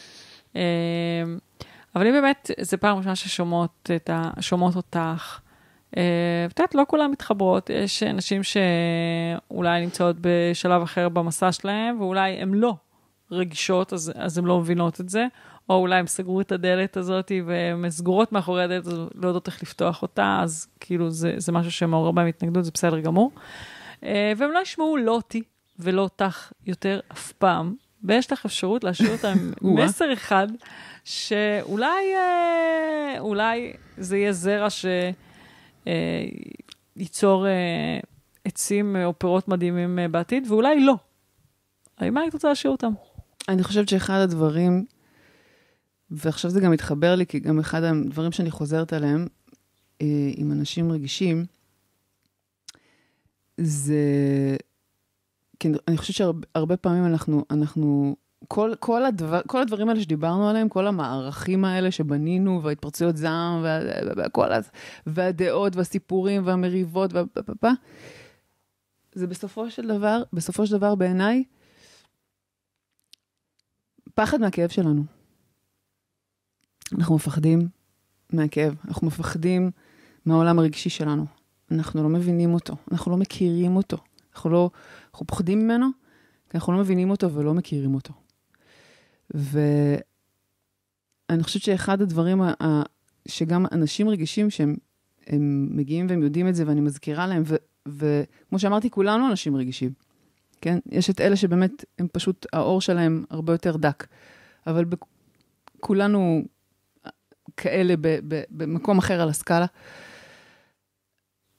[1.94, 4.30] אבל אם באמת, זו פעם ראשונה ששומעות ה...
[4.76, 5.38] אותך,
[5.96, 6.02] אה,
[6.46, 12.54] את יודעת, לא כולן מתחברות, יש נשים שאולי נמצאות בשלב אחר במסע שלהם, ואולי הן
[12.54, 12.74] לא
[13.30, 15.26] רגישות, אז, אז הן לא מבינות את זה,
[15.68, 19.62] או אולי הם סגרו את הדלת הזאת והן סגורות מאחורי הדלת, אז לא יודעות איך
[19.62, 23.30] לפתוח אותה, אז כאילו זה, זה משהו שמעורר בהם התנגדות, זה בסדר גמור.
[24.04, 25.42] אה, והם לא ישמעו לא אותי
[25.78, 29.34] ולא אותך יותר אף פעם, ויש לך אפשרות להשאיר אותם.
[29.76, 30.48] מסר אחד,
[31.04, 34.86] שאולי אה, אולי זה יהיה זרע ש...
[35.86, 36.24] אה,
[36.96, 38.00] ייצור אה,
[38.44, 40.94] עצים אה, או פירות מדהימים אה, בעתיד, ואולי לא.
[41.98, 42.92] האם היית רוצה להשאיר אותם?
[43.48, 44.84] אני חושבת שאחד הדברים,
[46.10, 49.26] ועכשיו זה גם מתחבר לי, כי גם אחד הדברים שאני חוזרת עליהם
[50.02, 51.44] אה, עם אנשים רגישים,
[53.56, 53.96] זה...
[55.60, 58.16] כי אני חושבת שהרבה פעמים אנחנו, אנחנו
[58.48, 63.80] כל, כל, הדבר, כל הדברים האלה שדיברנו עליהם, כל המערכים האלה שבנינו, וההתפרצויות זעם, וה,
[64.16, 64.48] והכל,
[65.06, 67.10] והדעות, והסיפורים, והמריבות,
[67.48, 67.70] ופה,
[69.14, 71.44] זה בסופו של דבר, בסופו של דבר בעיניי,
[74.14, 75.04] פחד מהכאב שלנו.
[76.98, 77.68] אנחנו מפחדים
[78.32, 79.70] מהכאב, אנחנו מפחדים
[80.26, 81.26] מהעולם הרגשי שלנו.
[81.70, 83.96] אנחנו לא מבינים אותו, אנחנו לא מכירים אותו.
[84.34, 84.70] אנחנו לא,
[85.12, 85.86] אנחנו פוחדים ממנו,
[86.50, 88.23] כי אנחנו לא מבינים אותו ולא מכירים אותו.
[89.34, 90.02] ואני
[91.42, 92.82] חושבת שאחד הדברים ה...
[93.28, 94.76] שגם אנשים רגישים שהם
[95.70, 97.56] מגיעים והם יודעים את זה, ואני מזכירה להם, ו,
[97.88, 99.92] וכמו שאמרתי, כולנו אנשים רגישים,
[100.60, 100.78] כן?
[100.90, 104.06] יש את אלה שבאמת, הם פשוט, האור שלהם הרבה יותר דק.
[104.66, 104.84] אבל
[105.80, 106.44] כולנו
[107.56, 109.66] כאלה ב, ב, במקום אחר על הסקאלה.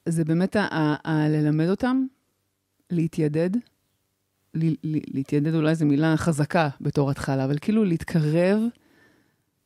[0.08, 2.06] זה באמת ה, ה, ה, ללמד אותם
[2.90, 3.50] להתיידד,
[4.84, 8.60] להתיידד אולי זו מילה חזקה בתור התחלה, אבל כאילו להתקרב,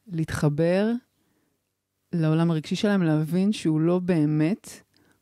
[0.07, 0.91] להתחבר
[2.13, 4.71] לעולם הרגשי שלהם, להבין שהוא לא באמת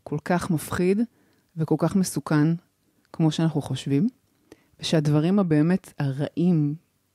[0.02, 1.00] כל כך מפחיד
[1.56, 2.48] וכל כך מסוכן
[3.12, 4.06] כמו שאנחנו חושבים,
[4.80, 6.74] ושהדברים הבאמת הרעים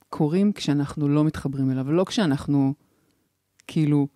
[0.09, 2.73] קורים כשאנחנו לא מתחברים אליו, לא כשאנחנו
[3.67, 4.07] כאילו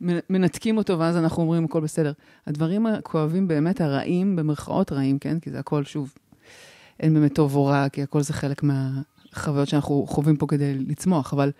[0.00, 2.12] מנתקים אותו ואז אנחנו אומרים הכל בסדר.
[2.46, 5.40] הדברים הכואבים באמת, הרעים, במרכאות רעים, כן?
[5.40, 6.14] כי זה הכל, שוב,
[7.00, 11.32] אין באמת טוב או רע, כי הכל זה חלק מהחוויות שאנחנו חווים פה כדי לצמוח,
[11.32, 11.52] אבל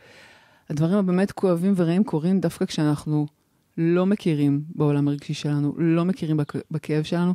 [0.70, 3.26] הדברים הבאמת כואבים ורעים קורים דווקא כשאנחנו
[3.78, 6.40] לא מכירים בעולם הרגשי שלנו, לא מכירים
[6.70, 7.34] בכאב שלנו,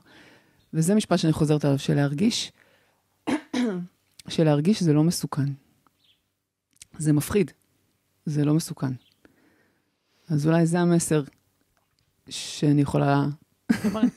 [0.74, 2.52] וזה משפט שאני חוזרת עליו, של להרגיש,
[4.30, 5.46] של להרגיש זה לא מסוכן.
[6.98, 7.52] זה מפחיד,
[8.26, 8.94] זה לא מסוכן.
[10.30, 11.24] אז אולי זה המסר
[12.30, 13.26] שאני יכולה...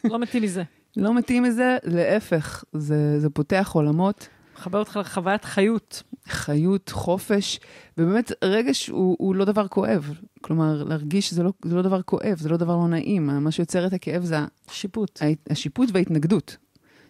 [0.05, 0.63] לא מתאים מזה.
[0.97, 4.29] לא מתאים מזה, להפך, זה, זה פותח עולמות.
[4.59, 6.03] מחבר אותך לחוויית חיות.
[6.29, 7.61] חיות, חופש,
[7.99, 10.11] ובאמת רגש הוא, הוא לא דבר כואב.
[10.41, 13.27] כלומר, להרגיש שזה לא, זה לא דבר כואב, זה לא דבר לא נעים.
[13.27, 14.37] מה שיוצר את הכאב זה
[14.69, 15.21] השיפוט.
[15.51, 16.57] השיפוט וההתנגדות.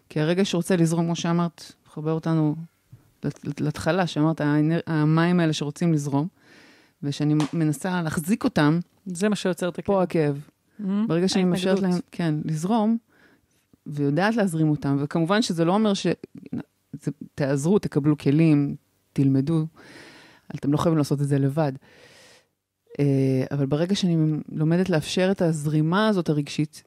[0.09, 2.57] כי הרגש רוצה לזרום, כמו שאמרת, מחבר אותנו
[3.61, 4.41] להתחלה, שאמרת,
[4.87, 6.29] המים האלה שרוצים לזרום,
[7.03, 9.87] ושאני מנסה להחזיק אותם, זה מה שיוצר את הכאב.
[9.87, 10.49] פה הכאב.
[10.81, 10.85] Mm-hmm.
[11.07, 12.97] ברגע שאני מאפשרת להם, כן, לזרום,
[13.87, 16.07] ויודעת להזרים אותם, וכמובן שזה לא אומר ש...
[17.35, 18.77] תעזרו, תקבלו כלים,
[19.13, 19.67] תלמדו,
[20.55, 21.73] אתם לא חייבים לעשות את זה לבד.
[22.99, 26.83] אה, אבל ברגע שאני לומדת לאפשר את הזרימה הזאת הרגשית,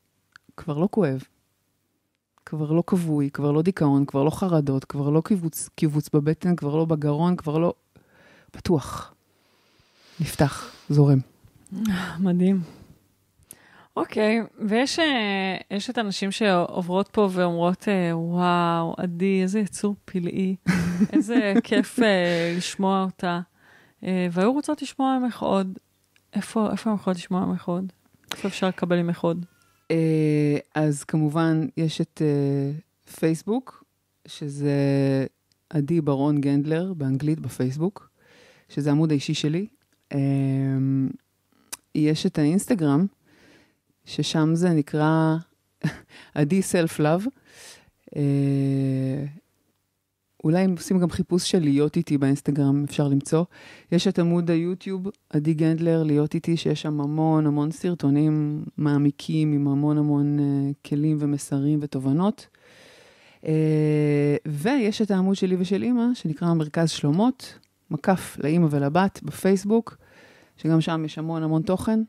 [0.57, 1.23] כבר לא כואב.
[2.45, 6.75] כבר לא כבוי, כבר לא דיכאון, כבר לא חרדות, כבר לא קיבוץ, קיבוץ בבטן, כבר
[6.75, 7.73] לא בגרון, כבר לא...
[8.51, 9.13] פתוח.
[10.19, 11.19] נפתח, זורם.
[12.19, 12.78] מדהים.
[13.99, 20.55] אוקיי, ויש uh, את הנשים שעוברות פה ואומרות, uh, וואו, עדי, איזה יצור פלאי,
[21.13, 22.03] איזה כיף uh,
[22.57, 23.39] לשמוע אותה.
[24.31, 25.79] והיו רוצות לשמוע ממך עוד.
[26.33, 27.93] איפה, איפה הן יכולות לשמוע ממך עוד?
[28.31, 29.45] איפה אפשר לקבל ממך עוד?
[30.75, 32.21] אז כמובן, יש את
[33.19, 33.83] פייסבוק,
[34.27, 34.75] שזה
[35.69, 38.09] עדי ברון גנדלר, באנגלית בפייסבוק,
[38.69, 39.67] שזה העמוד האישי שלי.
[41.95, 43.05] יש את האינסטגרם,
[44.09, 45.35] ששם זה נקרא
[46.35, 47.25] עדי סלף לאב.
[50.43, 53.43] אולי אם עושים גם חיפוש של להיות איתי באינסטגרם, אפשר למצוא.
[53.91, 59.67] יש את עמוד היוטיוב, עדי גנדלר, להיות איתי, שיש שם המון המון סרטונים מעמיקים עם
[59.67, 62.47] המון המון uh, כלים ומסרים ותובנות.
[63.41, 63.45] Uh,
[64.47, 67.59] ויש את העמוד שלי ושל אימא, שנקרא מרכז שלומות,
[67.91, 69.97] מקף לאימא ולבת בפייסבוק,
[70.57, 71.99] שגם שם יש המון המון תוכן.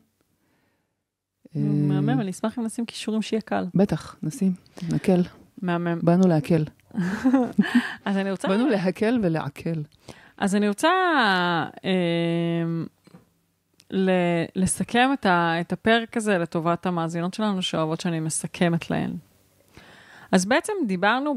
[1.55, 3.65] מהמם, אני אשמח אם נשים כישורים שיהיה קל.
[3.75, 4.53] בטח, נשים,
[4.89, 5.21] נקל.
[5.61, 5.99] מהמם.
[6.03, 6.63] באנו להקל.
[8.05, 8.47] אז אני רוצה...
[8.47, 9.83] באנו להקל ולעקל.
[10.37, 10.89] אז אני רוצה
[11.85, 12.63] אה,
[13.91, 14.09] ל-
[14.55, 19.11] לסכם את, ה- את הפרק הזה לטובת המאזינות שלנו שאוהבות שאני מסכמת להן.
[20.31, 21.35] אז בעצם דיברנו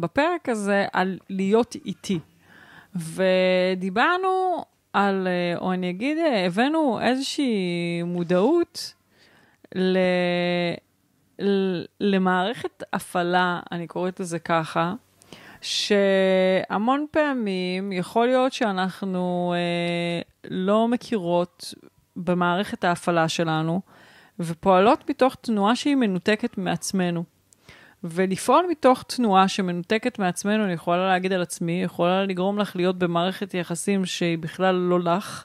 [0.00, 2.18] בפרק הזה על להיות איתי.
[2.96, 7.52] ודיברנו על, אה, או אני אגיד, אה, הבאנו איזושהי
[8.04, 8.94] מודעות
[9.76, 9.98] ל...
[12.00, 14.94] למערכת הפעלה, אני קוראת לזה ככה,
[15.60, 20.20] שהמון פעמים יכול להיות שאנחנו אה,
[20.50, 21.74] לא מכירות
[22.16, 23.80] במערכת ההפעלה שלנו,
[24.40, 27.24] ופועלות מתוך תנועה שהיא מנותקת מעצמנו.
[28.10, 33.54] ולפעול מתוך תנועה שמנותקת מעצמנו, אני יכולה להגיד על עצמי, יכולה לגרום לך להיות במערכת
[33.54, 35.44] יחסים שהיא בכלל לא לך,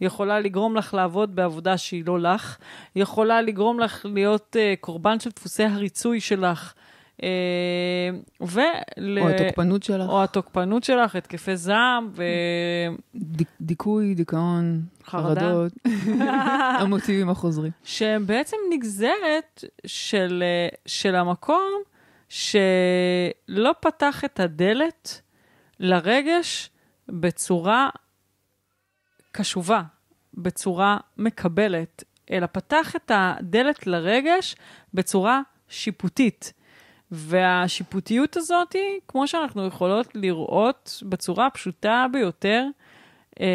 [0.00, 2.56] יכולה לגרום לך לעבוד בעבודה שהיא לא לך,
[2.96, 6.74] יכולה לגרום לך להיות uh, קורבן של דפוסי הריצוי שלך
[7.16, 7.22] uh,
[8.40, 9.18] ול...
[9.20, 10.08] או התוקפנות שלך.
[10.08, 12.24] או התוקפנות שלך, התקפי זעם, ו...
[13.14, 14.82] דיק, דיכוי, דיכאון.
[15.04, 15.72] חרדות,
[16.80, 17.72] המוטיבים החוזרים.
[17.84, 21.82] שהם בעצם נגזרת של, אה, של המקום
[22.30, 25.20] שלא פתח את הדלת
[25.80, 26.70] לרגש
[27.08, 27.88] בצורה
[29.32, 29.82] קשובה,
[30.34, 34.56] בצורה מקבלת, אלא פתח את הדלת לרגש
[34.94, 36.52] בצורה שיפוטית.
[37.10, 38.76] והשיפוטיות הזאת,
[39.08, 42.66] כמו שאנחנו יכולות לראות בצורה הפשוטה ביותר,
[43.40, 43.46] אה,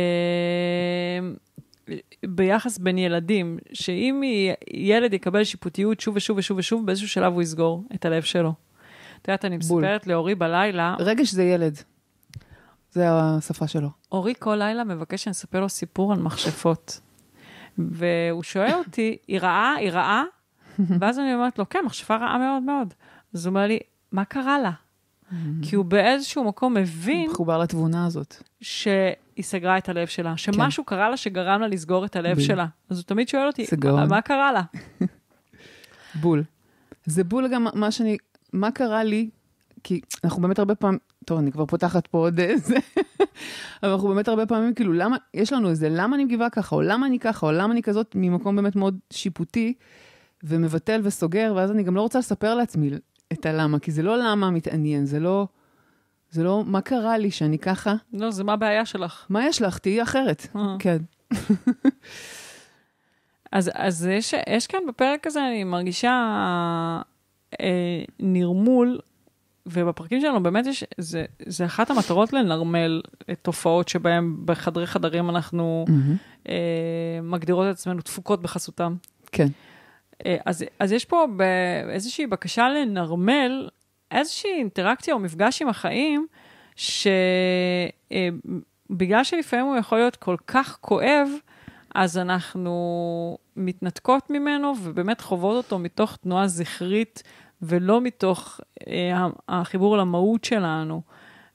[2.26, 4.22] ביחס בין ילדים, שאם
[4.73, 8.65] ילד יקבל שיפוטיות שוב ושוב ושוב ושוב, באיזשהו שלב הוא יסגור את הלב שלו.
[9.26, 9.81] את יודעת, אני בול.
[9.84, 11.77] מספרת לאורי בלילה, רגש זה ילד.
[12.91, 13.89] זה השפה שלו.
[14.11, 16.99] אורי כל לילה מבקש שאני אספר לו סיפור על מכשפות.
[17.77, 19.73] והוא שואל אותי, היא רעה?
[19.76, 20.23] היא רעה?
[20.99, 22.93] ואז אני אומרת לו, כן, מכשפה רעה מאוד מאוד.
[23.34, 23.80] אז הוא אומר לי,
[24.11, 24.72] מה קרה לה?
[25.61, 28.35] כי הוא באיזשהו מקום מבין מחובר לתבונה הזאת.
[28.61, 32.47] שהיא סגרה את הלב שלה, שמשהו קרה לה שגרם לה לסגור את הלב בדיוק.
[32.47, 32.65] שלה.
[32.89, 33.65] אז הוא תמיד שואל אותי.
[33.84, 34.61] מה, מה קרה לה?
[36.22, 36.43] בול.
[37.06, 38.18] זה בול גם מה שאני,
[38.56, 39.30] מה קרה לי,
[39.84, 42.76] כי אנחנו באמת הרבה פעמים, טוב, אני כבר פותחת פה עוד איזה,
[43.84, 46.82] אבל אנחנו באמת הרבה פעמים, כאילו, למה, יש לנו איזה, למה אני מגיבה ככה, או
[46.82, 49.73] למה אני ככה, או למה אני כזאת, ממקום באמת מאוד שיפוטי,
[50.44, 52.90] ומבטל וסוגר, ואז אני גם לא רוצה לספר לעצמי
[53.34, 55.48] את הלמה, כי זה לא למה מתעניין, זה לא,
[56.32, 59.26] זה לא, מה קרה לי שאני ככה, לא, זה מה הבעיה שלך.
[59.30, 60.48] מה יש לך, תהיי אחרת.
[60.56, 60.76] אה.
[60.80, 60.98] כן.
[63.52, 66.11] אז, אז יש, יש כאן בפרק הזה, אני מרגישה
[67.61, 68.99] אה, נרמול,
[69.65, 73.02] ובפרקים שלנו באמת יש, זה, זה אחת המטרות לנרמל
[73.32, 75.86] את תופעות שבהן בחדרי חדרים אנחנו
[76.49, 78.95] אה, מגדירות את עצמנו תפוקות בחסותם.
[79.32, 79.48] כן.
[80.26, 81.26] אה, אז, אז יש פה
[81.90, 83.69] איזושהי בקשה לנרמל
[84.11, 86.27] איזושהי אינטראקציה או מפגש עם החיים,
[86.76, 88.03] שבגלל
[89.23, 91.30] שלפעמים הוא יכול להיות כל כך כואב,
[91.95, 97.23] אז אנחנו מתנתקות ממנו ובאמת חוות אותו מתוך תנועה זכרית
[97.61, 101.02] ולא מתוך אה, החיבור למהות שלנו.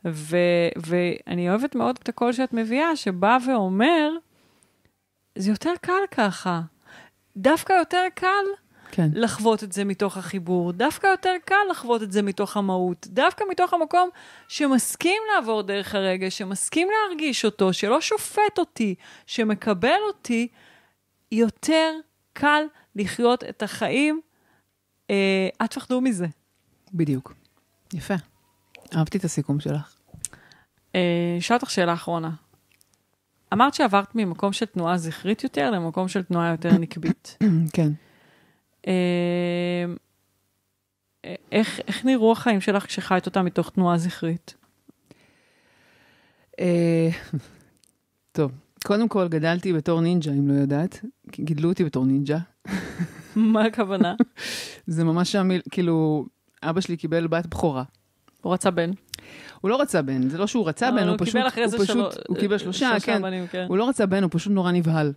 [0.04, 0.36] ו,
[0.76, 4.10] ואני אוהבת מאוד את הקול שאת מביאה, שבא ואומר,
[5.38, 6.60] זה יותר קל ככה.
[7.36, 8.44] דווקא יותר קל
[8.90, 9.08] כן.
[9.14, 13.74] לחוות את זה מתוך החיבור, דווקא יותר קל לחוות את זה מתוך המהות, דווקא מתוך
[13.74, 14.08] המקום
[14.48, 18.94] שמסכים לעבור דרך הרגש, שמסכים להרגיש אותו, שלא שופט אותי,
[19.26, 20.48] שמקבל אותי,
[21.32, 21.92] יותר
[22.32, 22.62] קל
[22.96, 24.20] לחיות את החיים.
[25.10, 26.26] אה, אל תפחדו מזה.
[26.94, 27.34] בדיוק.
[27.94, 28.14] יפה.
[28.96, 29.94] אהבתי את הסיכום שלך.
[30.94, 32.30] אה, אשאל אותך שאלה אחרונה.
[33.52, 37.38] אמרת שעברת ממקום של תנועה זכרית יותר למקום של תנועה יותר נקבית.
[37.74, 37.92] כן.
[38.86, 39.84] אה,
[41.52, 44.54] איך, איך נראו החיים שלך כשחיית אותם מתוך תנועה זכרית?
[48.32, 48.52] טוב,
[48.84, 51.04] קודם כל גדלתי בתור נינג'ה, אם לא יודעת.
[51.30, 52.38] גידלו אותי בתור נינג'ה.
[53.54, 54.14] מה הכוונה?
[54.86, 56.26] זה ממש המיל, כאילו,
[56.62, 57.84] אבא שלי קיבל בת בכורה.
[58.42, 58.90] הוא רצה בן.
[59.60, 61.70] הוא לא רצה בן, זה לא שהוא רצה בן, אבל הוא פשוט, קיבל אחרי הוא
[61.70, 63.22] זה שלוש- הוא קיבל שלושה, כן.
[63.50, 63.66] כן.
[63.68, 65.12] הוא לא רצה בן, הוא פשוט נורא נבהל.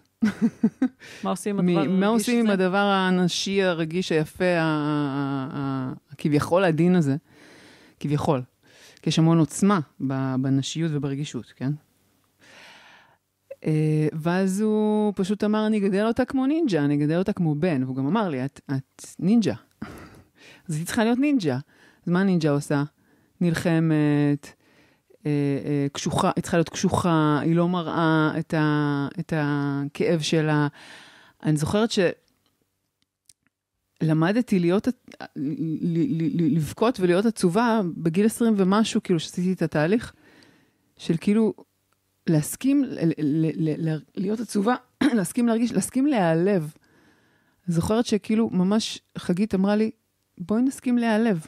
[1.23, 2.51] מה עושים עם הדבר הרגיש מה עושים עם?
[2.51, 4.45] הדבר הנשי, הרגיש, היפה,
[6.11, 7.15] הכביכול העדין הזה?
[7.99, 8.41] כביכול.
[9.01, 9.79] כי יש המון עוצמה
[10.39, 11.71] בנשיות וברגישות, כן?
[13.65, 17.83] אה, ואז הוא פשוט אמר, אני אגדל אותה כמו נינג'ה, אני אגדל אותה כמו בן.
[17.83, 19.53] והוא גם אמר לי, את, את נינג'ה.
[20.69, 21.57] אז היא צריכה להיות נינג'ה.
[22.05, 22.83] אז מה נינג'ה עושה?
[23.41, 24.53] נלחמת,
[25.25, 25.31] אה,
[25.65, 30.67] אה, קשוחה, היא צריכה להיות קשוחה, היא לא מראה את, ה, את הכאב שלה.
[31.43, 31.89] אני זוכרת
[34.01, 34.87] שלמדתי להיות,
[36.35, 40.13] לבכות ולהיות עצובה בגיל 20 ומשהו, כאילו, שעשיתי את התהליך,
[40.97, 41.53] של כאילו
[42.29, 42.83] להסכים,
[44.15, 44.75] להיות עצובה,
[45.17, 46.73] להסכים להרגיש, להסכים להיעלב.
[47.67, 49.91] זוכרת שכאילו, ממש חגית אמרה לי,
[50.37, 51.47] בואי נסכים להיעלב.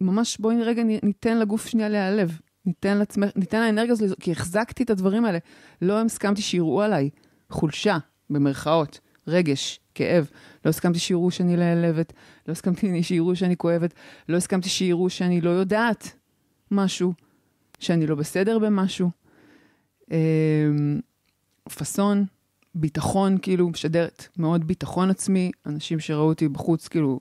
[0.00, 2.40] ממש בואי רגע ניתן לגוף שנייה להיעלב.
[2.66, 5.38] ניתן לעצמך, ניתן לאנרגיה הזאת, כי החזקתי את הדברים האלה.
[5.82, 7.10] לא הסכמתי שיראו עליי
[7.50, 7.98] חולשה,
[8.30, 10.30] במרכאות, רגש, כאב.
[10.64, 12.12] לא הסכמתי שיראו שאני להיעלבת,
[12.46, 13.94] לא הסכמתי שיראו שאני כואבת,
[14.28, 16.12] לא הסכמתי שיראו שאני לא יודעת
[16.70, 17.12] משהו,
[17.78, 19.10] שאני לא בסדר במשהו.
[20.10, 21.00] אמ,
[21.78, 22.24] פאסון,
[22.74, 25.50] ביטחון, כאילו, משדרת מאוד ביטחון עצמי.
[25.66, 27.18] אנשים שראו אותי בחוץ, כאילו,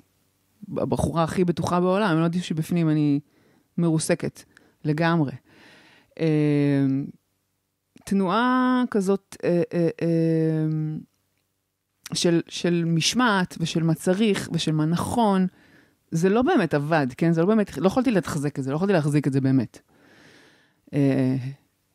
[0.77, 3.19] הבחורה הכי בטוחה בעולם, הם לא יודעים שבפנים אני
[3.77, 4.43] מרוסקת
[4.85, 5.31] לגמרי.
[6.19, 6.85] אה,
[8.05, 10.67] תנועה כזאת אה, אה, אה,
[12.13, 15.47] של, של משמעת ושל מה צריך ושל מה נכון,
[16.11, 17.31] זה לא באמת עבד, כן?
[17.31, 19.79] זה לא באמת, לא יכולתי לתחזק את זה, לא יכולתי להחזיק את זה באמת.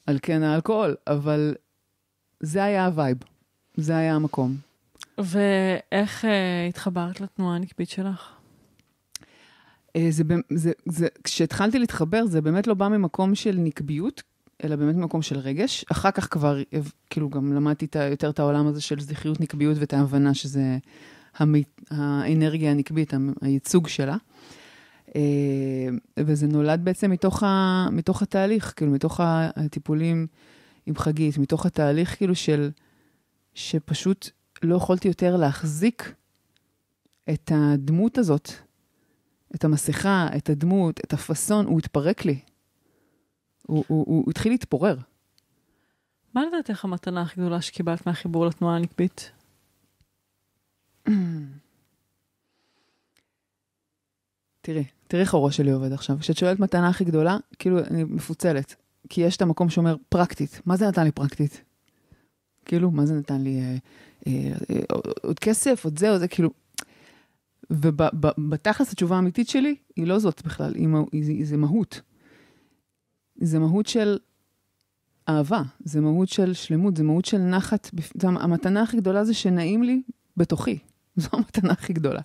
[0.07, 1.55] על כן האלכוהול, אבל
[2.41, 3.17] זה היה ה vibe,
[3.77, 4.57] זה היה המקום.
[5.19, 8.31] ואיך אה, התחברת לתנועה הנקבית שלך?
[9.97, 10.23] אה, זה,
[10.55, 14.23] זה, זה, כשהתחלתי להתחבר, זה באמת לא בא ממקום של נקביות,
[14.65, 15.85] אלא באמת ממקום של רגש.
[15.93, 16.79] אחר כך כבר, אה,
[17.11, 20.79] כאילו, גם למדתי את יותר את העולם הזה של זכריות נקביות ואת ההבנה שזה
[21.37, 24.13] המי, האנרגיה הנקבית, המ- הייצוג שלה.
[24.13, 24.19] אה,
[26.17, 30.27] וזה נולד בעצם מתוך, ה, מתוך התהליך, כאילו, מתוך הטיפולים
[30.87, 32.71] עם חגית, מתוך התהליך, כאילו, של,
[33.55, 34.31] שפשוט
[34.63, 36.15] לא יכולתי יותר להחזיק
[37.31, 38.51] את הדמות הזאת,
[39.55, 42.39] את המסכה, את הדמות, את הפאסון, הוא התפרק לי.
[43.67, 44.97] הוא, הוא, הוא, הוא התחיל להתפורר.
[46.35, 49.31] מה לדעתך המתנה הכי גדולה שקיבלת מהחיבור לתנועה הנקבית?
[54.65, 56.17] תראי, תראי איך הראש שלי עובד עכשיו.
[56.21, 58.75] כשאת שואלת מתנה הכי גדולה, כאילו, אני מפוצלת.
[59.09, 60.61] כי יש את המקום שאומר, פרקטית.
[60.67, 61.63] מה זה נתן לי פרקטית?
[62.65, 63.77] כאילו, מה זה נתן לי אה,
[64.27, 64.81] אה, אה,
[65.23, 66.51] עוד כסף, עוד זה, עוד זה, כאילו...
[67.71, 72.01] ובתכלס התשובה האמיתית שלי היא לא זאת בכלל, היא, מה- היא, היא, זה מהות.
[73.37, 74.19] זה מהות של
[75.29, 77.91] אהבה, זה מהות של שלמות, זה מהות של נחת.
[78.23, 80.03] המתנה הכי גדולה זה שנעים לי
[80.37, 80.79] בתוכי.
[81.17, 82.21] זו המתנה הכי גדולה.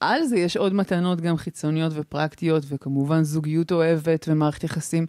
[0.00, 5.06] על זה יש עוד מתנות גם חיצוניות ופרקטיות, וכמובן זוגיות אוהבת ומערכת יחסים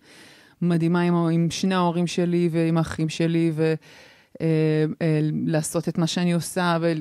[0.62, 3.52] מדהימה עם, עם שני ההורים שלי ועם האחים שלי,
[4.42, 6.92] ולעשות את מה שאני עושה, ו...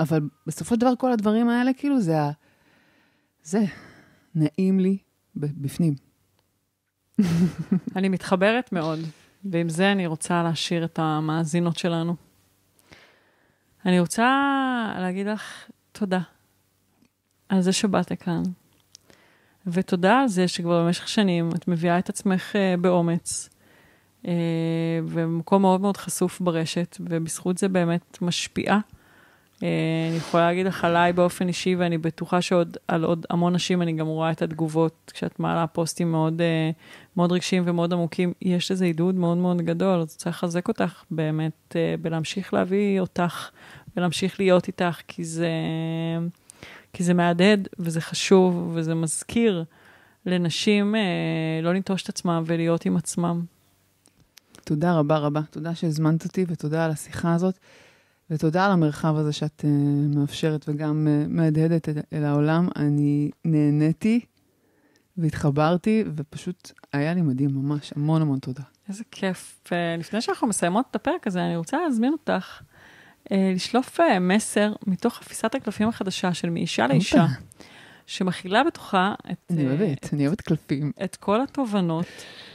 [0.00, 2.30] אבל בסופו של דבר כל הדברים האלה, כאילו זה ה...
[3.42, 3.64] זה,
[4.34, 4.98] נעים לי
[5.36, 5.94] בפנים.
[7.96, 8.98] אני מתחברת מאוד,
[9.44, 12.16] ועם זה אני רוצה להשאיר את המאזינות שלנו.
[13.86, 14.26] אני רוצה
[14.98, 16.20] להגיד לך תודה
[17.48, 18.42] על זה שבאת לכאן,
[19.66, 23.48] ותודה על זה שכבר במשך שנים את מביאה את עצמך אה, באומץ,
[24.26, 24.32] אה,
[25.14, 28.80] במקום מאוד מאוד חשוף ברשת, ובזכות זה באמת משפיעה.
[29.62, 29.68] אה,
[30.08, 33.92] אני יכולה להגיד לך עליי באופן אישי, ואני בטוחה שעוד על עוד המון נשים אני
[33.92, 36.70] גם רואה את התגובות, כשאת מעלה פוסטים מאוד, אה,
[37.16, 41.76] מאוד רגשיים ומאוד עמוקים, יש לזה עידוד מאוד מאוד גדול, אז צריך לחזק אותך באמת,
[41.76, 43.50] אה, בלהמשיך להביא אותך,
[43.96, 45.50] ולהמשיך להיות איתך, כי זה,
[46.96, 49.64] כי זה מהדהד, וזה חשוב, וזה מזכיר
[50.26, 51.00] לנשים אה,
[51.62, 53.44] לא לנטוש את עצמם ולהיות עם עצמם.
[54.64, 55.40] תודה רבה רבה.
[55.50, 57.58] תודה שהזמנת אותי, ותודה על השיחה הזאת,
[58.30, 62.68] ותודה על המרחב הזה שאת uh, מאפשרת וגם uh, מהדהדת אל, אל העולם.
[62.76, 64.20] אני נהניתי
[65.16, 67.92] והתחברתי, ופשוט היה לי מדהים, ממש.
[67.96, 68.62] המון המון תודה.
[68.88, 69.60] איזה כיף.
[69.72, 72.75] אה, לפני שאנחנו מסיימות את הפרק הזה, אני רוצה להזמין אותך אה,
[73.30, 77.26] לשלוף אה, מסר מתוך חפיסת הקלפים החדשה של מאישה לאישה.
[78.06, 80.92] שמכילה בתוכה את, אני אה, אוהבת, אני אוהבת קלפים.
[81.04, 82.06] את כל התובנות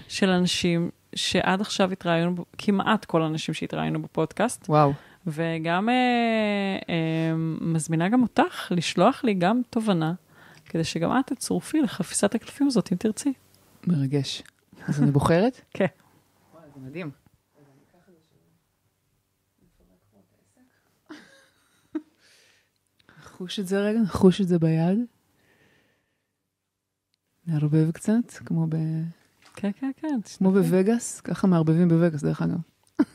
[0.07, 4.93] של אנשים שעד עכשיו התראיינו, כמעט כל האנשים שהתראיינו בפודקאסט, וואו.
[5.27, 5.93] וגם אה,
[6.89, 10.13] אה, מזמינה גם אותך לשלוח לי גם תובנה,
[10.65, 13.33] כדי שגם את תצורפי לחפיסת הקלפים הזאת, אם תרצי.
[13.87, 14.43] מרגש.
[14.87, 15.61] אז אני בוחרת?
[15.73, 15.85] כן.
[16.53, 17.20] וואי, זה מדהים.
[23.41, 24.99] נחוש את זה רגע, נחוש את זה ביד.
[27.47, 28.75] נערבב קצת, כמו, ב...
[29.55, 30.21] כן, כן, כן.
[30.37, 32.57] כמו בווגאס, ככה מערבבים בווגאס, דרך אגב.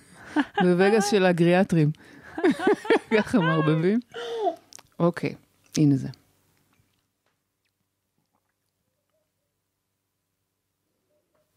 [0.62, 1.90] בווגאס של הגריאטרים.
[3.18, 4.01] ככה מערבבים.
[4.98, 5.34] אוקיי,
[5.76, 6.09] הנה זה.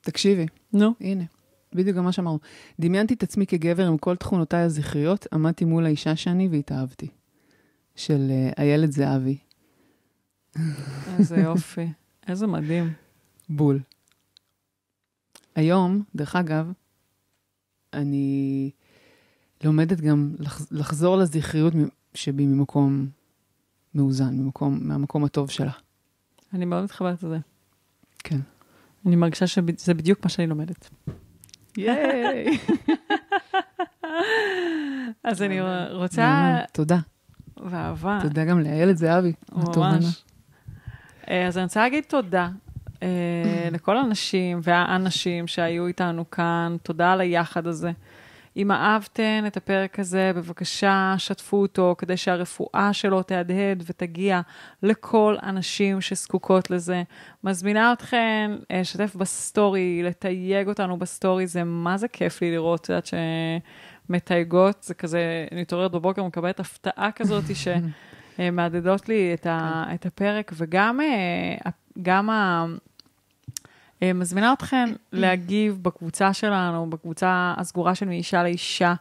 [0.01, 1.23] תקשיבי, נו, הנה,
[1.73, 2.39] בדיוק גם מה שאמרנו.
[2.79, 7.07] דמיינתי את עצמי כגבר עם כל תכונותיי הזכריות, עמדתי מול האישה שאני והתאהבתי.
[7.95, 9.37] של אה, איילת זהבי,
[11.19, 11.87] איזה יופי.
[12.27, 12.93] איזה מדהים.
[13.49, 13.79] בול.
[15.55, 16.71] היום, דרך אגב,
[17.93, 18.71] אני
[19.63, 21.73] לומדת גם לח- לחזור לזכריות
[22.13, 23.07] שבי ממקום
[23.95, 25.71] מאוזן, ממקום, מהמקום הטוב שלה.
[26.53, 27.37] אני מאוד מתחברת לזה.
[28.19, 28.39] כן.
[29.05, 30.89] אני מרגישה שזה בדיוק מה שאני לומדת.
[31.77, 32.57] ייי!
[35.23, 35.59] אז אני
[35.91, 36.97] רוצה, תודה.
[37.57, 39.33] ואהבה, תודה גם לאיילת זהבי.
[39.51, 40.23] ממש.
[41.29, 42.49] אה, אז אני רוצה להגיד תודה
[43.03, 47.91] אה, לכל הנשים והאנשים שהיו איתנו כאן, תודה על היחד הזה.
[48.57, 54.41] אם אהבתן את הפרק הזה, בבקשה, שתפו אותו, כדי שהרפואה שלו תהדהד ותגיע
[54.83, 57.03] לכל הנשים שזקוקות לזה.
[57.43, 62.89] מזמינה אתכן אה, לשתף בסטורי, לתייג אותנו בסטורי, זה מה זה כיף לי לראות, את
[62.89, 63.09] יודעת
[64.09, 67.67] שמתייגות, זה כזה, אני מתעוררת בבוקר ומקבלת הפתעה כזאת, ש...
[68.39, 68.49] אה,
[69.07, 69.95] לי את, ה, כן.
[69.95, 71.71] את הפרק, וגם אה,
[72.01, 72.65] גם ה...
[74.03, 78.93] אה, מזמינה אתכם להגיב בקבוצה שלנו, בקבוצה הסגורה של מאישה לאישה,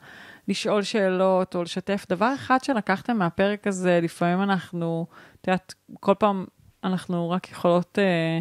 [0.48, 2.06] לשאול שאלות או לשתף.
[2.08, 5.06] דבר אחד שלקחתם מהפרק הזה, לפעמים אנחנו,
[5.40, 6.44] את יודעת, כל פעם
[6.84, 8.40] אנחנו רק יכולות, אה,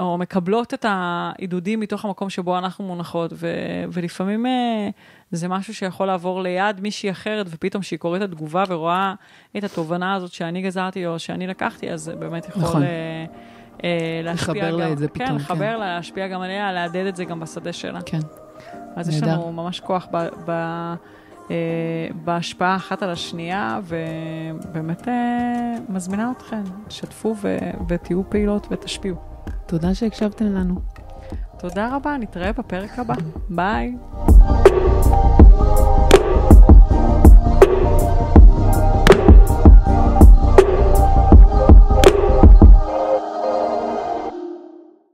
[0.00, 4.88] או מקבלות את העידודים מתוך המקום שבו אנחנו מונחות, ו- ולפעמים אה,
[5.30, 9.14] זה משהו שיכול לעבור ליד מישהי אחרת, ופתאום כשהיא קוראת את התגובה ורואה
[9.56, 12.62] את התובנה הזאת שאני גזרתי או שאני לקחתי, אז זה באמת יכול...
[12.62, 12.82] נכון.
[13.84, 15.78] אה, להשפיע לחבר גם, לה את זה כן, פתאום, לחבר כן.
[15.80, 18.00] לה, להשפיע גם עליה, להדהד את זה גם בשדה שלה.
[18.06, 18.20] כן.
[18.96, 19.32] אז יש נהדר.
[19.32, 20.50] לנו ממש כוח ב, ב,
[21.50, 27.58] אה, בהשפעה אחת על השנייה, ובאמת אה, מזמינה אתכם, תשתפו ו,
[27.88, 29.16] ותהיו פעילות ותשפיעו.
[29.66, 30.74] תודה שהקשבתם לנו.
[31.58, 33.14] תודה רבה, נתראה בפרק הבא.
[33.48, 33.96] ביי.